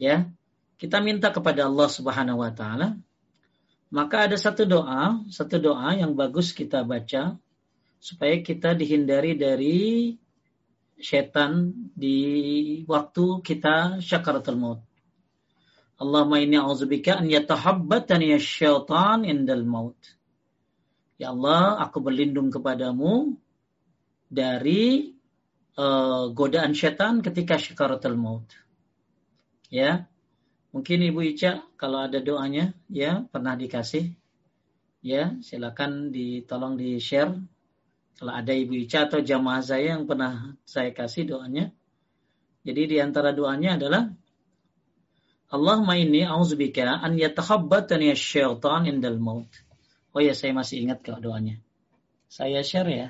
[0.00, 0.32] Ya,
[0.80, 2.98] kita minta kepada Allah Subhanahu wa taala.
[3.94, 7.38] Maka ada satu doa, satu doa yang bagus kita baca
[8.02, 9.80] supaya kita dihindari dari
[10.98, 12.18] setan di
[12.90, 14.80] waktu kita syakaratul maut.
[15.94, 19.96] Allahumma inni a'udzubika an yatahabbatani syaitan indal maut.
[21.14, 23.38] Ya Allah, aku berlindung kepadamu
[24.34, 25.14] dari
[25.78, 28.50] uh, godaan setan ketika syakaratul maut.
[29.70, 30.10] Ya.
[30.74, 34.10] Mungkin Ibu Ica kalau ada doanya ya pernah dikasih
[35.06, 37.30] ya silakan ditolong di share
[38.18, 41.70] kalau ada Ibu Ica atau jamaah saya yang pernah saya kasih doanya.
[42.66, 44.10] Jadi di antara doanya adalah
[45.54, 49.50] Allahumma inni a'udzubika an yatakhabbatani syaitan indal maut.
[50.14, 51.62] Oh ya, saya masih ingat kok doanya.
[52.26, 53.08] Saya share ya.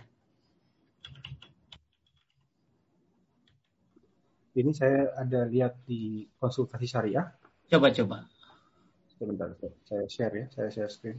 [4.55, 7.26] Ini saya ada lihat di konsultasi syariah.
[7.66, 8.18] Coba coba.
[9.18, 9.51] Sebentar,
[9.82, 11.18] saya share ya, saya share screen.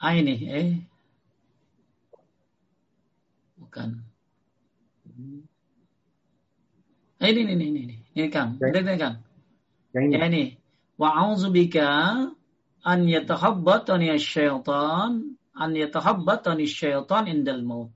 [0.00, 0.68] Ah ini, eh.
[3.60, 3.88] Bukan.
[7.20, 8.56] Eh, ini, ini, ini, ini, ini Kang.
[8.56, 9.16] Ini, ini Kang.
[9.92, 10.16] Yang ini.
[10.16, 10.44] Ya, ini.
[10.96, 11.88] Wa bika
[12.84, 17.92] an yatahabbatani syaitan an yatahabbatani syaitan indal maut.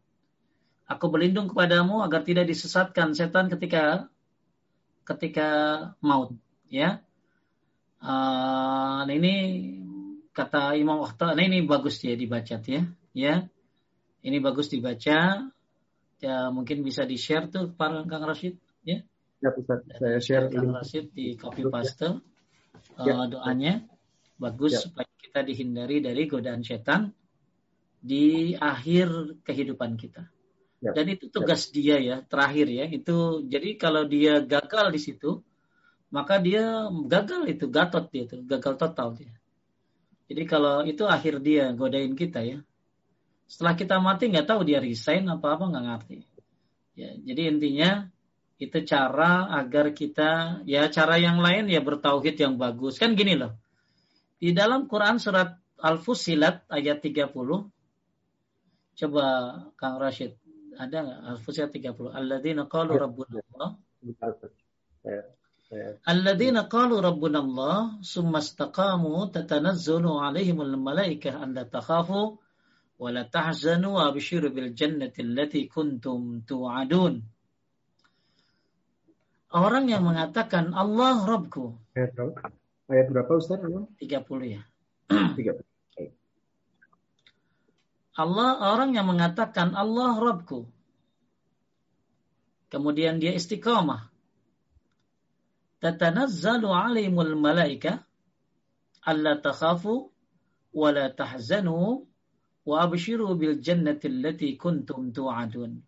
[0.85, 4.13] Aku berlindung kepadamu agar tidak disesatkan setan ketika
[5.09, 5.49] ketika
[6.05, 6.37] maut,
[6.69, 7.01] ya.
[8.05, 9.35] Uh, ini
[10.37, 12.85] kata Imam Wakta, nah ini bagus ya dibaca ya,
[13.17, 13.49] ya.
[14.21, 15.49] Ini bagus dibaca.
[16.23, 19.05] Ya mungkin bisa di share tuh para Kang Rashid, ya.
[19.41, 22.21] Ya, bisa saya share Kang Rashid di copy paste
[23.01, 23.13] ya.
[23.13, 23.85] uh, doanya
[24.37, 24.81] bagus ya.
[24.85, 27.13] supaya kita dihindari dari godaan setan
[28.05, 30.34] di akhir kehidupan kita.
[30.85, 30.93] Ya.
[30.93, 31.73] Dan itu tugas ya.
[31.73, 32.85] dia ya, terakhir ya.
[32.85, 35.41] Itu jadi kalau dia gagal di situ,
[36.13, 39.33] maka dia gagal itu, gatot dia itu, gagal total dia.
[40.29, 42.61] Jadi kalau itu akhir dia godain kita ya.
[43.49, 46.17] Setelah kita mati nggak tahu dia resign apa apa nggak ngerti.
[47.01, 47.91] Ya, jadi intinya
[48.61, 53.57] itu cara agar kita ya cara yang lain ya bertauhid yang bagus kan gini loh.
[54.37, 57.33] Di dalam Quran surat Al-Fusilat ayat 30
[58.95, 59.25] coba
[59.75, 60.44] Kang Rashid
[60.79, 63.71] ada nggak Al-Fusilat 30 alladzina qalu rabbuna Allah
[66.07, 72.39] Alladzina qalu rabbuna Allah summa istaqamu tatanazzalu alaihimul malaikah an la takhafu
[72.95, 77.35] wa la tahzanu wa abshiru bil jannati allati kuntum tu'adun
[79.55, 81.79] Orang yang mengatakan Allah berapa?
[82.91, 83.63] Ayat berapa Ustaz?
[83.63, 84.03] 30
[84.51, 84.67] ya.
[85.07, 85.74] 30.
[88.15, 90.71] Allah orang yang mengatakan Allah Rabbku.
[92.71, 94.11] Kemudian dia istiqamah.
[95.83, 98.03] Tatanazzalu alimul malaika
[99.05, 100.09] alla takhafu
[100.75, 102.07] wa la tahzanu
[102.65, 105.83] wa abshiru bil jannati allati kuntum tu'adun.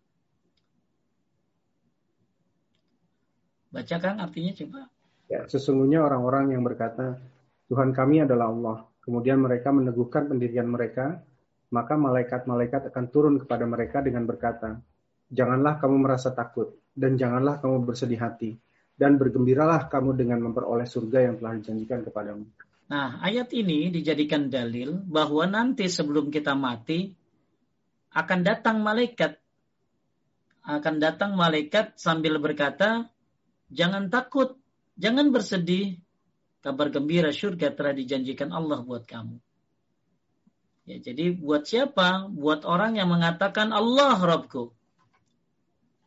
[3.71, 4.81] Bacakan artinya coba.
[5.27, 7.19] Ya, sesungguhnya orang-orang yang berkata,
[7.67, 8.77] Tuhan kami adalah Allah.
[9.03, 11.19] Kemudian mereka meneguhkan pendirian mereka
[11.73, 14.79] maka malaikat-malaikat akan turun kepada mereka dengan berkata,
[15.27, 18.55] Janganlah kamu merasa takut, dan janganlah kamu bersedih hati,
[18.95, 22.47] dan bergembiralah kamu dengan memperoleh surga yang telah dijanjikan kepadamu.
[22.87, 27.11] Nah, ayat ini dijadikan dalil bahwa nanti sebelum kita mati,
[28.15, 29.35] akan datang malaikat.
[30.63, 33.11] Akan datang malaikat sambil berkata,
[33.67, 34.55] Jangan takut,
[34.95, 35.99] jangan bersedih,
[36.63, 39.35] kabar gembira surga telah dijanjikan Allah buat kamu.
[40.87, 42.31] Ya, jadi buat siapa?
[42.31, 44.71] Buat orang yang mengatakan Allah Rabbku.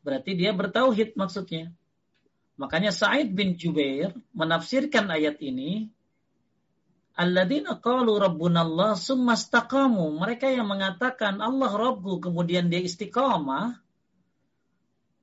[0.00, 1.68] Berarti dia bertauhid maksudnya.
[2.56, 5.92] Makanya Sa'id bin Jubair menafsirkan ayat ini
[7.20, 10.16] Alladzina qalu rabbuna Allah summa istaqamu.
[10.16, 13.76] Mereka yang mengatakan Allah Rabbku kemudian dia istiqamah.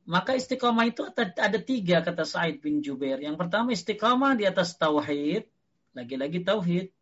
[0.06, 3.18] Maka istiqamah itu ada tiga kata Sa'id bin Jubair.
[3.18, 5.50] Yang pertama istiqamah di atas tauhid.
[5.98, 6.94] Lagi-lagi tauhid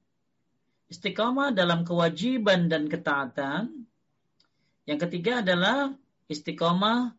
[0.89, 3.85] istiqamah dalam kewajiban dan ketaatan.
[4.85, 5.93] Yang ketiga adalah
[6.29, 7.17] istiqamah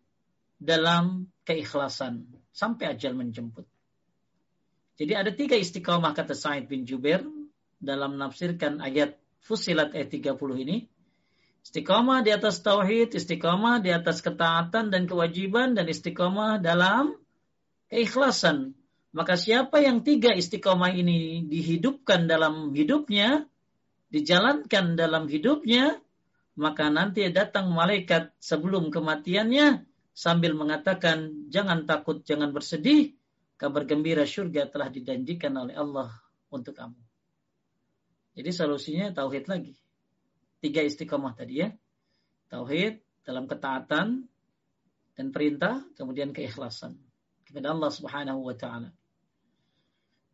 [0.56, 3.66] dalam keikhlasan sampai ajal menjemput.
[4.97, 7.20] Jadi ada tiga istiqamah kata Sa'id bin Jubair
[7.76, 10.90] dalam menafsirkan ayat Fusilat ayat 30 ini.
[11.62, 17.14] Istiqamah di atas tauhid, istiqamah di atas ketaatan dan kewajiban, dan istiqamah dalam
[17.90, 18.74] keikhlasan.
[19.14, 23.47] Maka siapa yang tiga istiqamah ini dihidupkan dalam hidupnya,
[24.11, 25.99] dijalankan dalam hidupnya,
[26.57, 29.85] maka nanti datang malaikat sebelum kematiannya
[30.16, 33.12] sambil mengatakan, jangan takut, jangan bersedih,
[33.61, 36.09] kabar gembira surga telah dijanjikan oleh Allah
[36.49, 36.97] untuk kamu.
[38.37, 39.77] Jadi solusinya tauhid lagi.
[40.61, 41.69] Tiga istiqomah tadi ya.
[42.53, 44.28] Tauhid dalam ketaatan
[45.16, 47.01] dan perintah, kemudian keikhlasan
[47.49, 48.93] kepada Allah Subhanahu wa taala.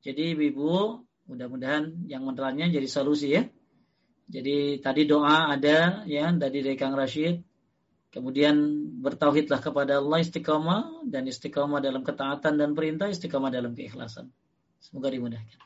[0.02, 0.98] Jadi Ibu,
[1.30, 3.46] mudah-mudahan yang menerangnya jadi solusi ya.
[4.28, 7.42] Jadi tadi doa ada ya dari dari Kang Rashid.
[8.12, 8.56] Kemudian
[9.00, 14.28] bertauhidlah kepada Allah istiqamah dan istiqamah dalam ketaatan dan perintah, istiqamah dalam keikhlasan.
[14.84, 15.60] Semoga dimudahkan.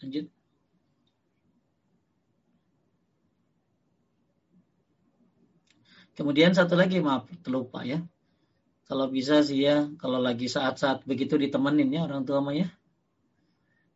[0.00, 0.32] Lanjut.
[6.12, 8.00] Kemudian satu lagi maaf terlupa ya.
[8.84, 12.68] Kalau bisa sih ya, kalau lagi saat-saat begitu ditemenin ya orang tua ya.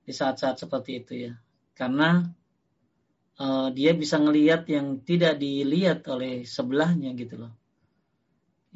[0.05, 1.33] Di saat-saat seperti itu ya.
[1.77, 2.25] Karena
[3.41, 7.53] uh, dia bisa ngelihat yang tidak dilihat oleh sebelahnya gitu loh.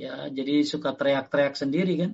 [0.01, 2.12] Ya, jadi suka teriak-teriak sendiri kan.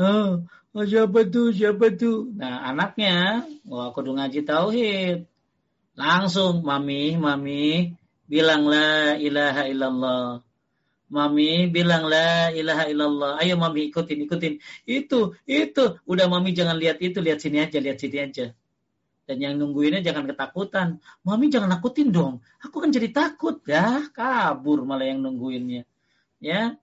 [0.00, 0.42] Oh,
[0.74, 2.32] oh, siapa tuh, siapa tuh.
[2.34, 5.30] Nah, anaknya, wah kudu ngaji tauhid.
[5.94, 7.94] Langsung, mami, mami,
[8.26, 10.42] bilang la ilaha illallah.
[11.10, 13.32] Mami bilang la ilaha illallah.
[13.42, 14.58] Ayo mami ikutin, ikutin.
[14.86, 15.84] Itu, itu.
[16.06, 18.46] Udah mami jangan lihat itu, lihat sini aja, lihat sini aja.
[19.30, 20.98] Dan yang nungguinnya jangan ketakutan.
[21.22, 22.42] Mami jangan nakutin dong.
[22.66, 23.62] Aku kan jadi takut.
[23.62, 25.86] Ya, kabur malah yang nungguinnya.
[26.42, 26.74] Ya.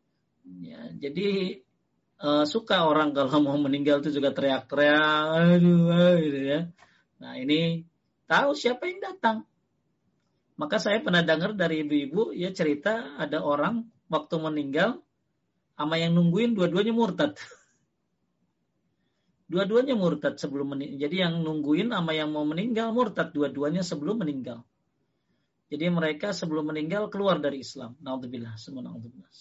[0.63, 1.59] Ya, jadi
[2.23, 6.59] uh, suka orang kalau mau meninggal itu juga teriak-teriak, aduh, gitu ya.
[7.19, 7.83] Nah ini
[8.31, 9.43] tahu siapa yang datang.
[10.55, 15.03] Maka saya pernah dengar dari ibu-ibu ya cerita ada orang waktu meninggal
[15.75, 17.35] sama yang nungguin dua-duanya murtad.
[19.47, 21.07] Dua-duanya murtad sebelum meninggal.
[21.07, 24.67] Jadi yang nungguin sama yang mau meninggal murtad dua-duanya sebelum meninggal.
[25.71, 27.95] Jadi mereka sebelum meninggal keluar dari Islam.
[28.03, 28.59] Naudzubillah.
[28.59, 29.31] Semua naudzubillah.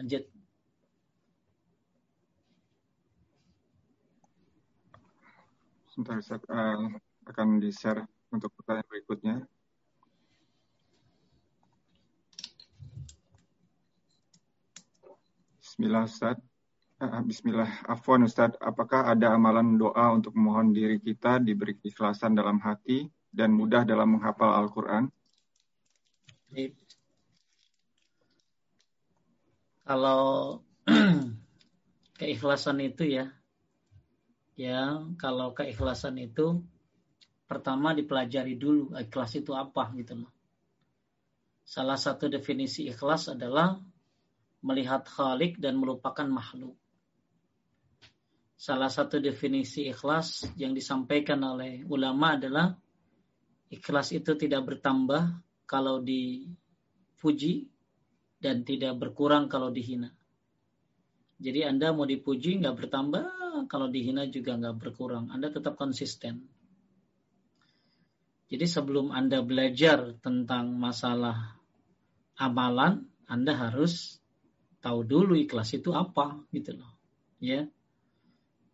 [0.00, 0.24] Lanjut.
[5.92, 6.40] Sebentar, Ustaz.
[6.48, 6.96] Uh,
[7.28, 9.36] akan di-share untuk pertanyaan berikutnya.
[15.60, 16.49] Bismillah, Ustaz.
[17.00, 22.60] Ah, bismillah, Afwan Ustadz, apakah ada amalan doa untuk memohon diri kita diberi keikhlasan dalam
[22.60, 25.08] hati dan mudah dalam menghafal Al-Quran?
[29.80, 30.60] Kalau
[32.20, 33.32] keikhlasan itu ya,
[34.60, 36.60] ya kalau keikhlasan itu
[37.48, 40.32] pertama dipelajari dulu ikhlas itu apa gitu loh.
[41.64, 43.80] Salah satu definisi ikhlas adalah
[44.60, 46.76] melihat khalik dan melupakan makhluk
[48.60, 52.76] salah satu definisi ikhlas yang disampaikan oleh ulama adalah
[53.72, 57.72] ikhlas itu tidak bertambah kalau dipuji
[58.36, 60.12] dan tidak berkurang kalau dihina.
[61.40, 63.24] Jadi Anda mau dipuji nggak bertambah,
[63.64, 65.32] kalau dihina juga nggak berkurang.
[65.32, 66.44] Anda tetap konsisten.
[68.52, 71.56] Jadi sebelum Anda belajar tentang masalah
[72.36, 74.20] amalan, Anda harus
[74.84, 76.92] tahu dulu ikhlas itu apa gitu loh.
[77.40, 77.64] Ya.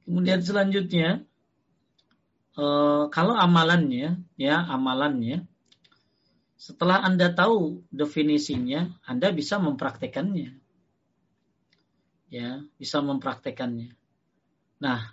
[0.06, 1.26] Kemudian selanjutnya,
[2.54, 5.50] uh, kalau amalannya, ya amalannya,
[6.54, 10.56] setelah anda tahu definisinya, anda bisa mempraktekannya,
[12.30, 13.92] ya bisa mempraktekannya.
[14.78, 15.10] Nah,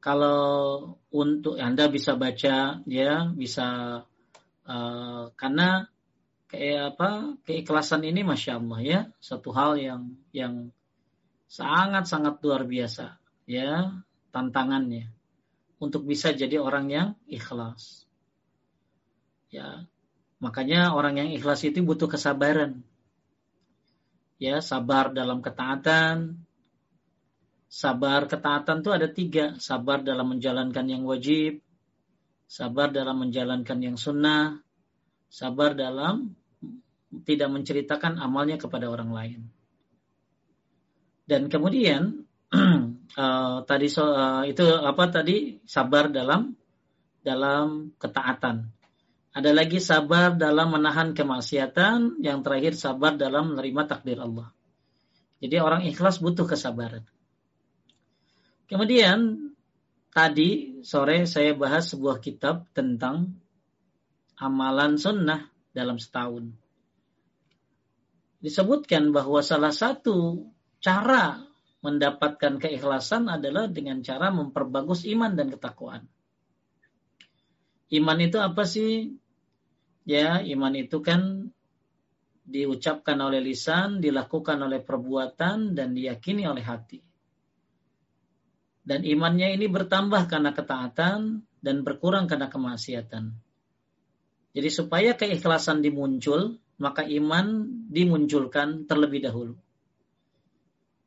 [0.00, 4.00] kalau untuk anda bisa baca, ya bisa
[4.66, 5.92] uh, karena
[6.46, 7.10] kayak apa
[7.42, 10.70] keikhlasan ini masya Allah ya satu hal yang yang
[11.50, 13.18] sangat sangat luar biasa
[13.50, 13.98] ya
[14.36, 15.08] tantangannya
[15.80, 18.04] untuk bisa jadi orang yang ikhlas.
[19.48, 19.88] Ya,
[20.44, 22.84] makanya orang yang ikhlas itu butuh kesabaran.
[24.36, 26.36] Ya, sabar dalam ketaatan.
[27.72, 29.56] Sabar ketaatan itu ada tiga.
[29.56, 31.64] Sabar dalam menjalankan yang wajib.
[32.44, 34.60] Sabar dalam menjalankan yang sunnah.
[35.32, 36.36] Sabar dalam
[37.24, 39.40] tidak menceritakan amalnya kepada orang lain.
[41.24, 42.28] Dan kemudian
[43.14, 46.58] uh, tadi so, uh, itu apa tadi sabar dalam
[47.22, 48.70] dalam ketaatan.
[49.36, 54.48] Ada lagi sabar dalam menahan kemaksiatan, yang terakhir sabar dalam menerima takdir Allah.
[55.44, 57.04] Jadi orang ikhlas butuh kesabaran.
[58.64, 59.52] Kemudian
[60.08, 63.36] tadi sore saya bahas sebuah kitab tentang
[64.40, 66.56] amalan sunnah dalam setahun.
[68.40, 70.48] Disebutkan bahwa salah satu
[70.80, 71.44] cara
[71.86, 76.10] mendapatkan keikhlasan adalah dengan cara memperbagus iman dan ketakwaan.
[77.94, 79.14] Iman itu apa sih?
[80.02, 81.54] Ya, iman itu kan
[82.46, 87.02] diucapkan oleh lisan, dilakukan oleh perbuatan, dan diyakini oleh hati.
[88.86, 93.34] Dan imannya ini bertambah karena ketaatan dan berkurang karena kemaksiatan.
[94.54, 99.58] Jadi supaya keikhlasan dimuncul, maka iman dimunculkan terlebih dahulu.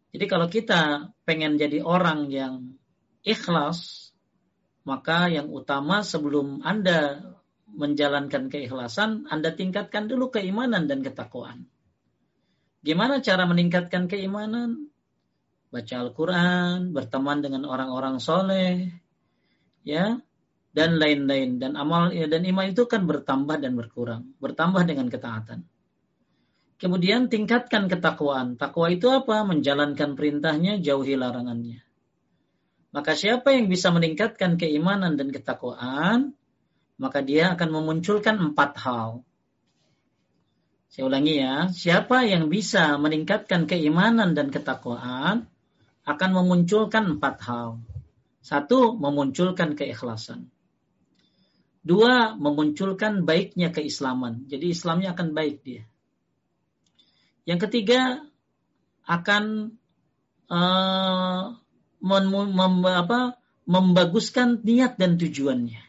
[0.09, 2.73] Jadi kalau kita pengen jadi orang yang
[3.21, 4.09] ikhlas,
[4.81, 7.21] maka yang utama sebelum Anda
[7.69, 11.69] menjalankan keikhlasan, Anda tingkatkan dulu keimanan dan ketakwaan.
[12.81, 14.89] Gimana cara meningkatkan keimanan?
[15.69, 18.89] Baca Al-Quran, berteman dengan orang-orang soleh,
[19.85, 20.17] ya,
[20.73, 21.61] dan lain-lain.
[21.61, 25.61] Dan amal dan iman itu kan bertambah dan berkurang, bertambah dengan ketaatan.
[26.79, 28.55] Kemudian tingkatkan ketakwaan.
[28.55, 29.43] Takwa itu apa?
[29.43, 31.83] Menjalankan perintahnya, jauhi larangannya.
[32.95, 36.33] Maka siapa yang bisa meningkatkan keimanan dan ketakwaan,
[36.95, 39.27] maka dia akan memunculkan empat hal.
[40.89, 45.45] Saya ulangi ya, siapa yang bisa meningkatkan keimanan dan ketakwaan
[46.07, 47.83] akan memunculkan empat hal.
[48.41, 50.49] Satu, memunculkan keikhlasan.
[51.85, 54.47] Dua, memunculkan baiknya keislaman.
[54.49, 55.83] Jadi Islamnya akan baik dia.
[57.49, 58.29] Yang ketiga
[59.09, 59.73] akan
[60.53, 61.57] uh,
[61.97, 65.81] mem, mem, apa, membaguskan niat dan tujuannya.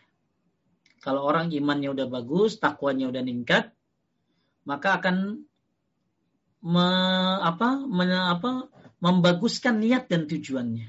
[1.05, 3.77] Kalau orang imannya udah bagus, takwanya udah meningkat,
[4.65, 5.45] maka akan
[6.65, 6.89] me,
[7.45, 8.73] apa, me, apa,
[9.05, 10.89] membaguskan niat dan tujuannya.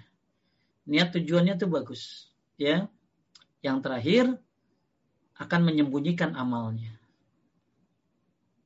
[0.87, 2.87] Niat tujuannya itu bagus, ya.
[3.59, 4.25] Yang terakhir
[5.35, 6.95] akan menyembunyikan amalnya.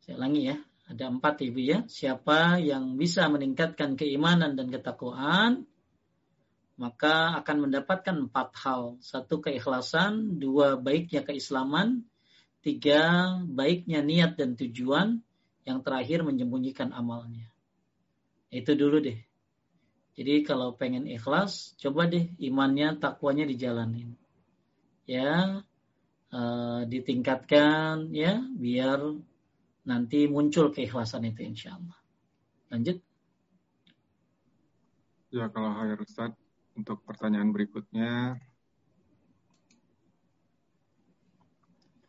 [0.06, 1.80] Saya ulangi ya, ada empat ibu ya.
[1.90, 5.66] Siapa yang bisa meningkatkan keimanan dan ketakwaan,
[6.78, 9.02] maka akan mendapatkan empat hal.
[9.02, 12.06] Satu keikhlasan, dua baiknya keislaman,
[12.62, 15.26] tiga baiknya niat dan tujuan,
[15.66, 17.50] yang terakhir menyembunyikan amalnya.
[18.54, 19.18] Itu dulu deh.
[20.16, 24.16] Jadi kalau pengen ikhlas, coba deh imannya, takwanya dijalanin.
[25.10, 25.66] Ya,
[26.32, 29.20] uh, ditingkatkan ya, biar
[29.86, 31.98] nanti muncul keikhlasan itu insya Allah.
[32.74, 32.98] Lanjut.
[35.30, 36.38] Ya kalau Hayar Ustadz,
[36.76, 38.36] untuk pertanyaan berikutnya.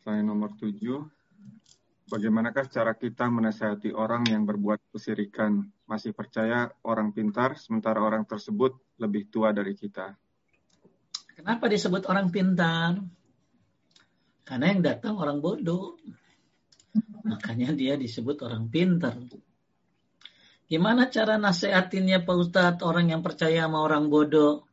[0.00, 1.04] Pertanyaan nomor tujuh.
[2.06, 5.66] Bagaimanakah cara kita menasihati orang yang berbuat kesirikan?
[5.90, 10.14] Masih percaya orang pintar, sementara orang tersebut lebih tua dari kita.
[11.34, 13.02] Kenapa disebut orang pintar?
[14.46, 15.98] Karena yang datang orang bodoh.
[17.26, 19.18] Makanya dia disebut orang pintar.
[20.66, 24.66] Gimana cara nasihatinnya Pak Ustadz orang yang percaya sama orang bodoh?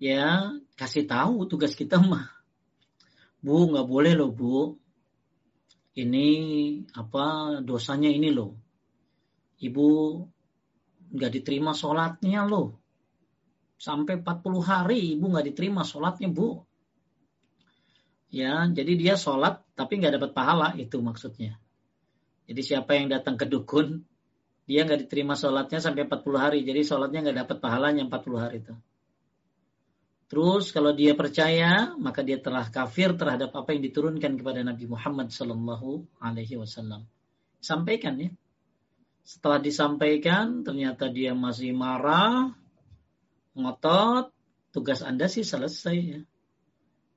[0.00, 2.32] Ya, kasih tahu tugas kita mah.
[3.44, 4.78] Bu, nggak boleh loh Bu.
[5.92, 6.28] Ini
[6.96, 8.56] apa dosanya ini loh.
[9.60, 9.86] Ibu
[11.12, 12.80] nggak diterima sholatnya loh.
[13.76, 16.64] Sampai 40 hari ibu nggak diterima sholatnya Bu.
[18.32, 21.58] Ya, jadi dia sholat tapi nggak dapat pahala itu maksudnya.
[22.46, 24.06] Jadi siapa yang datang ke dukun
[24.62, 26.58] dia nggak diterima sholatnya sampai 40 hari.
[26.62, 28.74] Jadi sholatnya nggak dapat pahalanya 40 hari itu.
[30.30, 35.28] Terus kalau dia percaya, maka dia telah kafir terhadap apa yang diturunkan kepada Nabi Muhammad
[35.28, 37.04] Sallallahu Alaihi Wasallam.
[37.60, 38.30] Sampaikan ya.
[39.28, 42.48] Setelah disampaikan, ternyata dia masih marah,
[43.52, 44.32] ngotot,
[44.72, 46.20] tugas Anda sih selesai ya.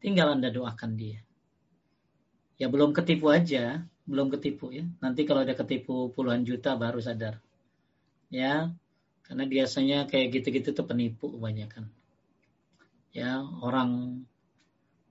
[0.03, 1.23] Tinggal Anda doakan dia.
[2.55, 4.87] Ya belum ketipu aja, belum ketipu ya.
[5.03, 7.41] Nanti kalau ada ketipu puluhan juta baru sadar.
[8.31, 8.71] Ya,
[9.25, 11.89] karena biasanya kayak gitu-gitu tuh penipu kebanyakan.
[13.15, 14.21] Ya, orang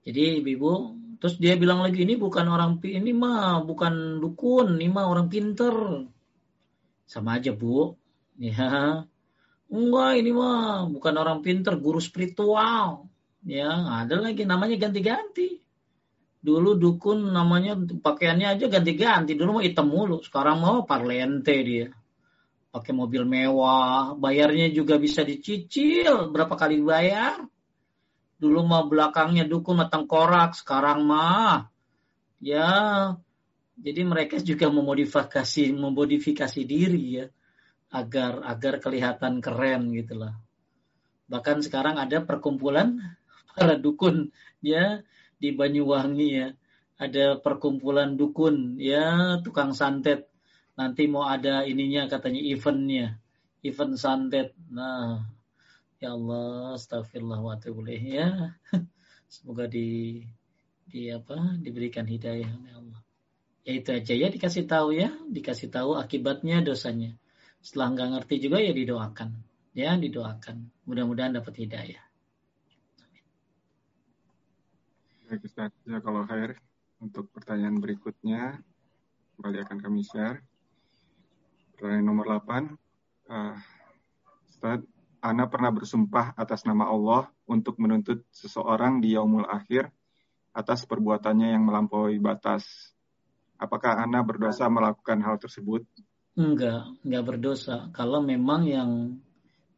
[0.05, 5.09] jadi ibu terus dia bilang lagi ini bukan orang ini mah bukan dukun, ini mah
[5.09, 6.05] orang pinter.
[7.09, 7.97] Sama aja, Bu.
[8.37, 9.09] Ya.
[9.73, 13.09] Enggak, ini mah bukan orang pinter, guru spiritual.
[13.45, 13.73] Ya,
[14.05, 15.64] ada lagi namanya ganti-ganti.
[16.45, 19.33] Dulu dukun namanya pakaiannya aja ganti-ganti.
[19.33, 21.89] Dulu mau hitam mulu, sekarang mau parlente dia.
[22.69, 26.29] Pakai mobil mewah, bayarnya juga bisa dicicil.
[26.29, 27.41] Berapa kali bayar?
[28.37, 31.73] Dulu mau belakangnya dukun matang korak, sekarang mah
[32.45, 32.69] ya
[33.81, 37.27] jadi mereka juga memodifikasi memodifikasi diri ya
[37.89, 40.37] agar agar kelihatan keren gitulah.
[41.31, 43.01] Bahkan sekarang ada perkumpulan
[43.57, 44.29] para dukun
[44.61, 45.01] ya
[45.45, 46.49] di Banyuwangi ya.
[46.97, 50.33] Ada perkumpulan dukun ya tukang santet.
[50.81, 53.21] Nanti mau ada ininya katanya eventnya.
[53.61, 54.57] Event santet.
[54.73, 55.21] Nah
[56.01, 57.61] ya Allah astagfirullah wa
[57.93, 58.57] ya.
[59.35, 60.23] Semoga di
[60.89, 63.01] di apa diberikan hidayah oleh Allah.
[63.69, 65.13] Ya itu aja ya dikasih tahu ya.
[65.29, 67.13] Dikasih tahu akibatnya dosanya.
[67.61, 69.29] Setelah nggak ngerti juga ya didoakan.
[69.77, 70.73] Ya didoakan.
[70.89, 72.04] Mudah-mudahan dapat hidayah
[75.25, 75.73] Baik Ustaz,
[76.05, 76.61] kalau Khair,
[77.01, 78.61] untuk pertanyaan berikutnya,
[79.41, 80.45] kembali akan kami share.
[81.73, 82.61] Pertanyaan nomor 8, uh,
[83.33, 83.57] eh,
[84.53, 84.85] Ustaz,
[85.25, 89.89] Ana pernah bersumpah atas nama Allah untuk menuntut seseorang di yaumul akhir
[90.53, 92.93] atas perbuatannya yang melampaui batas.
[93.57, 95.89] Apakah Ana berdosa melakukan hal tersebut?
[96.37, 97.89] Enggak, enggak berdosa.
[97.97, 99.17] Kalau memang yang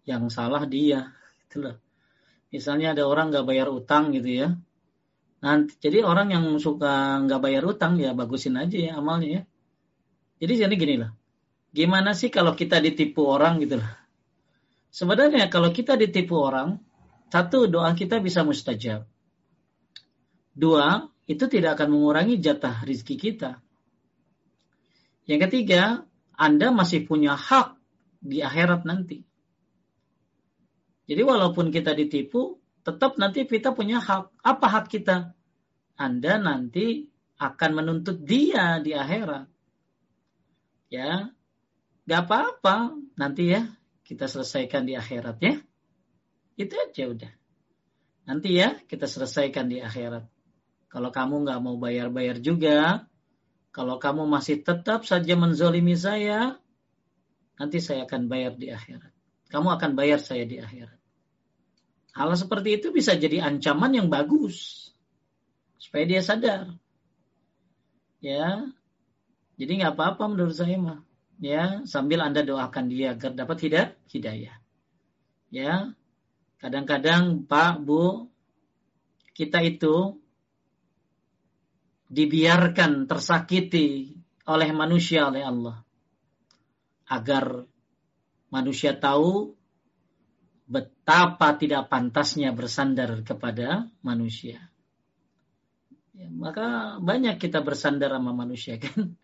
[0.02, 1.14] yang salah dia,
[1.47, 1.78] itulah.
[2.51, 4.51] Misalnya ada orang nggak bayar utang gitu ya,
[5.44, 9.42] Nanti, jadi orang yang suka nggak bayar utang ya bagusin aja ya amalnya ya.
[10.40, 11.12] Jadi jadi gini lah.
[11.76, 13.92] Gimana sih kalau kita ditipu orang gitu lah.
[14.88, 16.80] Sebenarnya kalau kita ditipu orang,
[17.28, 19.04] satu doa kita bisa mustajab.
[20.56, 23.60] Dua, itu tidak akan mengurangi jatah rizki kita.
[25.28, 27.76] Yang ketiga, Anda masih punya hak
[28.24, 29.26] di akhirat nanti.
[31.06, 32.56] Jadi walaupun kita ditipu,
[32.86, 34.30] tetap nanti kita punya hak.
[34.46, 35.34] Apa hak kita?
[35.98, 37.10] Anda nanti
[37.42, 39.50] akan menuntut dia di akhirat.
[40.86, 41.34] Ya,
[42.06, 42.94] gak apa-apa.
[43.18, 43.66] Nanti ya
[44.06, 45.58] kita selesaikan di akhirat ya.
[46.54, 47.32] Itu aja udah.
[48.30, 50.22] Nanti ya kita selesaikan di akhirat.
[50.86, 53.10] Kalau kamu nggak mau bayar-bayar juga,
[53.74, 56.56] kalau kamu masih tetap saja menzolimi saya,
[57.58, 59.12] nanti saya akan bayar di akhirat.
[59.50, 60.95] Kamu akan bayar saya di akhirat.
[62.16, 64.88] Hal seperti itu bisa jadi ancaman yang bagus
[65.76, 66.72] supaya dia sadar.
[68.24, 68.64] Ya,
[69.60, 71.05] jadi nggak apa-apa menurut saya mah.
[71.36, 73.68] Ya, sambil anda doakan dia agar dapat
[74.09, 74.56] hidayah.
[75.52, 75.93] Ya,
[76.56, 78.32] Kadang-kadang Pak, Bu,
[79.36, 80.16] kita itu
[82.09, 84.16] dibiarkan tersakiti
[84.48, 85.84] oleh manusia oleh Allah.
[87.06, 87.68] Agar
[88.48, 89.52] manusia tahu
[91.07, 94.59] betapa tidak pantasnya bersandar kepada manusia.
[96.11, 99.15] Ya, maka banyak kita bersandar sama manusia kan.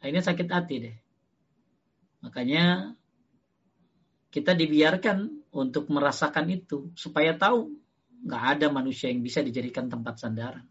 [0.00, 0.96] Akhirnya sakit hati deh.
[2.24, 2.96] Makanya
[4.32, 7.68] kita dibiarkan untuk merasakan itu supaya tahu
[8.24, 10.64] nggak ada manusia yang bisa dijadikan tempat sandaran.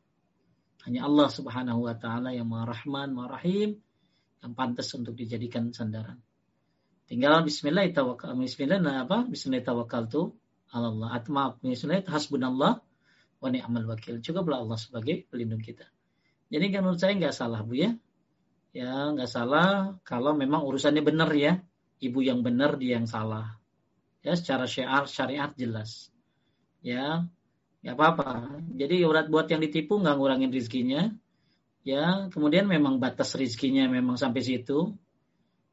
[0.81, 3.77] Hanya Allah Subhanahu wa taala yang Maha Rahman, Maha Rahim
[4.41, 6.17] yang pantas untuk dijadikan sandaran.
[7.05, 9.29] Tinggal bismillah tawakal bismillah nah apa?
[9.29, 10.33] Bismillah tawakal tu
[10.73, 11.13] Allah.
[11.13, 12.81] Atau maaf, bismillah hasbunallah
[13.41, 14.23] wa ni'mal wakil.
[14.23, 15.85] Cukuplah Allah sebagai pelindung kita.
[16.49, 17.91] Jadi kan menurut saya nggak salah Bu ya.
[18.75, 21.61] Ya nggak salah kalau memang urusannya benar ya.
[22.01, 23.55] Ibu yang benar dia yang salah
[24.25, 26.09] ya secara syiar syariat jelas
[26.81, 27.29] ya
[27.85, 31.13] ya apa-apa jadi urat buat yang ditipu nggak ngurangin rizkinya
[31.85, 34.97] ya kemudian memang batas rizkinya memang sampai situ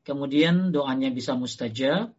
[0.04, 2.12] kemudian doanya bisa mustajab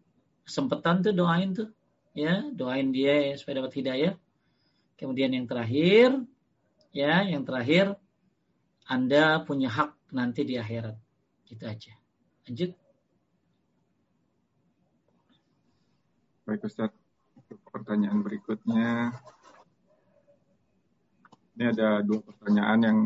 [0.50, 1.70] sempetan tuh doain tuh
[2.14, 4.14] ya doain dia supaya dapat hidayah
[4.98, 6.22] kemudian yang terakhir
[6.94, 7.98] ya yang terakhir
[8.86, 10.96] anda punya hak nanti di akhirat
[11.50, 11.94] gitu aja
[12.48, 12.78] lanjut
[16.44, 16.92] Baik Ustaz,
[17.72, 19.16] pertanyaan berikutnya.
[21.56, 22.98] Ini ada dua pertanyaan yang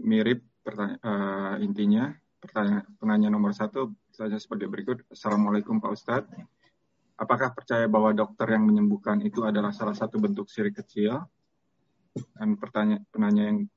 [0.00, 2.16] mirip pertanya uh, intinya.
[2.40, 5.04] Pertanyaan penanya nomor satu saja seperti berikut.
[5.12, 6.32] Assalamualaikum Pak Ustadz.
[7.22, 11.22] Apakah percaya bahwa dokter yang menyembuhkan itu adalah salah satu bentuk syirik kecil?
[12.34, 13.70] Dan pertanyaan penanya yang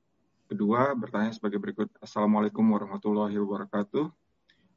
[0.50, 1.94] kedua bertanya sebagai berikut.
[2.02, 4.10] Assalamualaikum warahmatullahi wabarakatuh.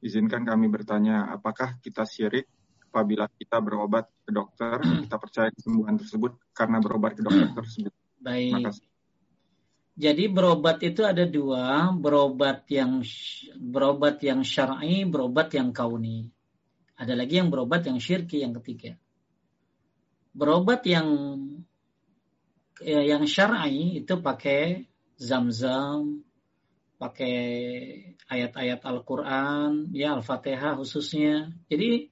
[0.05, 2.45] Izinkan kami bertanya, apakah kita syirik
[2.93, 7.93] apabila kita berobat ke dokter, kita percaya kesembuhan tersebut karena berobat ke dokter tersebut.
[8.21, 8.69] Baik.
[9.97, 13.01] Jadi berobat itu ada dua, berobat yang
[13.57, 16.29] berobat yang syar'i, berobat yang kauni.
[16.99, 18.99] Ada lagi yang berobat yang syirki yang ketiga.
[20.35, 21.07] Berobat yang
[22.83, 26.23] ya, yang syar'i itu pakai zam-zam,
[26.99, 27.35] pakai
[28.27, 31.55] ayat-ayat Al-Qur'an, ya Al-Fatihah khususnya.
[31.71, 32.11] Jadi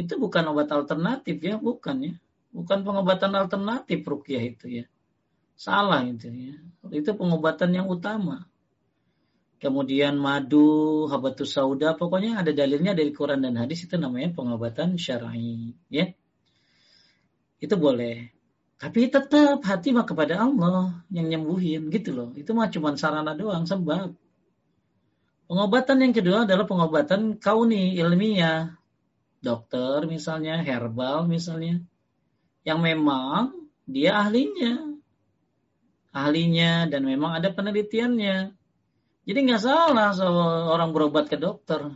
[0.00, 2.14] itu bukan obat alternatif ya, bukan ya.
[2.52, 4.84] Bukan pengobatan alternatif rukyah itu ya.
[5.56, 6.56] Salah itu ya.
[6.92, 8.48] Itu pengobatan yang utama.
[9.62, 15.78] Kemudian madu, habatus sauda, pokoknya ada dalilnya dari Quran dan hadis itu namanya pengobatan syar'i,
[15.86, 16.10] ya.
[17.62, 18.34] Itu boleh.
[18.82, 22.30] Tapi tetap hati mah kepada Allah yang nyembuhin gitu loh.
[22.34, 24.10] Itu mah cuma sarana doang sebab.
[25.46, 28.74] Pengobatan yang kedua adalah pengobatan kauni ilmiah
[29.38, 31.78] dokter misalnya, herbal misalnya,
[32.66, 33.54] yang memang
[33.86, 34.98] dia ahlinya,
[36.10, 38.58] ahlinya dan memang ada penelitiannya.
[39.22, 40.12] Jadi nggak salah
[40.70, 41.94] orang berobat ke dokter.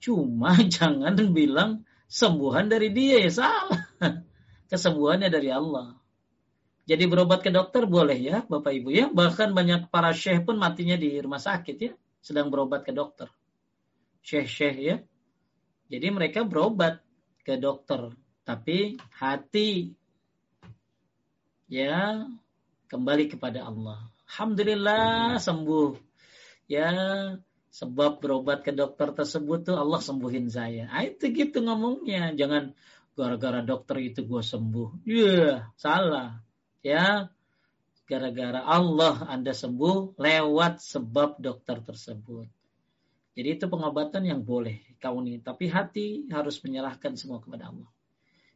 [0.00, 3.82] Cuma jangan bilang sembuhan dari dia ya salah.
[4.70, 5.94] Kesembuhannya dari Allah.
[6.86, 9.06] Jadi berobat ke dokter boleh ya Bapak Ibu ya.
[9.10, 11.92] Bahkan banyak para syekh pun matinya di rumah sakit ya.
[12.22, 13.30] Sedang berobat ke dokter.
[14.26, 14.96] Syekh-syekh ya
[15.86, 16.98] jadi mereka berobat
[17.46, 18.10] ke dokter,
[18.42, 19.94] tapi hati
[21.70, 22.26] ya
[22.90, 24.10] kembali kepada Allah.
[24.26, 26.05] Alhamdulillah sembuh.
[26.66, 26.90] Ya,
[27.70, 30.90] sebab berobat ke dokter tersebut tuh Allah sembuhin saya.
[30.90, 32.34] Ah, itu gitu ngomongnya.
[32.34, 32.74] Jangan
[33.16, 35.06] gara-gara dokter itu gue sembuh.
[35.06, 36.42] Iya, yeah, salah.
[36.82, 37.30] Ya,
[38.06, 42.46] gara-gara Allah Anda sembuh lewat sebab dokter tersebut.
[43.36, 47.90] Jadi itu pengobatan yang boleh kauni, tapi hati harus menyerahkan semua kepada Allah.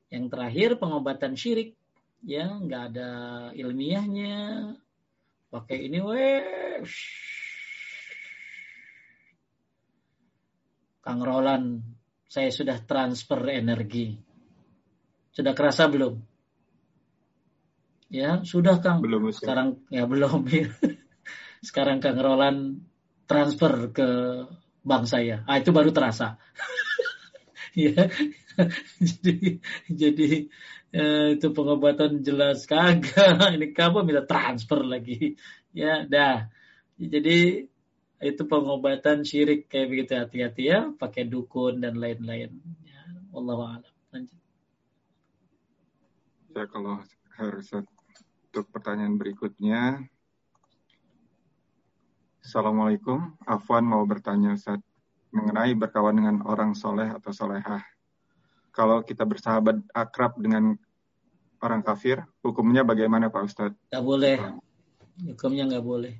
[0.08, 1.76] Yang terakhir pengobatan syirik,
[2.24, 3.10] ya nggak ada
[3.52, 4.72] ilmiahnya,
[5.52, 6.80] pakai ini weh.
[11.10, 11.82] Kang Roland,
[12.30, 14.14] saya sudah transfer energi.
[15.34, 16.22] Sudah kerasa belum?
[18.14, 19.02] Ya, sudah Kang.
[19.02, 19.26] Belum.
[19.34, 20.46] Sekarang ya belum.
[21.66, 22.86] Sekarang Kang Roland
[23.26, 24.06] transfer ke
[24.86, 25.42] bank saya.
[25.50, 26.38] Ah itu baru terasa.
[27.74, 28.06] ya.
[29.02, 29.58] jadi
[29.90, 30.46] jadi
[30.94, 33.58] eh, itu pengobatan jelas kagak.
[33.58, 35.34] Ini kamu minta transfer lagi.
[35.74, 36.46] Ya, dah.
[37.02, 37.66] Jadi
[38.20, 42.52] itu pengobatan syirik kayak begitu hati-hati ya, pakai dukun dan lain-lain.
[42.84, 43.02] Ya,
[43.32, 43.94] Allah a'lam.
[44.12, 44.38] Lanjut.
[46.52, 47.00] Ya kalau
[47.40, 50.04] harus untuk pertanyaan berikutnya.
[52.44, 54.80] Assalamualaikum, Afwan mau bertanya Ustaz
[55.30, 57.80] mengenai berkawan dengan orang soleh atau solehah.
[58.74, 60.74] Kalau kita bersahabat akrab dengan
[61.62, 63.78] orang kafir, hukumnya bagaimana Pak Ustadz?
[63.92, 64.36] Gak boleh.
[65.20, 66.14] Hukumnya nggak boleh.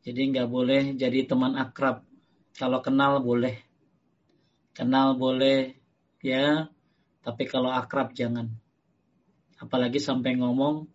[0.00, 2.04] Jadi nggak boleh jadi teman akrab.
[2.56, 3.60] Kalau kenal boleh.
[4.72, 5.76] Kenal boleh
[6.24, 6.68] ya,
[7.20, 8.48] tapi kalau akrab jangan.
[9.60, 10.88] Apalagi sampai ngomong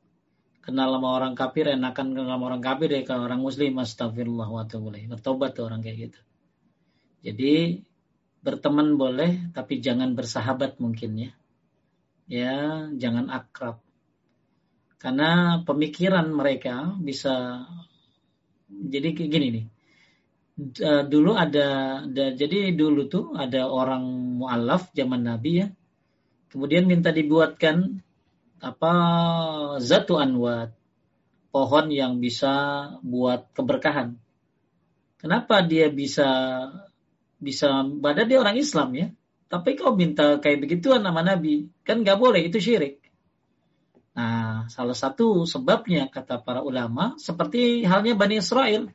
[0.66, 4.66] kenal sama orang kafir enakan kenal sama orang kafir ya kalau orang muslim astagfirullah wa
[4.66, 6.20] Bertobat tuh orang kayak gitu.
[7.22, 7.82] Jadi
[8.46, 11.32] berteman boleh, tapi jangan bersahabat mungkin ya.
[12.26, 12.58] Ya,
[12.94, 13.82] jangan akrab.
[15.02, 17.66] Karena pemikiran mereka bisa
[18.70, 19.66] jadi gini nih.
[21.06, 24.08] Dulu ada, ada jadi dulu tuh ada orang
[24.40, 25.68] mualaf zaman Nabi ya.
[26.50, 28.00] Kemudian minta dibuatkan
[28.64, 28.94] apa
[29.84, 30.72] zatu anwat
[31.52, 34.16] pohon yang bisa buat keberkahan.
[35.20, 36.28] Kenapa dia bisa
[37.36, 39.08] bisa pada dia orang Islam ya.
[39.46, 43.05] Tapi kau minta kayak begituan nama Nabi, kan nggak boleh itu syirik.
[44.16, 48.88] Nah, salah satu sebabnya kata para ulama seperti halnya Bani Israel.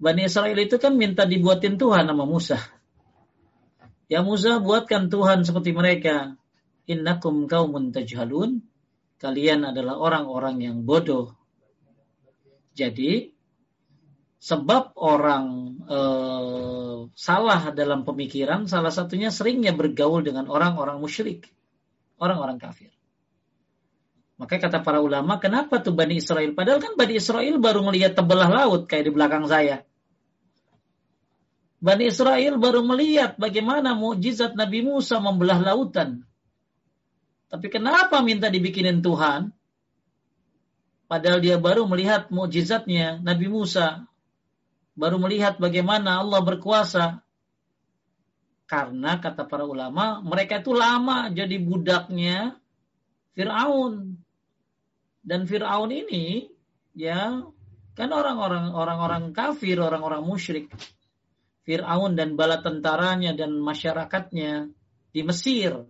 [0.00, 2.56] Bani Israel itu kan minta dibuatin Tuhan nama Musa.
[4.08, 6.36] Ya Musa buatkan Tuhan seperti mereka.
[6.88, 8.64] Innakum kaumun tajhalun.
[9.20, 11.36] Kalian adalah orang-orang yang bodoh.
[12.72, 13.30] Jadi
[14.42, 15.44] sebab orang
[15.86, 15.98] e,
[17.14, 21.46] salah dalam pemikiran salah satunya seringnya bergaul dengan orang-orang musyrik,
[22.18, 22.90] orang-orang kafir.
[24.42, 26.50] Maka kata para ulama, kenapa tuh Bani Israel?
[26.50, 29.86] Padahal kan Bani Israel baru melihat tebelah laut kayak di belakang saya.
[31.78, 36.26] Bani Israel baru melihat bagaimana mukjizat Nabi Musa membelah lautan.
[37.46, 39.54] Tapi kenapa minta dibikinin Tuhan?
[41.06, 44.10] Padahal dia baru melihat mukjizatnya Nabi Musa
[44.98, 47.22] baru melihat bagaimana Allah berkuasa.
[48.66, 52.58] Karena kata para ulama, mereka itu lama jadi budaknya
[53.38, 54.11] Fir'aun.
[55.22, 56.50] Dan Fir'aun ini
[56.98, 57.46] ya
[57.94, 60.66] kan orang-orang orang-orang kafir, orang-orang musyrik.
[61.62, 64.66] Fir'aun dan bala tentaranya dan masyarakatnya
[65.14, 65.86] di Mesir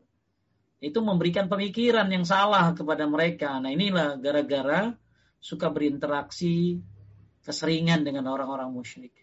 [0.82, 3.56] itu memberikan pemikiran yang salah kepada mereka.
[3.56, 4.92] Nah inilah gara-gara
[5.40, 6.82] suka berinteraksi
[7.40, 9.14] keseringan dengan orang-orang musyrik.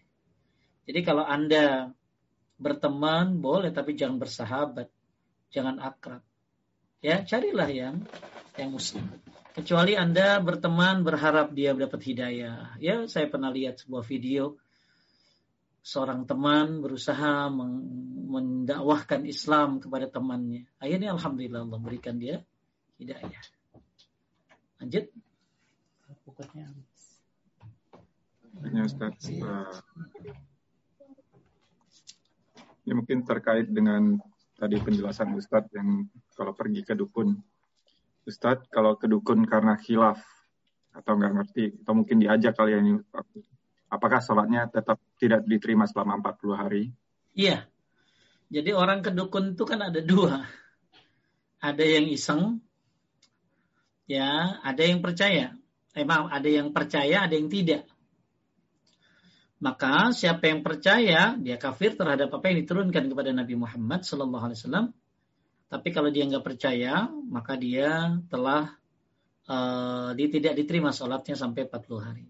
[0.88, 1.92] Jadi kalau Anda
[2.58, 4.88] berteman boleh tapi jangan bersahabat,
[5.52, 6.24] jangan akrab.
[7.00, 8.04] Ya, carilah yang
[8.60, 9.04] yang muslim.
[9.50, 12.78] Kecuali Anda berteman berharap dia dapat hidayah.
[12.78, 14.54] Ya, saya pernah lihat sebuah video
[15.80, 17.48] seorang teman berusaha
[18.30, 20.68] mendakwahkan Islam kepada temannya.
[20.78, 22.44] Akhirnya alhamdulillah Allah berikan dia
[23.00, 23.42] hidayah.
[24.78, 25.10] Lanjut.
[26.22, 26.70] Pokoknya
[28.60, 29.16] ini Ustaz.
[29.30, 29.66] Uh,
[32.84, 34.20] ini mungkin terkait dengan
[34.60, 36.06] tadi penjelasan Ustadz yang
[36.36, 37.40] kalau pergi ke dukun.
[38.30, 40.22] Ustadz, kalau ke dukun karena khilaf
[40.94, 42.98] atau nggak ngerti, atau mungkin diajak kali ini,
[43.90, 46.82] apakah sholatnya tetap tidak diterima selama 40 hari?
[47.34, 47.66] Iya.
[48.50, 50.42] Jadi orang ke dukun itu kan ada dua.
[51.60, 52.58] Ada yang iseng,
[54.10, 55.54] ya, ada yang percaya.
[55.94, 57.86] Emang ada yang percaya, ada yang tidak.
[59.60, 64.58] Maka siapa yang percaya dia kafir terhadap apa yang diturunkan kepada Nabi Muhammad Sallallahu Alaihi
[64.64, 64.86] Wasallam.
[65.70, 68.74] Tapi kalau dia nggak percaya, maka dia telah
[69.46, 72.26] uh, dia tidak diterima sholatnya sampai 40 hari.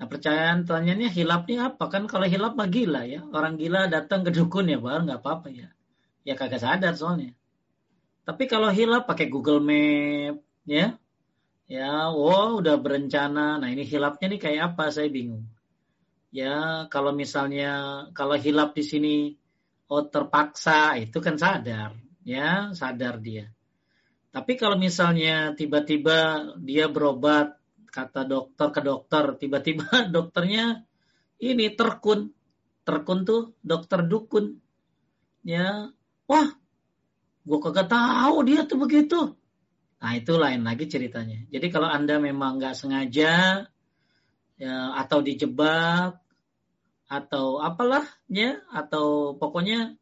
[0.00, 1.92] Nah percayaan tanyanya hilapnya apa?
[1.92, 3.20] Kan kalau hilap mah gila ya.
[3.28, 5.68] Orang gila datang ke dukun ya baru nggak apa-apa ya.
[6.24, 7.36] Ya kagak sadar soalnya.
[8.24, 10.96] Tapi kalau hilap pakai Google Map ya.
[11.70, 13.60] Ya, wow udah berencana.
[13.60, 15.46] Nah ini hilapnya nih kayak apa saya bingung
[16.32, 17.68] ya kalau misalnya
[18.16, 19.14] kalau hilap di sini
[19.92, 21.92] oh terpaksa itu kan sadar
[22.22, 23.50] ya sadar dia.
[24.32, 27.60] Tapi kalau misalnya tiba-tiba dia berobat
[27.92, 30.88] kata dokter ke dokter tiba-tiba dokternya
[31.42, 32.32] ini terkun.
[32.82, 34.58] Terkun tuh dokter dukun.
[35.44, 35.92] Ya
[36.26, 36.48] wah
[37.42, 39.20] gua kagak tahu dia tuh begitu.
[40.02, 41.46] Nah itu lain lagi ceritanya.
[41.46, 43.66] Jadi kalau anda memang nggak sengaja
[44.58, 46.18] ya, atau dijebak
[47.06, 50.00] atau apalah ya atau pokoknya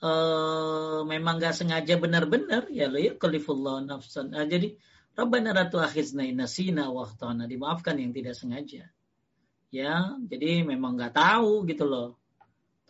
[0.00, 4.32] uh, memang nggak sengaja benar-benar ya lo ya kalifullah nafsan.
[4.32, 4.76] Nah, jadi
[5.16, 8.88] Rabbana ratu akhizna inasina wahtana dimaafkan yang tidak sengaja.
[9.70, 12.18] Ya, jadi memang nggak tahu gitu loh.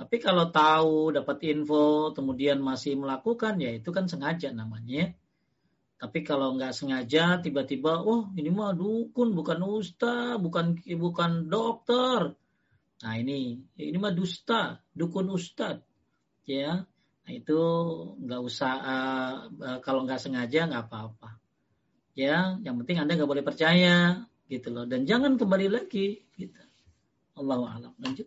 [0.01, 5.13] Tapi kalau tahu, dapat info, kemudian masih melakukan, ya itu kan sengaja namanya.
[6.01, 12.33] Tapi kalau nggak sengaja, tiba-tiba, oh ini mah dukun, bukan ustaz, bukan bukan dokter.
[13.05, 15.85] Nah ini, ini mah dusta, dukun ustad,
[16.49, 16.89] ya.
[17.31, 17.63] Nah itu
[18.27, 21.39] nggak usah, uh, kalau nggak sengaja nggak apa-apa.
[22.19, 24.83] Ya, yang penting anda nggak boleh percaya, gitu loh.
[24.83, 26.59] Dan jangan kembali lagi, gitu.
[27.39, 27.95] Allah alam.
[28.03, 28.27] Lanjut.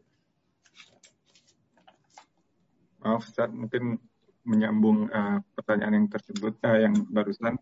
[3.04, 4.00] Maaf, Ustaz, mungkin
[4.48, 7.60] menyambung uh, pertanyaan yang tersebut, uh, yang barusan.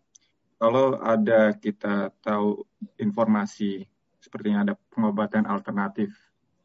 [0.62, 2.62] Kalau ada kita tahu
[3.02, 3.82] informasi
[4.22, 6.14] sepertinya ada pengobatan alternatif,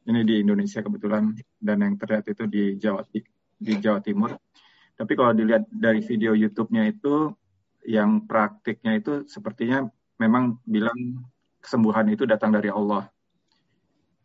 [0.06, 3.02] ini di Indonesia kebetulan, dan yang terlihat itu di Jawa,
[3.58, 4.38] di Jawa Timur.
[4.98, 7.30] Tapi kalau dilihat dari video YouTube-nya itu,
[7.86, 9.86] yang praktiknya itu sepertinya
[10.18, 11.24] memang bilang
[11.62, 13.06] kesembuhan itu datang dari Allah.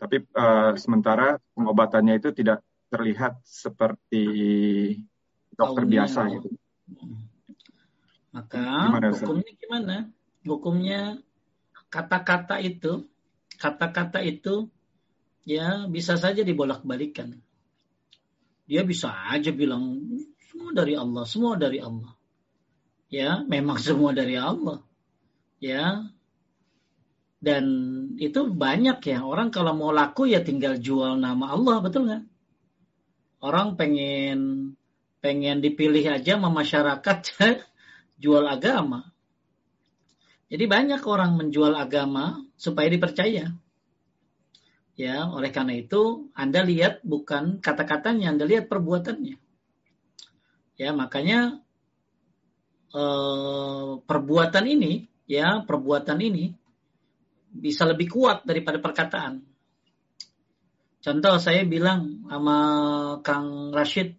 [0.00, 4.24] Tapi uh, sementara pengobatannya itu tidak terlihat seperti
[5.54, 5.92] dokter Taunya.
[6.02, 6.48] biasa gitu.
[8.32, 9.96] Maka gimana, hukumnya gimana?
[10.42, 11.00] Hukumnya
[11.92, 13.06] kata-kata itu,
[13.60, 14.72] kata-kata itu
[15.44, 17.36] ya bisa saja dibolak-balikan.
[18.66, 20.00] Dia bisa aja bilang
[20.62, 22.12] semua dari Allah, semua dari Allah.
[23.10, 24.78] Ya, memang semua dari Allah.
[25.58, 26.06] Ya.
[27.42, 27.66] Dan
[28.22, 32.22] itu banyak ya orang kalau mau laku ya tinggal jual nama Allah, betul nggak?
[33.42, 34.38] orang pengen
[35.18, 37.18] pengen dipilih aja sama masyarakat
[38.22, 39.10] jual agama.
[40.46, 43.50] Jadi banyak orang menjual agama supaya dipercaya.
[44.92, 49.40] Ya, oleh karena itu Anda lihat bukan kata-katanya, Anda lihat perbuatannya.
[50.80, 51.60] Ya, makanya
[52.92, 56.52] eh, perbuatan ini, ya, perbuatan ini
[57.52, 59.44] bisa lebih kuat daripada perkataan.
[61.02, 62.58] Contoh saya bilang sama
[63.26, 64.14] Kang Rashid,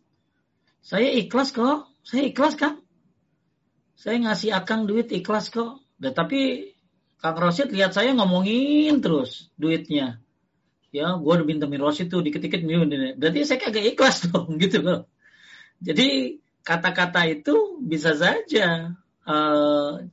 [0.83, 2.83] saya ikhlas kok, saya ikhlas kan.
[3.95, 5.79] Saya ngasih Akang duit ikhlas kok.
[5.95, 6.75] Dan tapi
[7.23, 10.19] Kang Rashid lihat saya ngomongin terus duitnya.
[10.91, 12.61] Ya, gue udah minta Rashid tuh dikit-dikit
[13.15, 15.07] Berarti saya kagak ikhlas dong gitu loh.
[15.79, 18.95] Jadi kata-kata itu bisa saja
[19.27, 20.03] uh,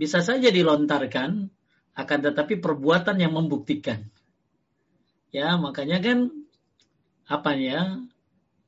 [0.00, 1.52] bisa saja dilontarkan
[1.92, 4.08] akan tetapi perbuatan yang membuktikan.
[5.30, 6.32] Ya, makanya kan
[7.28, 8.00] apa ya?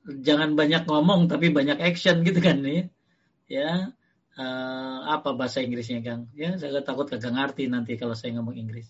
[0.05, 2.93] Jangan banyak ngomong tapi banyak action gitu kan nih.
[3.49, 3.97] Ya.
[4.33, 6.33] Uh, apa bahasa Inggrisnya Kang?
[6.33, 8.89] Ya, saya takut kagak ngerti nanti kalau saya ngomong Inggris.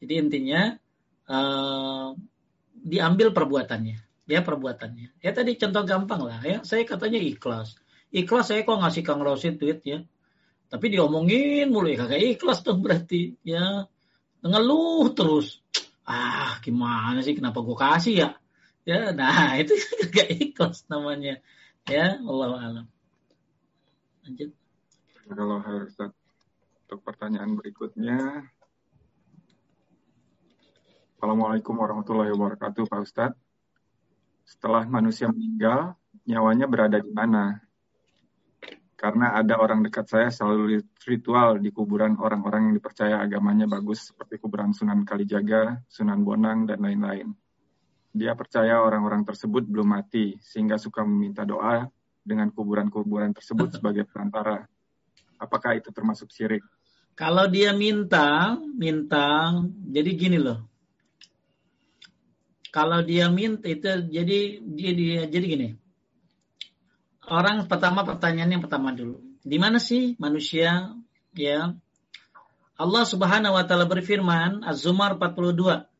[0.00, 0.80] Jadi intinya
[1.28, 2.16] uh,
[2.72, 5.24] diambil perbuatannya, ya perbuatannya.
[5.24, 6.60] Ya tadi contoh gampang lah ya.
[6.62, 7.74] Saya katanya ikhlas.
[8.12, 10.04] Ikhlas saya kok ngasih Kang Rosid duit ya.
[10.68, 13.88] Tapi diomongin mulai kagak ikhlas dong berarti ya.
[14.44, 15.64] Ngeluh terus
[16.08, 18.28] ah gimana sih kenapa gue kasih ya
[18.88, 19.76] ya nah itu
[20.08, 21.44] gak ikhlas namanya
[21.84, 22.86] ya Allah alam
[24.24, 24.50] lanjut
[25.28, 28.48] kalau harus untuk pertanyaan berikutnya
[31.18, 33.42] Assalamualaikum warahmatullahi wabarakatuh Pak Ustadz.
[34.48, 35.92] Setelah manusia meninggal,
[36.24, 37.68] nyawanya berada di mana?
[38.98, 44.42] karena ada orang dekat saya selalu ritual di kuburan orang-orang yang dipercaya agamanya bagus seperti
[44.42, 47.30] kuburan Sunan Kalijaga, Sunan Bonang, dan lain-lain.
[48.10, 51.86] Dia percaya orang-orang tersebut belum mati sehingga suka meminta doa
[52.26, 54.66] dengan kuburan-kuburan tersebut sebagai perantara.
[55.38, 56.66] Apakah itu termasuk syirik?
[57.14, 59.54] Kalau dia minta, minta,
[59.94, 60.66] jadi gini loh.
[62.78, 65.68] Kalau dia minta itu jadi jadi jadi gini
[67.26, 69.18] orang pertama pertanyaan yang pertama dulu.
[69.42, 70.94] Di mana sih manusia
[71.34, 71.74] ya?
[72.78, 75.90] Allah Subhanahu wa taala berfirman Az-Zumar 42.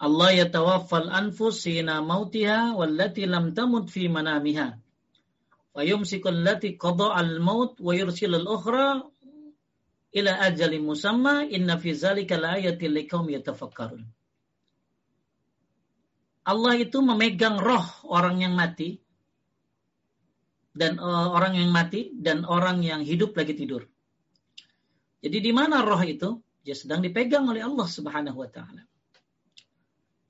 [0.00, 4.78] Allah yatawaffal anfus sina mautiha wallati lam tamut fi manamiha.
[5.74, 9.02] Wa yumsikul lati qada al-maut wa yursil al-ukhra
[10.14, 14.06] ila ajalin musamma inna fi zalika laayatil liqaum yatafakkarun.
[16.50, 18.98] Allah itu memegang roh orang yang mati
[20.74, 23.86] dan uh, orang yang mati dan orang yang hidup lagi tidur.
[25.22, 26.42] Jadi di mana roh itu?
[26.60, 28.82] Dia sedang dipegang oleh Allah Subhanahu wa taala.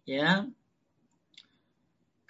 [0.04, 0.44] Ya.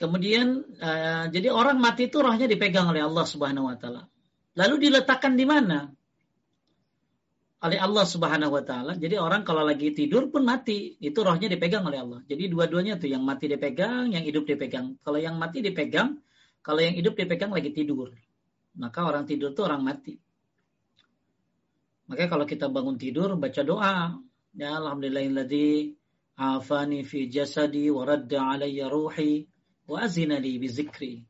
[0.00, 4.02] Kemudian uh, jadi orang mati itu rohnya dipegang oleh Allah Subhanahu wa taala.
[4.56, 5.90] Lalu diletakkan di mana?
[7.60, 8.96] Oleh Allah Subhanahu wa taala.
[8.96, 12.20] Jadi orang kalau lagi tidur pun mati, itu rohnya dipegang oleh Allah.
[12.24, 14.96] Jadi dua-duanya tuh yang mati dipegang, yang hidup dipegang.
[15.04, 16.16] Kalau yang mati dipegang,
[16.60, 18.12] Kalau yang hidup dipegang lagi tidur.
[18.76, 20.20] Maka orang tidur itu orang mati.
[22.08, 24.18] Makanya kalau kita bangun tidur baca doa,
[24.52, 25.94] ya alhamdulillahilladzi
[26.36, 29.48] afani fi jasadi wa radda alayya ruhi
[29.88, 31.24] wa azina li bi zikri.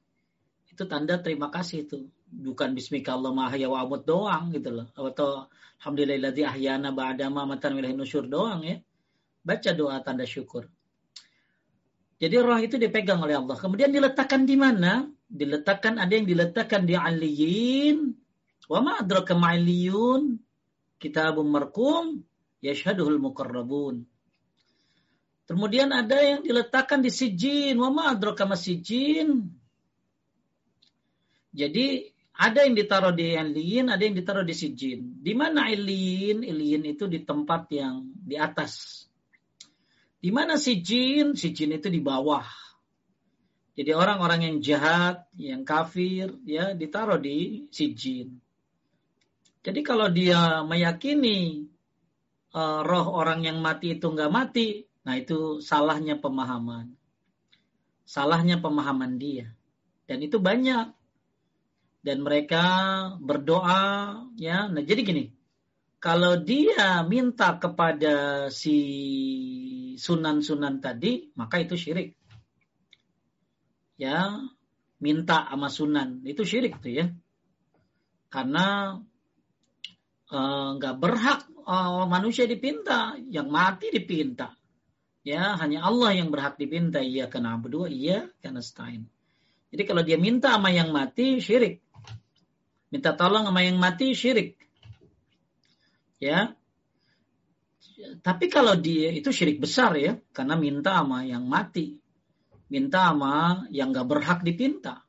[0.66, 2.10] Itu tanda terima kasih itu.
[2.30, 4.86] Bukan bismika Allah wa amut doang gitu loh.
[4.94, 5.50] Atau
[5.82, 8.78] alhamdulillahilladzi ahyana ba'dama matan wilahi nusyur doang ya.
[9.42, 10.70] Baca doa tanda syukur.
[12.20, 13.56] Jadi roh itu dipegang oleh Allah.
[13.56, 15.08] Kemudian diletakkan di mana?
[15.24, 18.12] Diletakkan ada yang diletakkan di aliyin.
[18.68, 20.36] Wa ma adraka ma'aliyun
[21.00, 22.20] kitabun markum
[22.60, 24.04] yashhaduhul muqarrabun.
[25.48, 27.80] Kemudian ada yang diletakkan di sijin.
[27.80, 29.48] Wa ma adraka masijin.
[31.56, 35.20] Jadi ada yang ditaruh di ilin, ada yang ditaruh di sijin.
[35.20, 36.40] Di mana ilin?
[36.40, 39.04] Ilin itu di tempat yang di atas.
[40.16, 41.36] Di mana sijin?
[41.36, 42.48] Sijin itu di bawah.
[43.76, 48.40] Jadi orang-orang yang jahat, yang kafir, ya ditaruh di sijin.
[49.60, 51.68] Jadi kalau dia meyakini
[52.56, 56.96] uh, roh orang yang mati itu nggak mati, nah itu salahnya pemahaman.
[58.08, 59.52] Salahnya pemahaman dia.
[60.08, 60.99] Dan itu banyak.
[62.00, 62.64] Dan mereka
[63.20, 64.72] berdoa, ya.
[64.72, 65.24] Nah jadi gini,
[66.00, 68.78] kalau dia minta kepada si
[70.00, 72.16] sunan-sunan tadi, maka itu syirik.
[74.00, 74.32] Ya,
[74.96, 77.06] minta sama sunan, itu syirik tuh ya.
[78.32, 78.96] Karena
[80.30, 84.54] Eh, nggak uh, berhak uh, manusia dipinta, yang mati dipinta.
[85.26, 87.02] Ya, hanya Allah yang berhak dipinta.
[87.02, 89.10] Iya karena berdua, iya karena stain.
[89.74, 91.82] Jadi kalau dia minta sama yang mati, syirik.
[92.90, 94.58] Minta tolong sama yang mati, syirik.
[96.18, 96.58] Ya.
[98.20, 102.02] Tapi kalau dia itu syirik besar ya, karena minta sama yang mati.
[102.66, 105.06] Minta sama yang nggak berhak dipinta.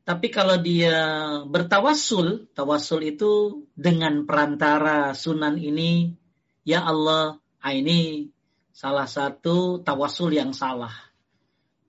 [0.00, 0.96] Tapi kalau dia
[1.44, 6.16] bertawasul, tawasul itu dengan perantara sunan ini,
[6.64, 8.32] ya Allah, ah, ini
[8.72, 11.09] salah satu tawasul yang salah.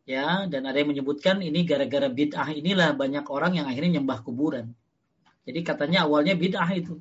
[0.09, 4.73] Ya, dan ada yang menyebutkan ini gara-gara bid'ah inilah banyak orang yang akhirnya nyembah kuburan.
[5.45, 6.99] Jadi katanya awalnya bid'ah itu.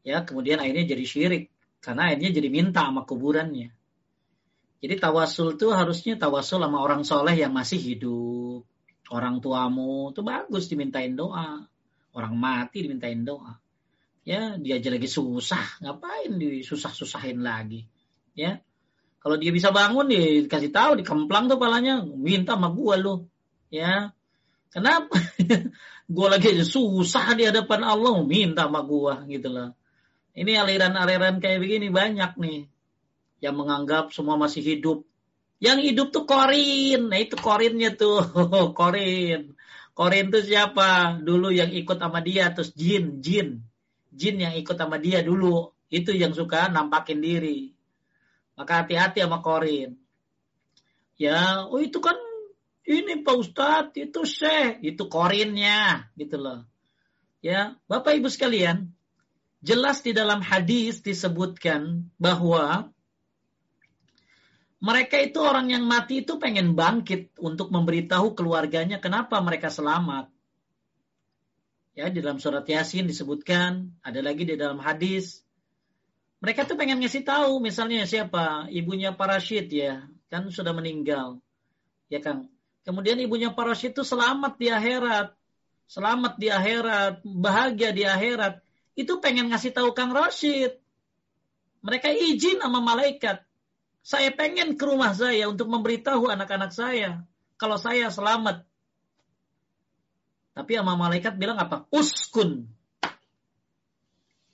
[0.00, 1.52] Ya, kemudian akhirnya jadi syirik
[1.84, 3.68] karena akhirnya jadi minta sama kuburannya.
[4.80, 8.64] Jadi tawasul itu harusnya tawasul sama orang soleh yang masih hidup
[9.10, 11.66] orang tuamu itu bagus dimintain doa
[12.14, 13.58] orang mati dimintain doa
[14.22, 17.84] ya dia aja lagi susah ngapain disusah-susahin lagi
[18.38, 18.62] ya
[19.20, 23.28] kalau dia bisa bangun dikasih tahu dikemplang tuh palanya minta sama gua lo
[23.68, 24.10] ya
[24.72, 25.16] kenapa
[26.14, 29.76] gua lagi susah di hadapan Allah minta sama gua gitu loh
[30.34, 32.60] ini aliran-aliran kayak begini banyak nih
[33.40, 35.04] yang menganggap semua masih hidup
[35.60, 37.12] yang hidup tuh Korin.
[37.12, 38.24] Nah itu Korinnya tuh.
[38.78, 39.52] Korin.
[39.92, 41.20] Korin tuh siapa?
[41.20, 42.48] Dulu yang ikut sama dia.
[42.56, 43.20] Terus Jin.
[43.20, 43.60] Jin.
[44.10, 45.70] Jin yang ikut sama dia dulu.
[45.92, 47.76] Itu yang suka nampakin diri.
[48.60, 49.96] Maka hati-hati sama Korin.
[51.16, 52.12] Ya, oh itu kan
[52.84, 56.68] ini Pak Ustadz, itu Syekh, itu Korinnya, gitu loh.
[57.40, 58.92] Ya, Bapak Ibu sekalian,
[59.64, 62.92] jelas di dalam hadis disebutkan bahwa
[64.76, 70.28] mereka itu orang yang mati itu pengen bangkit untuk memberitahu keluarganya kenapa mereka selamat.
[71.96, 75.48] Ya, di dalam surat Yasin disebutkan, ada lagi di dalam hadis.
[76.40, 78.68] Mereka tuh pengen ngasih tahu, misalnya siapa?
[78.72, 81.40] Ibunya Parasyid ya, kan sudah meninggal.
[82.08, 82.48] Ya kan?
[82.82, 85.36] Kemudian ibunya Parasyid itu selamat di akhirat.
[85.90, 88.64] Selamat di akhirat, bahagia di akhirat.
[88.96, 90.80] Itu pengen ngasih tahu Kang Rashid.
[91.84, 93.44] Mereka izin sama malaikat
[94.00, 97.24] saya pengen ke rumah saya untuk memberitahu anak-anak saya
[97.60, 98.64] kalau saya selamat.
[100.56, 101.84] Tapi sama malaikat bilang apa?
[101.92, 102.68] Uskun.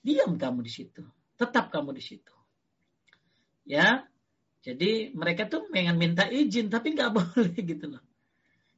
[0.02, 1.02] Diam kamu di situ.
[1.36, 2.34] Tetap kamu di situ.
[3.68, 4.08] Ya.
[4.66, 8.02] Jadi mereka tuh pengen minta izin tapi nggak boleh gitu loh.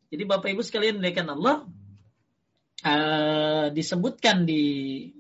[0.09, 1.69] Jadi Bapak Ibu sekalian melihatkan Allah
[2.85, 4.65] uh, disebutkan di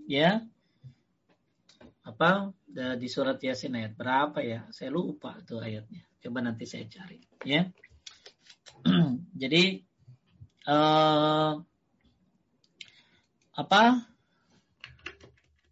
[0.08, 0.40] ya
[2.04, 4.68] apa di surat Yasin ayat berapa ya?
[4.72, 6.04] Saya lupa tuh ayatnya.
[6.20, 7.68] Coba nanti saya cari ya.
[9.42, 9.64] Jadi
[10.68, 11.52] uh,
[13.56, 13.82] apa?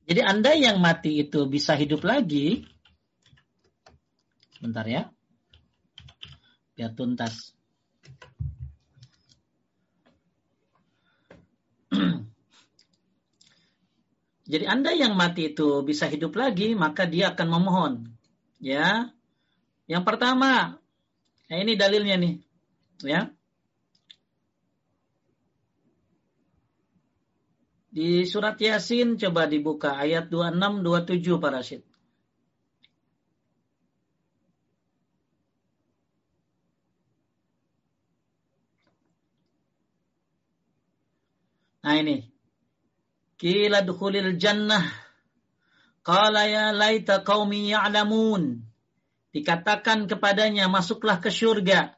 [0.07, 2.62] Jadi Anda yang mati itu bisa hidup lagi.
[4.55, 5.11] Sebentar ya.
[6.78, 7.59] Biar tuntas.
[14.47, 18.07] Jadi Anda yang mati itu bisa hidup lagi, maka dia akan memohon.
[18.62, 19.11] Ya.
[19.91, 20.78] Yang pertama,
[21.51, 22.39] nah ini dalilnya nih.
[23.03, 23.36] Ya.
[27.97, 31.81] Di surat Yasin coba dibuka ayat 26 27 Pak Rashid.
[41.81, 42.28] Nah ini.
[43.40, 44.85] Kila dukhulil jannah.
[46.05, 48.60] Qala ya laita qaumi ya'lamun.
[49.32, 51.97] Dikatakan kepadanya, masuklah ke surga.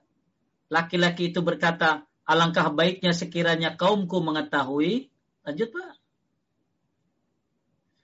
[0.71, 5.11] Laki-laki itu berkata, alangkah baiknya sekiranya kaumku mengetahui
[5.49, 5.97] Lanjut Pak.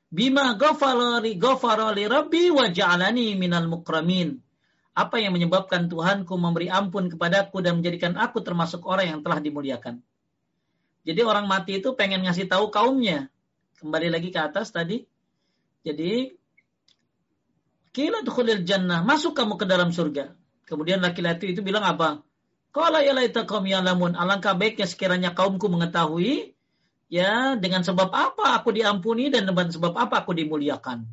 [0.08, 4.40] Bima ghafarali ghafarali rabbi wa ja'alani minal mukramin.
[4.96, 10.00] Apa yang menyebabkan Tuhanku memberi ampun kepadaku dan menjadikan aku termasuk orang yang telah dimuliakan.
[11.04, 13.28] Jadi orang mati itu pengen ngasih tahu kaumnya.
[13.76, 15.04] Kembali lagi ke atas tadi.
[15.84, 16.32] Jadi
[17.94, 20.34] Kila tukhulil jannah, masuk kamu ke dalam surga.
[20.66, 22.26] Kemudian laki-laki itu bilang apa?
[22.74, 26.53] Qala ya laita qaum ya'lamun, alangkah baiknya sekiranya kaumku mengetahui
[27.14, 31.06] ya dengan sebab apa aku diampuni dan dengan sebab apa aku dimuliakan.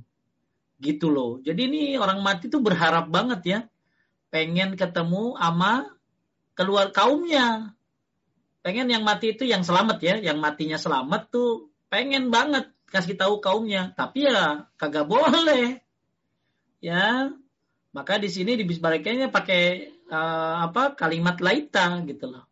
[0.82, 1.38] Gitu loh.
[1.46, 3.60] Jadi ini orang mati tuh berharap banget ya.
[4.34, 5.94] Pengen ketemu ama
[6.58, 7.78] keluar kaumnya.
[8.66, 10.16] Pengen yang mati itu yang selamat ya.
[10.18, 13.94] Yang matinya selamat tuh pengen banget kasih tahu kaumnya.
[13.94, 15.86] Tapi ya kagak boleh.
[16.82, 17.30] Ya.
[17.94, 19.64] Maka di sini di bisbalikannya pakai
[20.10, 22.51] uh, apa kalimat laita gitu loh.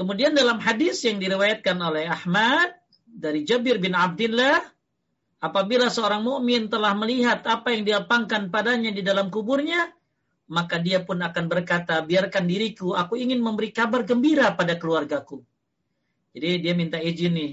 [0.00, 2.72] Kemudian dalam hadis yang diriwayatkan oleh Ahmad
[3.04, 4.56] dari Jabir bin Abdullah,
[5.44, 9.92] apabila seorang mukmin telah melihat apa yang diapangkan padanya di dalam kuburnya,
[10.48, 15.44] maka dia pun akan berkata, biarkan diriku, aku ingin memberi kabar gembira pada keluargaku.
[16.32, 17.52] Jadi dia minta izin nih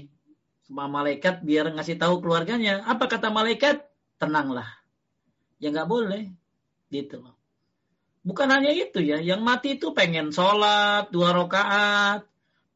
[0.64, 2.80] sama malaikat biar ngasih tahu keluarganya.
[2.88, 3.84] Apa kata malaikat?
[4.16, 4.72] Tenanglah.
[5.60, 6.32] Ya nggak boleh.
[6.88, 7.36] Gitu loh.
[8.24, 12.24] Bukan hanya itu ya, yang mati itu pengen sholat dua rakaat,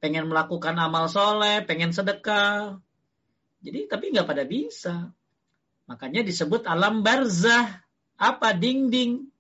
[0.03, 2.83] pengen melakukan amal soleh, pengen sedekah.
[3.63, 5.15] Jadi tapi nggak pada bisa.
[5.87, 7.79] Makanya disebut alam barzah.
[8.19, 9.31] Apa ding-ding.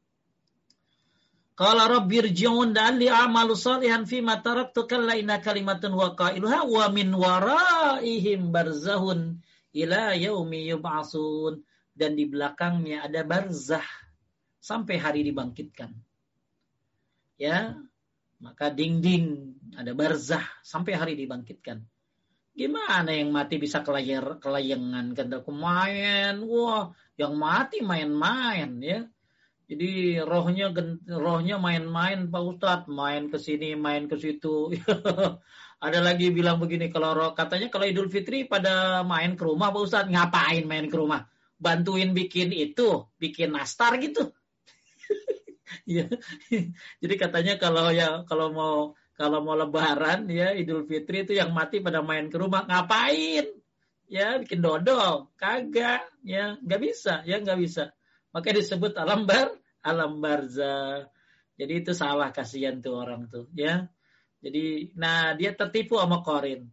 [1.59, 7.13] Kalau Rabbir ji'un da'ali amalu salihan fi mataraktu kalla inna kalimatun wa qailuha wa min
[7.13, 9.43] waraihim barzahun
[9.75, 11.67] ila yaumi yub'asun.
[11.93, 13.85] Dan di belakangnya ada barzah
[14.63, 15.91] sampai hari dibangkitkan.
[17.37, 17.75] Ya,
[18.39, 21.81] maka ding-ding ada barzah sampai hari dibangkitkan.
[22.53, 29.09] Gimana yang mati bisa kelayar, kelayangan kan main, wah yang mati main-main ya.
[29.73, 30.69] Jadi rohnya
[31.09, 34.69] rohnya main-main Pak Ustadz, main ke sini, main ke situ.
[35.85, 39.83] Ada lagi bilang begini kalau roh katanya kalau Idul Fitri pada main ke rumah Pak
[39.89, 41.25] Ustadz, ngapain main ke rumah?
[41.57, 44.29] Bantuin bikin itu, bikin nastar gitu.
[45.89, 46.05] ya.
[47.03, 48.77] Jadi katanya kalau ya kalau mau
[49.23, 53.55] kalau mau lebaran ya Idul Fitri itu yang mati pada main ke rumah ngapain?
[54.11, 57.95] Ya bikin dodol, kagak ya nggak bisa ya nggak bisa.
[58.35, 59.55] Maka disebut alam bar
[59.87, 61.07] alam barza.
[61.55, 63.87] Jadi itu salah kasihan tuh orang tuh ya.
[64.43, 66.67] Jadi nah dia tertipu sama Korin.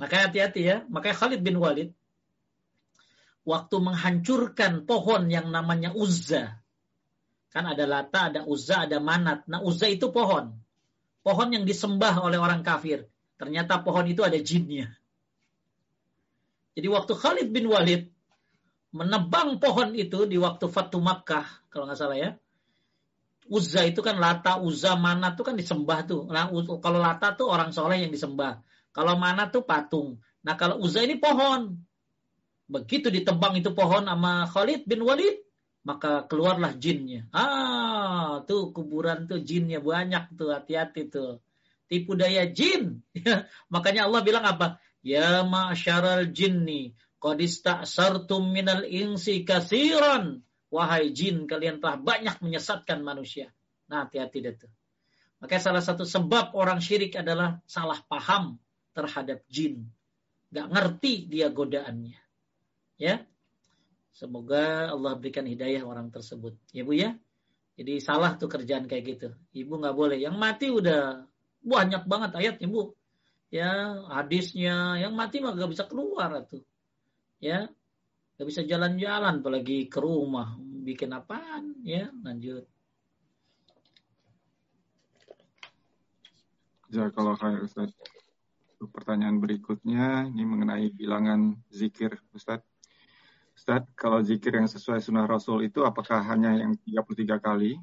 [0.00, 0.76] Makanya hati-hati ya.
[0.88, 1.92] Makanya Khalid bin Walid
[3.44, 6.64] waktu menghancurkan pohon yang namanya Uzza.
[7.52, 9.44] Kan ada Lata, ada Uzza, ada Manat.
[9.52, 10.59] Nah Uzza itu pohon
[11.20, 13.08] pohon yang disembah oleh orang kafir.
[13.40, 14.92] Ternyata pohon itu ada jinnya.
[16.76, 18.08] Jadi waktu Khalid bin Walid
[18.90, 22.30] menebang pohon itu di waktu Fatu Makkah, kalau nggak salah ya.
[23.50, 26.30] Uzza itu kan Lata, Uzza, Mana itu kan disembah tuh.
[26.30, 26.46] Nah,
[26.78, 28.62] kalau Lata tuh orang soleh yang disembah.
[28.94, 30.22] Kalau Mana tuh patung.
[30.46, 31.82] Nah, kalau Uzza ini pohon.
[32.70, 35.42] Begitu ditebang itu pohon sama Khalid bin Walid,
[35.82, 37.26] maka keluarlah jinnya.
[37.34, 37.99] Ah,
[38.46, 41.42] tuh kuburan tuh jinnya banyak tuh, hati-hati tuh.
[41.90, 43.02] Tipu daya jin.
[43.74, 44.78] Makanya Allah bilang apa?
[45.02, 50.44] Ya ma'syaral jinni, qad ista'sartum minal insi kasiran.
[50.70, 53.50] Wahai jin, kalian telah banyak menyesatkan manusia.
[53.90, 54.70] Nah, hati-hati deh tuh.
[55.42, 58.62] Makanya salah satu sebab orang syirik adalah salah paham
[58.94, 59.90] terhadap jin.
[60.54, 62.18] Gak ngerti dia godaannya.
[63.00, 63.24] Ya,
[64.20, 66.52] Semoga Allah berikan hidayah orang tersebut.
[66.74, 67.16] Ya Bu ya.
[67.80, 69.28] Jadi salah tuh kerjaan kayak gitu.
[69.56, 70.20] Ibu nggak boleh.
[70.20, 71.24] Yang mati udah
[71.64, 72.92] banyak banget ayatnya Bu.
[73.48, 75.00] Ya hadisnya.
[75.00, 76.60] Yang mati mah gak bisa keluar tuh.
[77.40, 77.72] Ya.
[78.36, 80.60] Gak bisa jalan-jalan apalagi ke rumah.
[80.60, 82.12] Bikin apaan ya.
[82.20, 82.68] Lanjut.
[86.92, 87.96] Kalau kayak Ustaz.
[88.92, 92.60] Pertanyaan berikutnya ini mengenai bilangan zikir Ustaz.
[93.60, 97.76] Ustaz, kalau zikir yang sesuai sunnah Rasul itu apakah hanya yang 33 kali?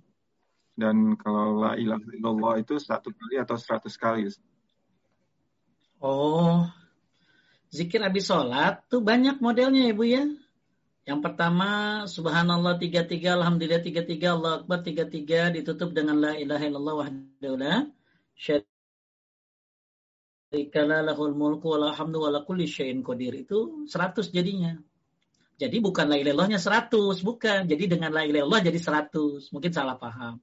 [0.74, 4.26] Dan kalau la ilaha illallah itu satu kali atau seratus kali?
[6.02, 6.66] Oh,
[7.70, 10.26] Zikir habis sholat tuh banyak modelnya ibu ya.
[11.06, 11.70] Yang pertama
[12.10, 16.94] subhanallah tiga tiga, alhamdulillah tiga tiga, Allah akbar tiga tiga, ditutup dengan la ilaha illallah
[17.06, 17.86] wahdahu la
[21.06, 22.66] lahul mulku wa hamdu wa kulli.
[22.66, 24.74] Itu 100 jadinya.
[25.58, 26.94] Jadi bukan la ilahnya 100,
[27.26, 27.66] bukan.
[27.66, 28.24] Jadi dengan la
[28.62, 29.50] jadi 100.
[29.50, 30.38] Mungkin salah paham.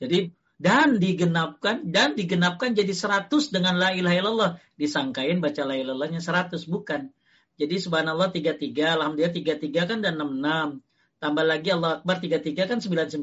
[0.00, 4.50] Jadi dan digenapkan dan digenapkan jadi 100 dengan la ilaha illallah.
[4.80, 7.12] Disangkain baca la ilallahnya 100, bukan.
[7.56, 10.80] Jadi subhanallah 33, alhamdulillah 33 kan dan 66.
[11.20, 13.16] Tambah lagi Allah Akbar 33 kan 99.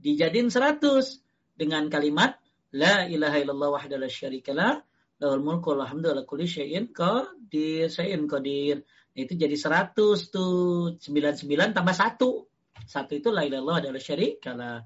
[0.00, 1.20] Dijadiin 100
[1.56, 2.36] dengan kalimat
[2.72, 4.84] la ilaha illallah wahdahu la syarikalah
[5.16, 8.84] lahul mulku wal hamdu ala kulli syai'in qadir syai'in qadir.
[9.16, 9.96] Itu jadi 100
[10.28, 12.20] tuh 99 tambah 1.
[12.84, 14.78] Satu itu la ilaha illallah adalah syarikalah.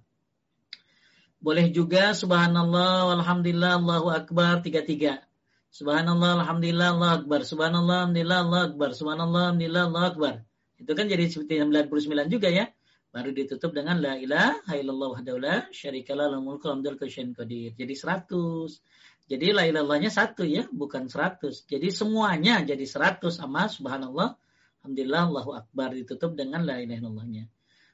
[1.43, 5.27] Boleh juga subhanallah walhamdulillah Allahu akbar 33.
[5.71, 7.47] Subhanallah, alhamdulillah, Allah akbar.
[7.47, 8.91] Subhanallah, alhamdulillah, Allah akbar.
[8.91, 10.35] Subhanallah, alhamdulillah, Allah akbar.
[10.83, 12.67] Itu kan jadi seperti 99 juga ya.
[13.15, 17.75] Baru ditutup dengan la ilaha illallah wahdahu la syarikalah lahul mulku qadir.
[17.79, 18.83] Jadi 100.
[19.31, 21.71] Jadi la ilallahnya satu ya, bukan 100.
[21.71, 24.35] Jadi semuanya jadi 100 sama subhanallah,
[24.83, 27.47] alhamdulillah, Allahu akbar ditutup dengan la ilaha illallahnya.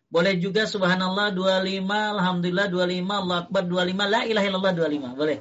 [0.09, 5.13] Boleh juga subhanallah 25, alhamdulillah 25, Allah akbar 25, la ilaha illallah 25.
[5.13, 5.39] Boleh.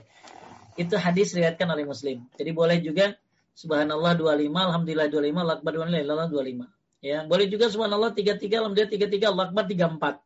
[0.76, 2.28] Itu hadis riwayatkan oleh Muslim.
[2.36, 3.16] Jadi boleh juga
[3.56, 6.76] subhanallah 25, alhamdulillah 25, Allah akbar 25, la 25.
[7.06, 10.20] Ya, boleh juga subhanallah 33, alhamdulillah 33, Allah akbar 34.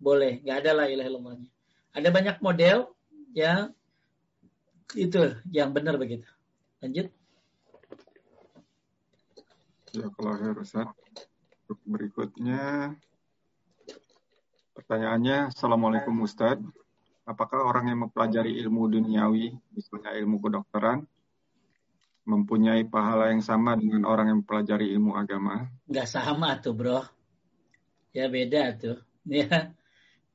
[0.00, 1.48] Boleh, nggak ada la ilaha illallahnya.
[1.92, 2.88] Ada banyak model
[3.36, 3.68] ya.
[4.94, 6.26] Itu yang benar begitu.
[6.82, 7.12] Lanjut.
[9.90, 10.86] Ya, kalau Ustaz.
[11.66, 12.94] Untuk berikutnya
[14.74, 16.58] pertanyaannya, Assalamualaikum Ustaz
[17.30, 21.06] apakah orang yang mempelajari ilmu duniawi, misalnya ilmu kedokteran,
[22.26, 25.70] mempunyai pahala yang sama dengan orang yang mempelajari ilmu agama?
[25.86, 27.00] Enggak sama tuh bro.
[28.10, 28.98] Ya beda tuh.
[29.30, 29.76] Ya.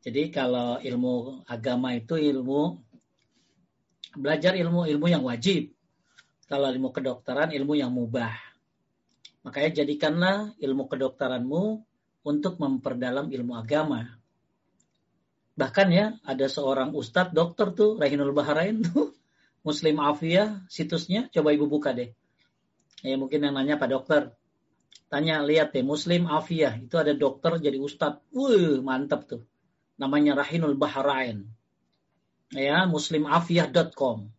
[0.06, 2.85] Jadi kalau ilmu agama itu ilmu
[4.18, 5.72] belajar ilmu ilmu yang wajib.
[6.46, 8.34] Kalau ilmu kedokteran ilmu yang mubah.
[9.46, 11.64] Makanya jadikanlah ilmu kedokteranmu
[12.26, 14.18] untuk memperdalam ilmu agama.
[15.56, 19.16] Bahkan ya ada seorang ustadz dokter tuh Rahinul Baharain tuh
[19.68, 22.12] Muslim Afia situsnya coba ibu buka deh.
[23.06, 24.34] Ya mungkin yang nanya Pak Dokter.
[25.08, 28.26] Tanya lihat deh Muslim Afia itu ada dokter jadi ustadz.
[28.34, 29.46] Wuh mantap tuh.
[29.96, 31.46] Namanya Rahinul Baharain.
[32.54, 34.30] Ya muslimafiyah.com.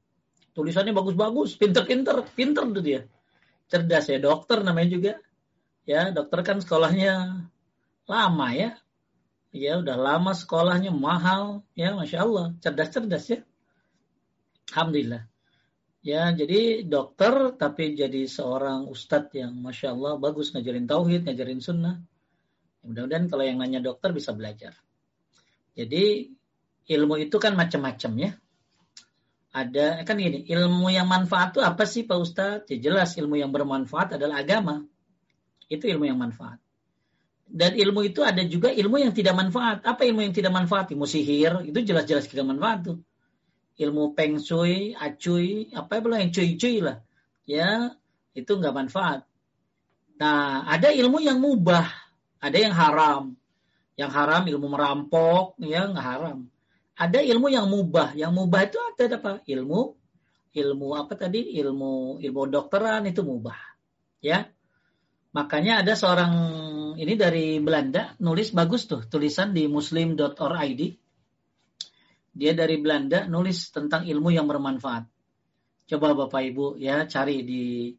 [0.54, 3.00] Tulisannya bagus-bagus, pinter-pinter, pinter tuh dia.
[3.66, 5.12] Cerdas ya dokter namanya juga.
[5.86, 7.46] Ya dokter kan sekolahnya
[8.06, 8.78] lama ya
[9.56, 13.40] ya udah lama sekolahnya mahal ya masya Allah cerdas-cerdas ya
[14.70, 15.24] alhamdulillah
[16.04, 21.98] ya jadi dokter tapi jadi seorang ustadz yang masya Allah bagus ngajarin tauhid ngajarin sunnah
[22.84, 24.76] mudah-mudahan kalau yang nanya dokter bisa belajar
[25.74, 26.35] jadi
[26.86, 28.30] ilmu itu kan macam-macam ya
[29.56, 32.68] ada kan gini ilmu yang manfaat itu apa sih Pak Ustadz?
[32.68, 34.84] Ya jelas ilmu yang bermanfaat adalah agama.
[35.72, 36.60] Itu ilmu yang manfaat.
[37.48, 39.80] Dan ilmu itu ada juga ilmu yang tidak manfaat.
[39.80, 40.92] Apa ilmu yang tidak manfaat?
[40.92, 42.98] Ilmu sihir, itu jelas-jelas tidak manfaat tuh.
[43.80, 47.00] Ilmu peng shui, acuy, apa pula yang cuy-cuy lah.
[47.48, 47.96] Ya,
[48.36, 49.24] itu nggak manfaat.
[50.20, 51.88] Nah, ada ilmu yang mubah,
[52.44, 53.32] ada yang haram.
[53.96, 56.38] Yang haram ilmu merampok, ya nggak haram.
[56.96, 59.32] Ada ilmu yang mubah, yang mubah itu ada apa?
[59.44, 59.80] Ilmu,
[60.56, 61.52] ilmu apa tadi?
[61.60, 63.56] Ilmu ilmu dokteran itu mubah,
[64.24, 64.48] ya.
[65.36, 66.32] Makanya ada seorang
[66.96, 70.80] ini dari Belanda nulis bagus tuh tulisan di muslim.org.
[72.36, 75.04] Dia dari Belanda nulis tentang ilmu yang bermanfaat.
[75.92, 77.92] Coba Bapak Ibu ya cari di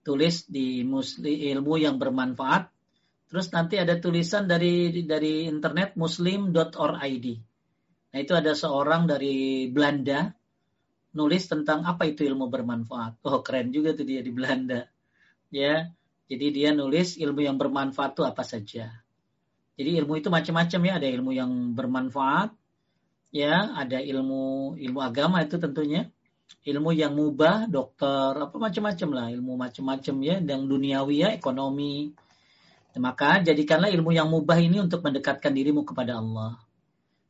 [0.00, 2.72] tulis di muslim ilmu yang bermanfaat.
[3.28, 7.47] Terus nanti ada tulisan dari dari internet muslim.org.
[8.08, 10.32] Nah itu ada seorang dari Belanda
[11.16, 13.20] nulis tentang apa itu ilmu bermanfaat.
[13.24, 14.86] Oh keren juga tuh dia di Belanda.
[15.48, 15.88] Ya,
[16.28, 19.00] jadi dia nulis ilmu yang bermanfaat itu apa saja.
[19.78, 22.50] Jadi ilmu itu macam-macam ya, ada ilmu yang bermanfaat,
[23.32, 26.10] ya, ada ilmu ilmu agama itu tentunya,
[26.68, 32.12] ilmu yang mubah, dokter, apa macam-macam lah, ilmu macam-macam ya, yang duniawi ya, ekonomi.
[32.98, 36.58] Maka jadikanlah ilmu yang mubah ini untuk mendekatkan dirimu kepada Allah.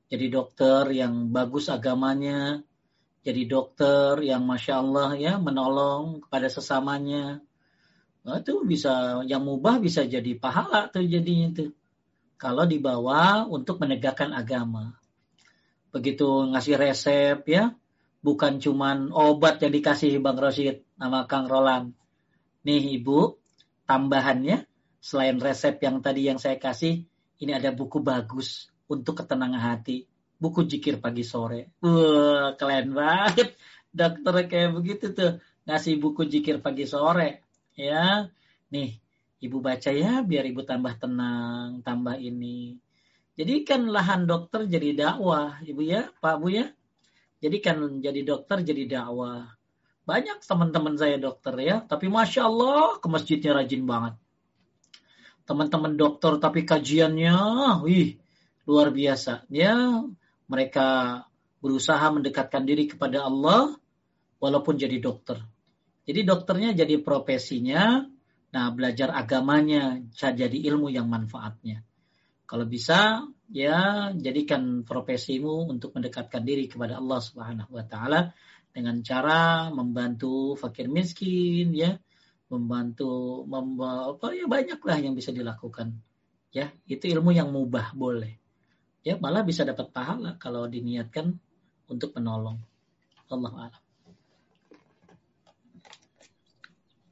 [0.08, 2.64] Jadi dokter yang bagus agamanya,
[3.20, 7.44] jadi dokter yang masya Allah ya menolong kepada sesamanya,
[8.28, 11.72] Nah, itu bisa yang mubah bisa jadi pahala tuh jadinya tuh.
[12.36, 15.00] Kalau dibawa untuk menegakkan agama.
[15.88, 17.72] Begitu ngasih resep ya,
[18.20, 21.96] bukan cuman obat yang dikasih Bang Rosid nama Kang Roland.
[22.68, 23.40] Nih Ibu,
[23.88, 24.68] tambahannya
[25.00, 27.08] selain resep yang tadi yang saya kasih,
[27.40, 30.08] ini ada buku bagus untuk ketenangan hati.
[30.40, 31.76] Buku jikir pagi sore.
[31.84, 33.54] Wah, keren banget.
[33.92, 35.38] Dokter kayak begitu tuh.
[35.68, 37.44] Ngasih buku jikir pagi sore.
[37.78, 38.26] Ya,
[38.72, 38.98] nih
[39.38, 42.78] ibu baca ya biar ibu tambah tenang, tambah ini.
[43.38, 46.66] Jadi kan lahan dokter jadi dakwah, ibu ya, pak bu ya.
[47.38, 49.46] Jadi kan jadi dokter jadi dakwah.
[50.02, 54.18] Banyak teman-teman saya dokter ya, tapi masya Allah ke masjidnya rajin banget.
[55.46, 57.38] Teman-teman dokter tapi kajiannya,
[57.86, 58.18] wih
[58.68, 59.48] luar biasa.
[59.48, 60.04] Ya,
[60.44, 61.24] mereka
[61.64, 63.80] berusaha mendekatkan diri kepada Allah
[64.38, 65.40] walaupun jadi dokter.
[66.04, 68.04] Jadi dokternya jadi profesinya,
[68.52, 71.84] nah belajar agamanya jadi ilmu yang manfaatnya.
[72.48, 78.32] Kalau bisa ya jadikan profesimu untuk mendekatkan diri kepada Allah Subhanahu wa taala
[78.72, 81.96] dengan cara membantu fakir miskin ya
[82.48, 86.00] membantu mem, apa ya banyaklah yang bisa dilakukan
[86.52, 88.47] ya itu ilmu yang mubah boleh
[89.06, 91.38] ya malah bisa dapat pahala kalau diniatkan
[91.88, 92.58] untuk menolong.
[93.28, 93.82] Allah alam.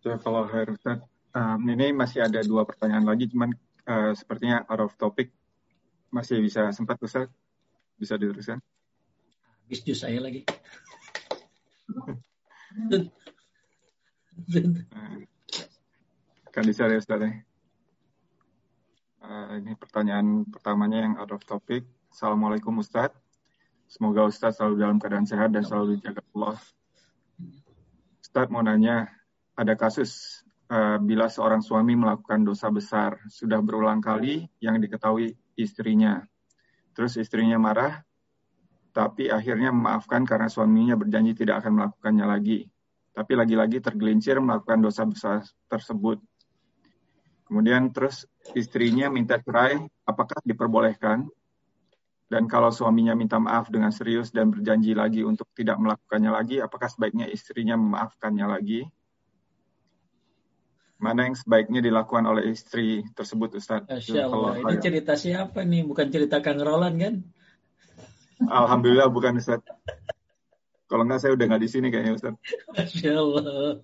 [0.07, 1.03] Ya kalau Ustaz.
[1.37, 3.53] Um, ini masih ada dua pertanyaan lagi cuman
[3.85, 5.29] uh, sepertinya out of topic.
[6.09, 7.29] Masih bisa sempat Ustaz?
[8.01, 8.63] Bisa diteruskan?
[9.67, 10.47] Habis saya lagi.
[16.55, 17.46] Kan bisa ya Ustaz
[19.27, 21.85] uh, ini pertanyaan pertamanya yang out of topic.
[22.11, 23.13] Assalamualaikum Ustaz.
[23.87, 26.59] Semoga Ustaz selalu dalam keadaan sehat dan selalu dijaga Allah.
[28.23, 29.11] Ustaz mau nanya,
[29.55, 36.27] ada kasus uh, bila seorang suami melakukan dosa besar, sudah berulang kali yang diketahui istrinya.
[36.97, 38.03] Terus istrinya marah,
[38.91, 42.59] tapi akhirnya memaafkan karena suaminya berjanji tidak akan melakukannya lagi.
[43.17, 45.41] Tapi lagi-lagi tergelincir melakukan dosa besar
[45.73, 46.21] tersebut.
[47.47, 48.27] Kemudian terus
[48.59, 51.31] istrinya minta cerai, apakah diperbolehkan?
[52.27, 56.91] Dan kalau suaminya minta maaf dengan serius dan berjanji lagi untuk tidak melakukannya lagi, apakah
[56.91, 58.83] sebaiknya istrinya memaafkannya lagi?
[60.99, 63.87] Mana yang sebaiknya dilakukan oleh istri tersebut, Ustaz?
[63.87, 64.53] Masya Allah.
[64.67, 65.87] Ini cerita siapa nih?
[65.87, 67.15] Bukan cerita Kang Roland kan?
[68.43, 69.63] Alhamdulillah bukan Ustaz.
[70.91, 72.35] Kalau enggak saya udah nggak di sini kayaknya Ustaz.
[72.75, 73.79] Masya Allah.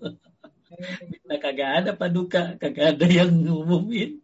[1.29, 4.21] Nah, kagak ada paduka, kagak ada yang ngumumin.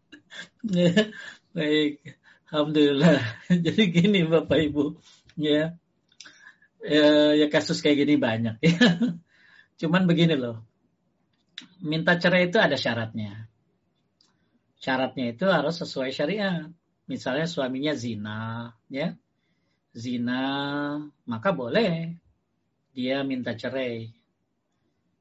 [1.56, 2.02] Baik,
[2.48, 3.20] Alhamdulillah.
[3.64, 4.96] Jadi gini Bapak Ibu,
[5.36, 5.76] ya,
[6.84, 8.56] ya, ya kasus kayak gini banyak.
[8.60, 8.78] Ya.
[9.80, 10.64] Cuman begini loh,
[11.84, 13.46] minta cerai itu ada syaratnya.
[14.78, 16.70] Syaratnya itu harus sesuai syariat.
[17.08, 19.16] Misalnya suaminya zina, ya,
[19.96, 20.44] zina,
[21.24, 22.14] maka boleh
[22.92, 24.17] dia minta cerai.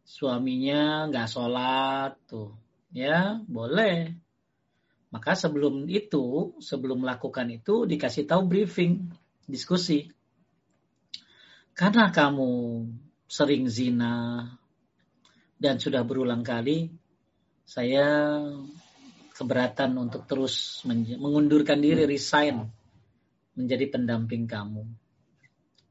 [0.08, 2.56] Suaminya nggak sholat tuh,
[2.96, 4.16] ya boleh.
[5.12, 9.12] Maka sebelum itu, sebelum melakukan itu dikasih tahu briefing,
[9.44, 10.08] diskusi.
[11.76, 12.88] Karena kamu
[13.28, 14.48] sering zina
[15.60, 16.88] dan sudah berulang kali,
[17.68, 18.40] saya
[19.36, 20.88] keberatan untuk terus
[21.20, 22.64] mengundurkan diri, resign
[23.60, 24.88] menjadi pendamping kamu.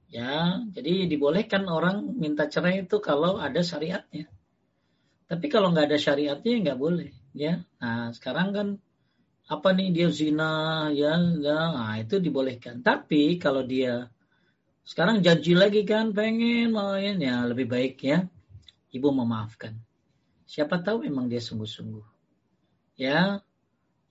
[0.07, 4.31] Ya, jadi dibolehkan orang minta cerai itu kalau ada syariatnya.
[5.27, 7.67] Tapi kalau nggak ada syariatnya nggak boleh, ya.
[7.83, 8.69] Nah, sekarang kan
[9.51, 12.87] apa nih dia zina, ya, ya, nah itu dibolehkan.
[12.87, 14.07] Tapi kalau dia
[14.87, 18.31] sekarang janji lagi kan pengen main, ya lebih baik ya
[18.97, 19.77] ibu memaafkan.
[20.47, 22.07] Siapa tahu memang dia sungguh-sungguh.
[22.97, 23.45] Ya,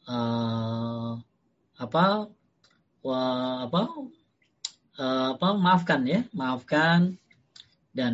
[0.05, 1.11] uh,
[1.80, 2.30] apa
[3.01, 3.81] wah, apa
[4.99, 7.19] uh, apa maafkan ya, maafkan
[7.95, 8.13] dan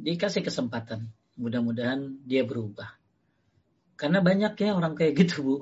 [0.00, 1.08] dikasih kesempatan.
[1.36, 2.92] Mudah-mudahan dia berubah.
[3.96, 5.56] Karena banyak ya orang kayak gitu, Bu.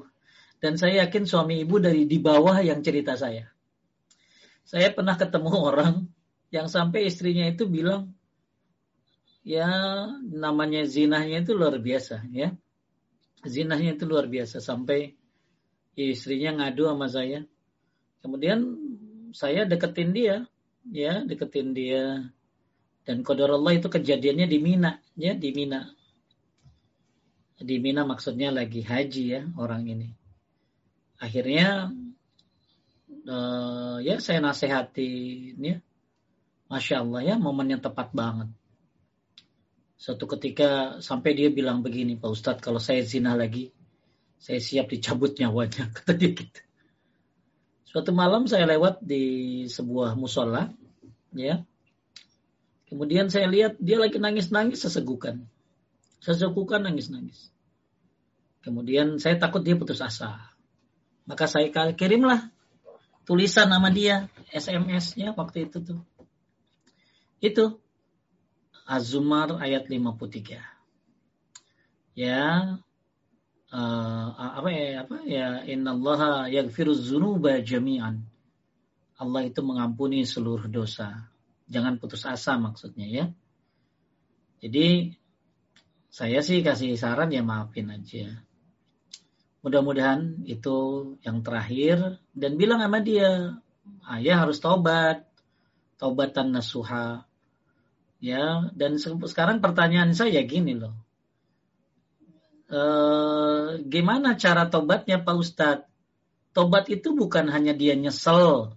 [0.61, 3.49] Dan saya yakin suami ibu dari di bawah yang cerita saya.
[4.67, 5.95] Saya pernah ketemu orang
[6.51, 8.13] yang sampai istrinya itu bilang,
[9.47, 9.71] ya
[10.21, 12.53] namanya zinahnya itu luar biasa ya.
[13.41, 15.17] Zinahnya itu luar biasa sampai
[15.97, 17.41] istrinya ngadu sama saya
[18.21, 18.61] Kemudian
[19.33, 20.37] saya deketin dia,
[20.89, 22.31] ya deketin dia.
[23.05, 25.91] Dan kodor Allah itu kejadiannya di Mina, ya di Mina.
[27.61, 30.09] Di Mina maksudnya lagi haji ya orang ini.
[31.21, 31.93] Akhirnya
[33.29, 35.77] uh, ya saya nasehatin ya.
[36.71, 38.47] Masya Allah ya momen yang tepat banget.
[40.01, 43.69] Suatu ketika sampai dia bilang begini, Pak Ustadz kalau saya zina lagi,
[44.41, 45.91] saya siap dicabut nyawanya.
[45.97, 46.61] Kata dia gitu.
[47.91, 50.71] Suatu malam saya lewat di sebuah musola,
[51.35, 51.67] ya.
[52.87, 55.47] Kemudian saya lihat dia lagi nangis-nangis sesegukan.
[56.23, 57.51] Sesegukan nangis-nangis.
[58.63, 60.39] Kemudian saya takut dia putus asa.
[61.27, 62.51] Maka saya kirimlah
[63.27, 66.01] tulisan nama dia, SMS-nya waktu itu tuh.
[67.43, 67.79] Itu
[68.87, 70.63] Az-Zumar ayat 53.
[72.19, 72.79] Ya,
[73.71, 78.27] uh, apa ya apa ya innallaha yaghfiru dzunuba jami'an.
[79.21, 81.31] Allah itu mengampuni seluruh dosa.
[81.71, 83.25] Jangan putus asa maksudnya ya.
[84.61, 85.15] Jadi
[86.11, 88.43] saya sih kasih saran ya maafin aja.
[89.61, 90.77] Mudah-mudahan itu
[91.21, 93.61] yang terakhir dan bilang sama dia,
[94.09, 95.29] ayah harus tobat,
[96.01, 97.29] tobatan nasuha.
[98.21, 100.93] Ya, dan sekarang pertanyaan saya gini loh.
[102.71, 102.81] E,
[103.91, 105.89] gimana cara tobatnya Pak Ustadz?
[106.55, 108.75] Tobat itu bukan hanya dia nyesel,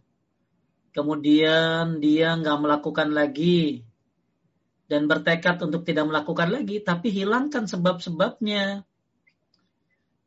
[0.94, 3.82] kemudian dia nggak melakukan lagi,
[4.86, 8.86] dan bertekad untuk tidak melakukan lagi, tapi hilangkan sebab-sebabnya.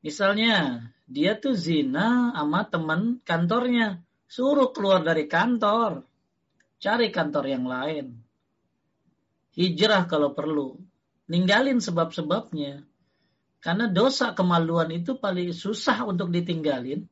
[0.02, 4.02] Misalnya, dia tuh zina sama teman kantornya.
[4.26, 6.02] Suruh keluar dari kantor.
[6.82, 8.06] Cari kantor yang lain.
[9.54, 10.82] Hijrah kalau perlu.
[11.30, 12.82] Ninggalin sebab-sebabnya.
[13.60, 17.04] Karena dosa kemaluan itu paling susah untuk ditinggalin.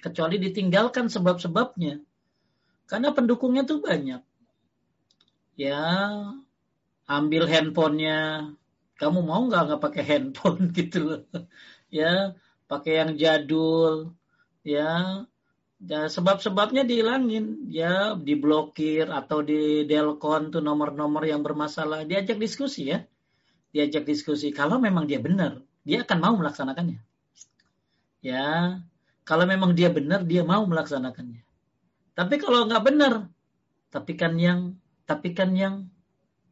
[0.00, 2.00] Kecuali ditinggalkan sebab-sebabnya.
[2.88, 4.24] Karena pendukungnya tuh banyak.
[5.54, 5.84] Ya,
[7.06, 8.50] ambil handphonenya.
[8.96, 11.24] Kamu mau nggak nggak pakai handphone gitu
[11.90, 12.38] ya
[12.70, 14.14] pakai yang jadul
[14.62, 15.26] ya
[15.82, 23.02] ya sebab-sebabnya dihilangin ya diblokir atau di delkon tuh nomor-nomor yang bermasalah diajak diskusi ya
[23.70, 26.98] diajak diskusi kalau memang dia benar dia akan mau melaksanakannya
[28.20, 28.78] ya
[29.24, 31.42] kalau memang dia benar dia mau melaksanakannya
[32.14, 33.14] tapi kalau nggak benar
[33.90, 35.90] tapi kan yang tapi kan yang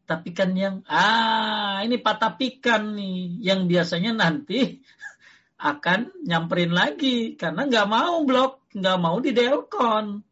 [0.08, 4.80] tapi kan yang ah ini patapikan nih yang biasanya nanti
[5.58, 10.22] akan nyamperin lagi karena nggak mau blok, nggak mau di delkon.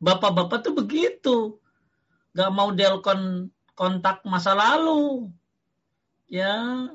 [0.00, 1.58] Bapak-bapak tuh begitu,
[2.32, 5.28] nggak mau delkon kontak masa lalu.
[6.30, 6.86] Ya,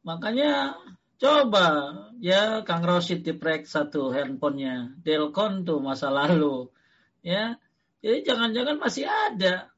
[0.00, 0.80] makanya
[1.20, 1.92] coba
[2.24, 6.72] ya Kang Rosid diprek satu handphonenya, delkon tuh masa lalu.
[7.20, 7.60] Ya,
[8.00, 9.68] jadi jangan-jangan masih ada.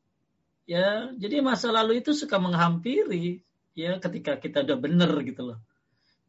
[0.64, 5.58] Ya, jadi masa lalu itu suka menghampiri ya ketika kita udah bener gitu loh.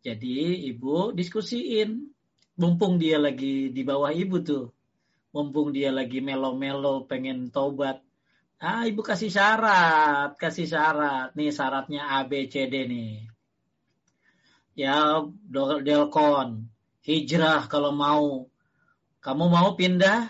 [0.05, 2.13] Jadi ibu diskusiin.
[2.55, 4.71] Mumpung dia lagi di bawah ibu tuh.
[5.35, 8.04] Mumpung dia lagi melo-melo pengen tobat.
[8.59, 10.39] Ah ibu kasih syarat.
[10.39, 11.35] Kasih syarat.
[11.35, 13.27] Nih syaratnya A, B, C, D nih.
[14.75, 15.23] Ya
[15.83, 16.71] Delkon.
[17.03, 18.47] Hijrah kalau mau.
[19.19, 20.29] Kamu mau pindah?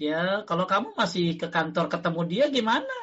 [0.00, 2.96] Ya kalau kamu masih ke kantor ketemu dia gimana?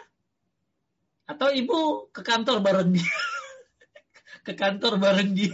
[1.30, 3.06] Atau ibu ke kantor bareng dia?
[4.46, 5.54] ke kantor bareng dia.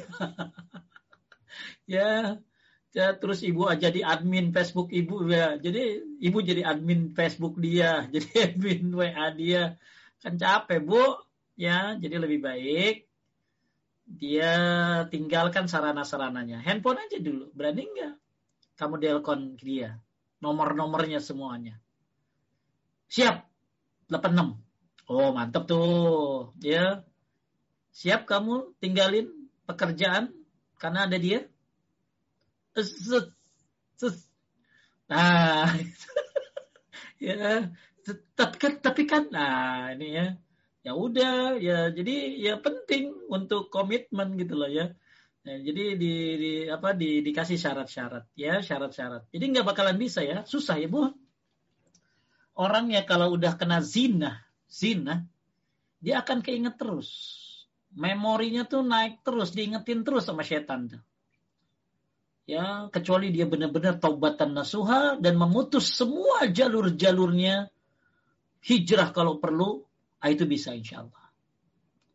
[1.95, 2.39] ya,
[2.93, 5.57] ya terus ibu jadi admin Facebook ibu ya.
[5.57, 9.63] Jadi ibu jadi admin Facebook dia, jadi admin WA dia.
[10.23, 11.03] Kan capek, Bu.
[11.53, 13.05] Ya, jadi lebih baik
[14.03, 14.53] dia
[15.07, 16.59] tinggalkan sarana-sarananya.
[16.63, 17.51] Handphone aja dulu.
[17.53, 18.13] Berani nggak?
[18.79, 19.99] Kamu delkon dia.
[20.41, 21.77] Nomor-nomornya semuanya.
[23.11, 23.45] Siap.
[24.11, 24.59] 86.
[25.07, 26.51] Oh, mantap tuh.
[26.59, 27.03] Ya,
[27.93, 29.29] Siap kamu tinggalin
[29.69, 30.33] pekerjaan
[30.81, 31.45] karena ada dia?
[35.09, 35.69] Nah,
[37.21, 37.69] ya,
[38.33, 40.25] tapi kan, tapi kan, nah ini ya,
[40.81, 44.89] ya udah, ya jadi ya penting untuk komitmen gitu loh ya.
[45.43, 49.27] Nah, jadi di, di apa di dikasih syarat-syarat ya syarat-syarat.
[49.29, 51.11] Jadi nggak bakalan bisa ya, susah ya bu.
[52.57, 55.25] Orang ya kalau udah kena zina, zina,
[55.99, 57.33] dia akan keinget terus
[57.93, 61.01] memorinya tuh naik terus, diingetin terus sama setan tuh.
[62.43, 67.71] Ya, kecuali dia benar-benar taubatan nasuha dan memutus semua jalur-jalurnya
[68.59, 69.87] hijrah kalau perlu,
[70.19, 71.31] ah, itu bisa insya Allah.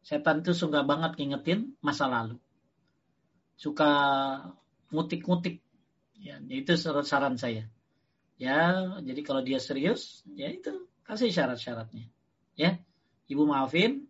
[0.05, 2.37] Setan tuh suka banget ngingetin masa lalu.
[3.57, 3.91] Suka
[4.93, 5.65] ngutik-ngutik.
[6.21, 7.69] Ya, itu saran saya.
[8.37, 12.05] Ya, jadi kalau dia serius, ya itu kasih syarat-syaratnya.
[12.53, 12.77] Ya,
[13.33, 14.09] ibu maafin,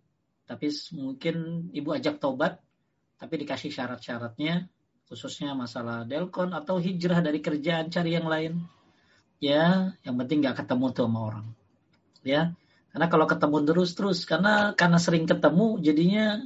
[0.49, 2.65] tapi mungkin ibu ajak taubat
[3.21, 4.73] tapi dikasih syarat-syaratnya
[5.09, 8.61] khususnya masalah delkon atau hijrah dari kerjaan cari yang lain.
[9.41, 11.47] Ya yang penting nggak ketemu tuh sama orang.
[12.23, 12.53] Ya
[12.93, 14.19] karena kalau ketemu terus terus.
[14.29, 16.45] Karena karena sering ketemu jadinya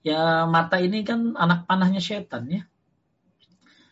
[0.00, 2.62] ya mata ini kan anak panahnya setan ya.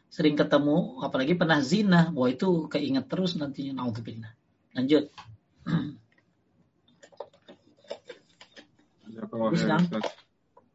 [0.08, 2.08] Sering ketemu apalagi pernah zina.
[2.16, 3.84] Wah itu keinget terus nantinya.
[3.84, 4.32] Naudzubillah
[4.72, 5.12] lanjut.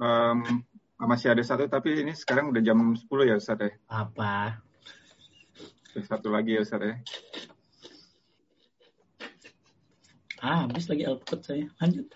[0.01, 0.65] Um,
[1.09, 3.73] masih ada satu tapi ini sekarang udah jam 10 ya Ustaz ya.
[3.89, 4.61] Apa?
[6.05, 6.95] Satu lagi ya Ustaz ya.
[10.41, 11.69] Ah, habis lagi output saya.
[11.77, 12.09] Lanjut.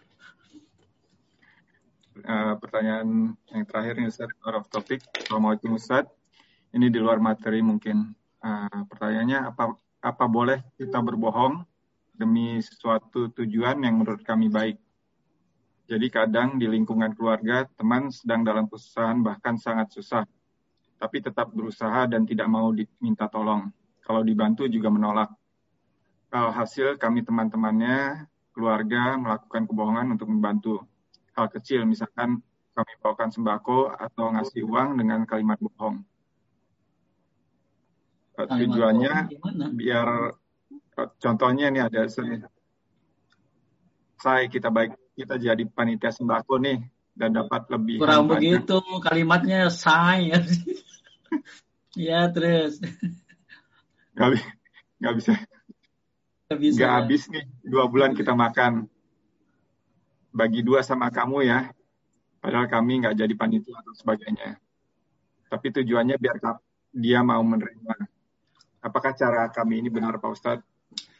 [2.25, 5.01] Uh, pertanyaan yang terakhir nih Ustaz, out of topic.
[5.14, 6.09] Assalamualaikum Ustaz.
[6.73, 8.17] Ini di luar materi mungkin.
[8.41, 11.65] Uh, pertanyaannya apa apa boleh kita berbohong
[12.14, 14.81] demi sesuatu tujuan yang menurut kami baik?
[15.85, 20.25] Jadi kadang di lingkungan keluarga, teman sedang dalam kesusahan bahkan sangat susah.
[20.97, 23.69] Tapi tetap berusaha dan tidak mau diminta tolong.
[24.01, 25.30] Kalau dibantu juga menolak.
[26.33, 30.75] Hal hasil kami teman-temannya, keluarga melakukan kebohongan untuk membantu.
[31.38, 32.41] Hal kecil misalkan
[32.73, 36.01] kami bawakan sembako atau ngasih uang dengan kalimat bohong.
[38.35, 39.14] Tujuannya
[39.80, 40.07] biar
[41.23, 42.51] contohnya ini ada saya,
[44.19, 46.84] saya kita baik kita jadi panitia sembako nih
[47.16, 50.35] dan dapat lebih kurang begitu kalimatnya say
[51.95, 52.84] ya terus.
[54.11, 54.44] Nggak
[55.00, 55.34] nggak bisa.
[56.45, 58.92] Nggak bisa nggak habis nih dua bulan kita makan.
[60.35, 61.72] Bagi dua sama kamu ya
[62.44, 64.60] padahal kami nggak jadi panitia atau sebagainya.
[65.48, 66.38] Tapi tujuannya biar
[66.92, 67.95] dia mau menerima.
[68.84, 70.68] Apakah cara kami ini benar Pak Ustadz?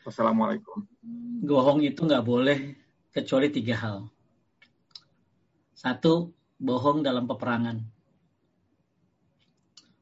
[0.06, 0.86] Wassalamualaikum.
[1.42, 2.85] Bohong itu nggak boleh
[3.16, 3.98] kecuali tiga hal.
[5.72, 7.80] Satu, bohong dalam peperangan.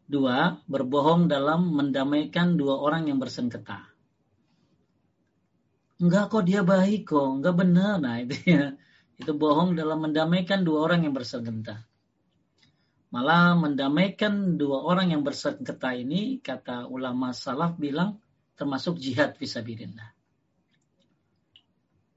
[0.10, 3.86] Dua, berbohong dalam mendamaikan dua orang yang bersengketa.
[6.02, 8.02] Enggak kok dia baik kok, enggak benar.
[8.02, 8.74] Nah itu ya,
[9.22, 11.86] itu bohong dalam mendamaikan dua orang yang bersengketa.
[13.14, 18.18] Malah mendamaikan dua orang yang bersengketa ini, kata ulama salaf bilang,
[18.58, 20.23] termasuk jihad visabilillah.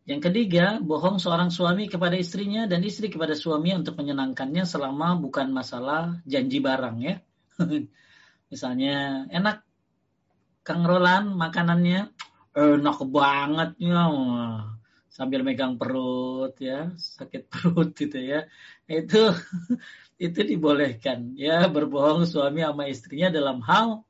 [0.06, 5.50] Yang ketiga, bohong seorang suami kepada istrinya dan istri kepada suami untuk menyenangkannya selama bukan
[5.50, 7.18] masalah janji barang ya.
[8.50, 9.66] Misalnya, enak
[10.62, 12.14] Kang Roland makanannya
[12.54, 14.02] enak banget ya.
[15.10, 18.46] Sambil megang perut ya, sakit perut gitu ya.
[18.86, 19.34] Itu
[20.26, 24.06] itu dibolehkan ya berbohong suami sama istrinya dalam hal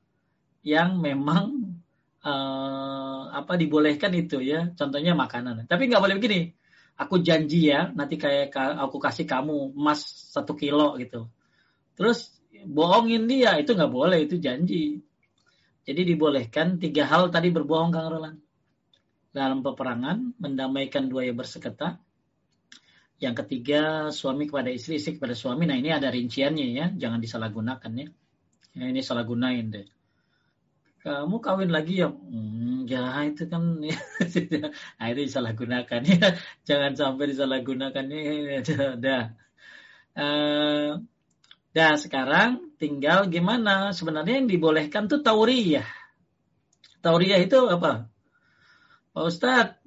[0.63, 1.76] yang memang
[2.27, 5.71] uh, apa dibolehkan itu ya contohnya makanan.
[5.71, 6.41] Tapi nggak boleh begini
[6.97, 11.29] aku janji ya nanti kayak aku kasih kamu emas satu kilo gitu.
[11.95, 12.33] Terus
[12.65, 15.05] bohongin dia itu nggak boleh itu janji.
[15.87, 18.39] Jadi dibolehkan tiga hal tadi berbohong kang Roland
[19.31, 22.01] dalam peperangan mendamaikan dua yang berseketa
[23.17, 25.69] yang ketiga suami kepada istri istri kepada suami.
[25.69, 28.09] Nah ini ada rinciannya ya jangan disalahgunakan ya,
[28.75, 28.85] ya.
[28.89, 29.96] Ini salah gunain deh
[31.07, 32.11] kamu kawin lagi ya?
[32.11, 33.95] Hmm, ya itu kan ya,
[34.99, 36.35] nah, itu disalahgunakan ya.
[36.67, 38.59] Jangan sampai disalahgunakan ya.
[38.99, 39.25] Dah.
[40.19, 40.99] Uh,
[41.71, 43.95] dah sekarang tinggal gimana?
[43.95, 45.87] Sebenarnya yang dibolehkan tuh tauriyah.
[47.07, 48.11] Tauriyah itu apa?
[49.15, 49.79] Pak Ustadz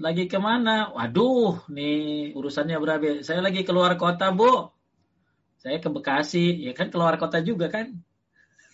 [0.00, 4.74] lagi ke mana waduh nih urusannya berapa saya lagi keluar kota bu.
[5.62, 6.66] Saya ke Bekasi.
[6.66, 7.94] Ya kan keluar kota juga kan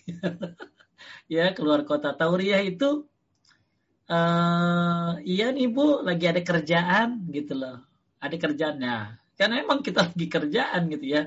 [1.26, 3.07] ya keluar kota Tauriah itu
[4.10, 7.83] uh, iya nih bu lagi ada kerjaan gitu loh.
[8.23, 8.76] Ada kerjaan.
[8.83, 11.23] Ya karena emang kita lagi kerjaan gitu ya.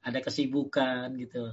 [0.00, 1.52] Ada kesibukan gitu.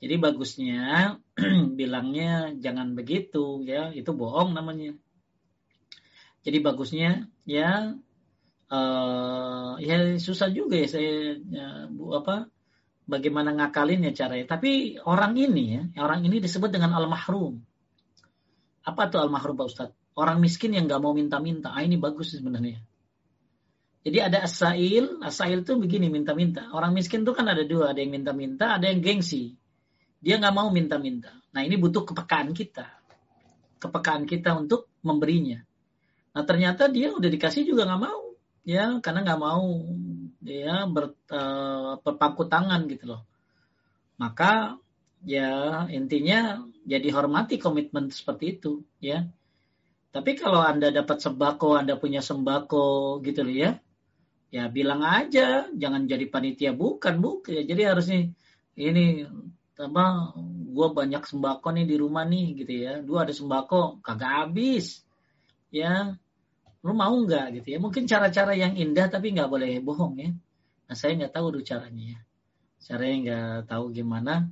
[0.00, 1.16] Jadi bagusnya
[1.78, 3.92] bilangnya jangan begitu ya.
[3.92, 4.96] Itu bohong namanya.
[6.46, 7.98] Jadi bagusnya ya
[8.70, 12.50] uh, ya susah juga ya saya ya, bu apa
[13.06, 14.58] bagaimana ngakalinnya caranya.
[14.58, 17.56] Tapi orang ini ya, orang ini disebut dengan al-mahrum.
[18.86, 19.98] Apa tuh al-mahrum Pak Ustadz?
[20.18, 21.72] Orang miskin yang nggak mau minta-minta.
[21.72, 22.82] Ah, ini bagus sebenarnya.
[24.06, 26.70] Jadi ada asail, asail tuh begini minta-minta.
[26.70, 29.58] Orang miskin tuh kan ada dua, ada yang minta-minta, ada yang gengsi.
[30.22, 31.34] Dia nggak mau minta-minta.
[31.50, 32.86] Nah ini butuh kepekaan kita,
[33.82, 35.58] kepekaan kita untuk memberinya.
[36.38, 38.30] Nah ternyata dia udah dikasih juga nggak mau,
[38.62, 39.64] ya karena nggak mau
[40.46, 43.22] ya ber, uh, berpaku tangan gitu loh.
[44.16, 44.78] Maka
[45.26, 49.26] ya intinya jadi ya hormati komitmen seperti itu ya.
[50.14, 53.70] Tapi kalau Anda dapat sembako, Anda punya sembako gitu loh ya.
[54.48, 57.52] Ya bilang aja, jangan jadi panitia bukan, bukan.
[57.52, 58.32] Ya, jadi harusnya
[58.78, 59.28] ini
[59.76, 60.32] apa
[60.72, 62.92] gue banyak sembako nih di rumah nih gitu ya.
[63.04, 65.04] Dua ada sembako kagak habis.
[65.68, 66.16] Ya,
[66.86, 67.78] lu mau nggak gitu ya?
[67.82, 70.30] Mungkin cara-cara yang indah tapi nggak boleh bohong ya.
[70.86, 72.18] Nah saya nggak tahu dulu caranya ya.
[72.78, 74.46] Caranya nggak tahu gimana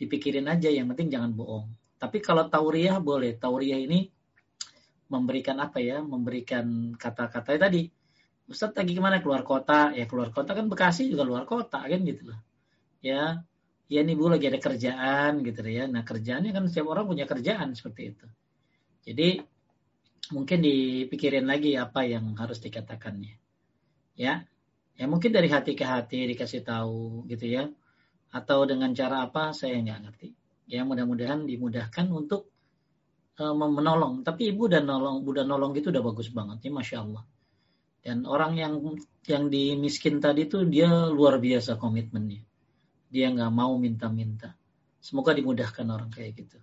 [0.00, 0.72] dipikirin aja.
[0.72, 1.68] Yang penting jangan bohong.
[2.00, 3.36] Tapi kalau tauriah boleh.
[3.36, 4.08] Tauriah ini
[5.12, 6.00] memberikan apa ya?
[6.00, 7.84] Memberikan kata-kata tadi.
[8.48, 9.92] Ustaz lagi ke mana keluar kota.
[9.92, 12.40] Ya keluar kota kan Bekasi juga luar kota kan gitu loh.
[13.04, 13.44] Ya
[13.86, 15.84] ya nih bu lagi ada kerjaan gitu ya.
[15.86, 18.26] Nah kerjaannya kan setiap orang punya kerjaan seperti itu.
[19.06, 19.55] Jadi
[20.34, 23.36] mungkin dipikirin lagi apa yang harus dikatakannya
[24.18, 24.42] ya
[24.96, 27.64] ya mungkin dari hati ke hati dikasih tahu gitu ya
[28.32, 30.28] atau dengan cara apa saya nggak ngerti
[30.66, 32.50] ya mudah-mudahan dimudahkan untuk
[33.38, 37.06] uh, menolong tapi ibu dan nolong ibu dan nolong itu udah bagus banget ya masya
[37.06, 37.24] Allah
[38.06, 38.74] dan orang yang
[39.26, 42.46] yang dimiskin tadi tuh dia luar biasa komitmennya.
[43.10, 44.54] Dia nggak mau minta-minta.
[45.02, 46.62] Semoga dimudahkan orang kayak gitu.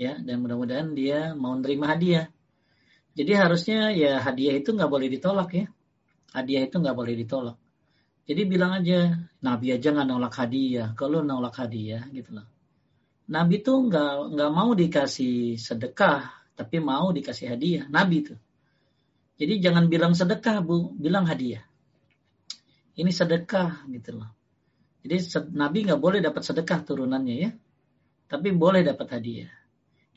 [0.00, 2.32] Ya, dan mudah-mudahan dia mau nerima hadiah.
[3.14, 5.66] Jadi harusnya ya hadiah itu nggak boleh ditolak ya.
[6.30, 7.58] Hadiah itu nggak boleh ditolak.
[8.30, 10.94] Jadi bilang aja, Nabi aja nggak nolak hadiah.
[10.94, 12.46] Kalau nolak hadiah gitu loh.
[13.30, 17.90] Nabi tuh nggak nggak mau dikasih sedekah, tapi mau dikasih hadiah.
[17.90, 18.38] Nabi tuh.
[19.40, 21.64] Jadi jangan bilang sedekah, Bu, bilang hadiah.
[22.94, 24.30] Ini sedekah gitu loh.
[25.02, 25.16] Jadi
[25.56, 27.50] Nabi nggak boleh dapat sedekah turunannya ya.
[28.30, 29.50] Tapi boleh dapat hadiah.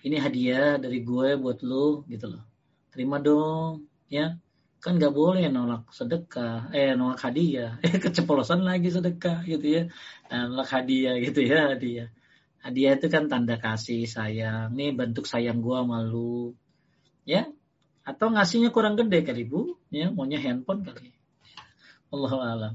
[0.04, 2.53] Ini hadiah dari gue buat lo gitu loh.
[2.94, 4.38] Terima dong ya.
[4.78, 7.82] Kan nggak boleh nolak sedekah, eh nolak hadiah.
[7.82, 9.84] Eh keceplosan lagi sedekah gitu ya.
[10.30, 12.14] Nah, nolak hadiah gitu ya hadiah.
[12.62, 14.78] Hadiah itu kan tanda kasih sayang.
[14.78, 16.54] Nih bentuk sayang gue malu.
[17.26, 17.50] Ya,
[18.04, 21.16] atau ngasihnya kurang gede kali Bu, ya maunya handphone kali.
[22.14, 22.74] Allah alam.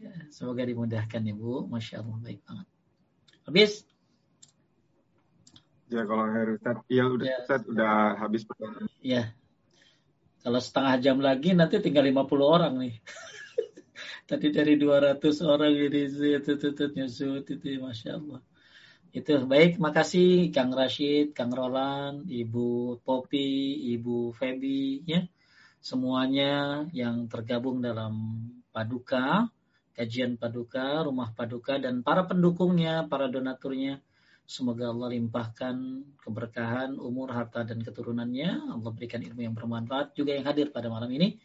[0.00, 2.66] Ya, semoga dimudahkan Ibu, masya Allah baik banget.
[3.44, 3.72] Habis?
[5.92, 6.24] Ya kalau
[6.56, 7.38] Ustaz, iya udah ya.
[7.44, 8.88] Ustaz, udah habis pertanyaan.
[9.04, 9.34] Ya.
[10.40, 12.94] Kalau setengah jam lagi nanti tinggal 50 orang nih.
[14.28, 18.40] Tadi dari 200 orang ini itu nyusut itu masya Allah.
[19.10, 25.26] Itu baik, makasih Kang Rashid, Kang Roland, Ibu Popi, Ibu Feby, ya
[25.80, 29.48] semuanya yang tergabung dalam Paduka,
[29.96, 33.98] kajian Paduka, Rumah Paduka, dan para pendukungnya, para donaturnya.
[34.50, 38.74] Semoga Allah limpahkan keberkahan, umur, harta, dan keturunannya.
[38.74, 41.38] Allah berikan ilmu yang bermanfaat juga yang hadir pada malam ini.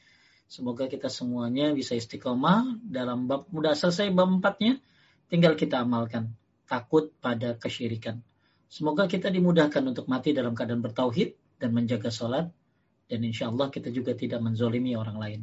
[0.49, 4.81] Semoga kita semuanya bisa istiqomah dalam bab mudah selesai bab empatnya.
[5.29, 6.33] Tinggal kita amalkan
[6.65, 8.25] takut pada kesyirikan.
[8.73, 12.49] Semoga kita dimudahkan untuk mati dalam keadaan bertauhid dan menjaga sholat.
[13.05, 15.39] Dan insya Allah kita juga tidak menzolimi orang lain.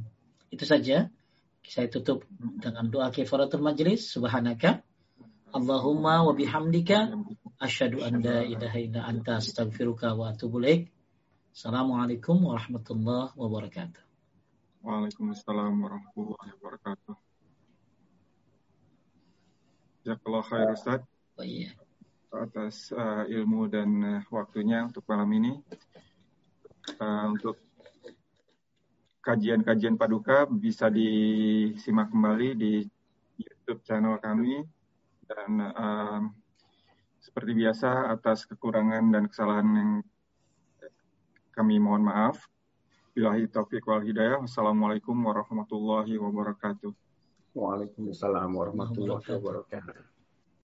[0.51, 1.15] Itu saja.
[1.63, 2.27] Saya tutup
[2.59, 4.11] dengan doa kifaratul majlis.
[4.11, 4.83] Subhanaka.
[5.55, 7.15] Allahumma wa bihamdika.
[7.63, 10.59] Asyadu an la ilaha illa anta astagfiruka wa atubu
[11.55, 14.03] Assalamualaikum warahmatullahi wabarakatuh.
[14.83, 17.15] Waalaikumsalam warahmatullahi wabarakatuh.
[20.03, 21.07] Jazakallah khair Ustaz.
[21.39, 21.71] Oh iya.
[22.35, 25.53] Atas uh, ilmu dan uh, waktunya untuk malam ini.
[26.99, 27.63] Uh, untuk
[29.23, 32.73] kajian-kajian paduka bisa disimak kembali di
[33.39, 34.67] YouTube channel kami
[35.31, 36.42] dan uh,
[37.23, 39.91] seperti biasa atas kekurangan dan kesalahan yang
[41.55, 42.43] kami mohon maaf.
[43.15, 44.43] Bilahi taufiq wal hidayah.
[44.43, 46.91] Wassalamualaikum warahmatullahi wabarakatuh.
[47.55, 50.12] Waalaikumsalam warahmatullahi wabarakatuh.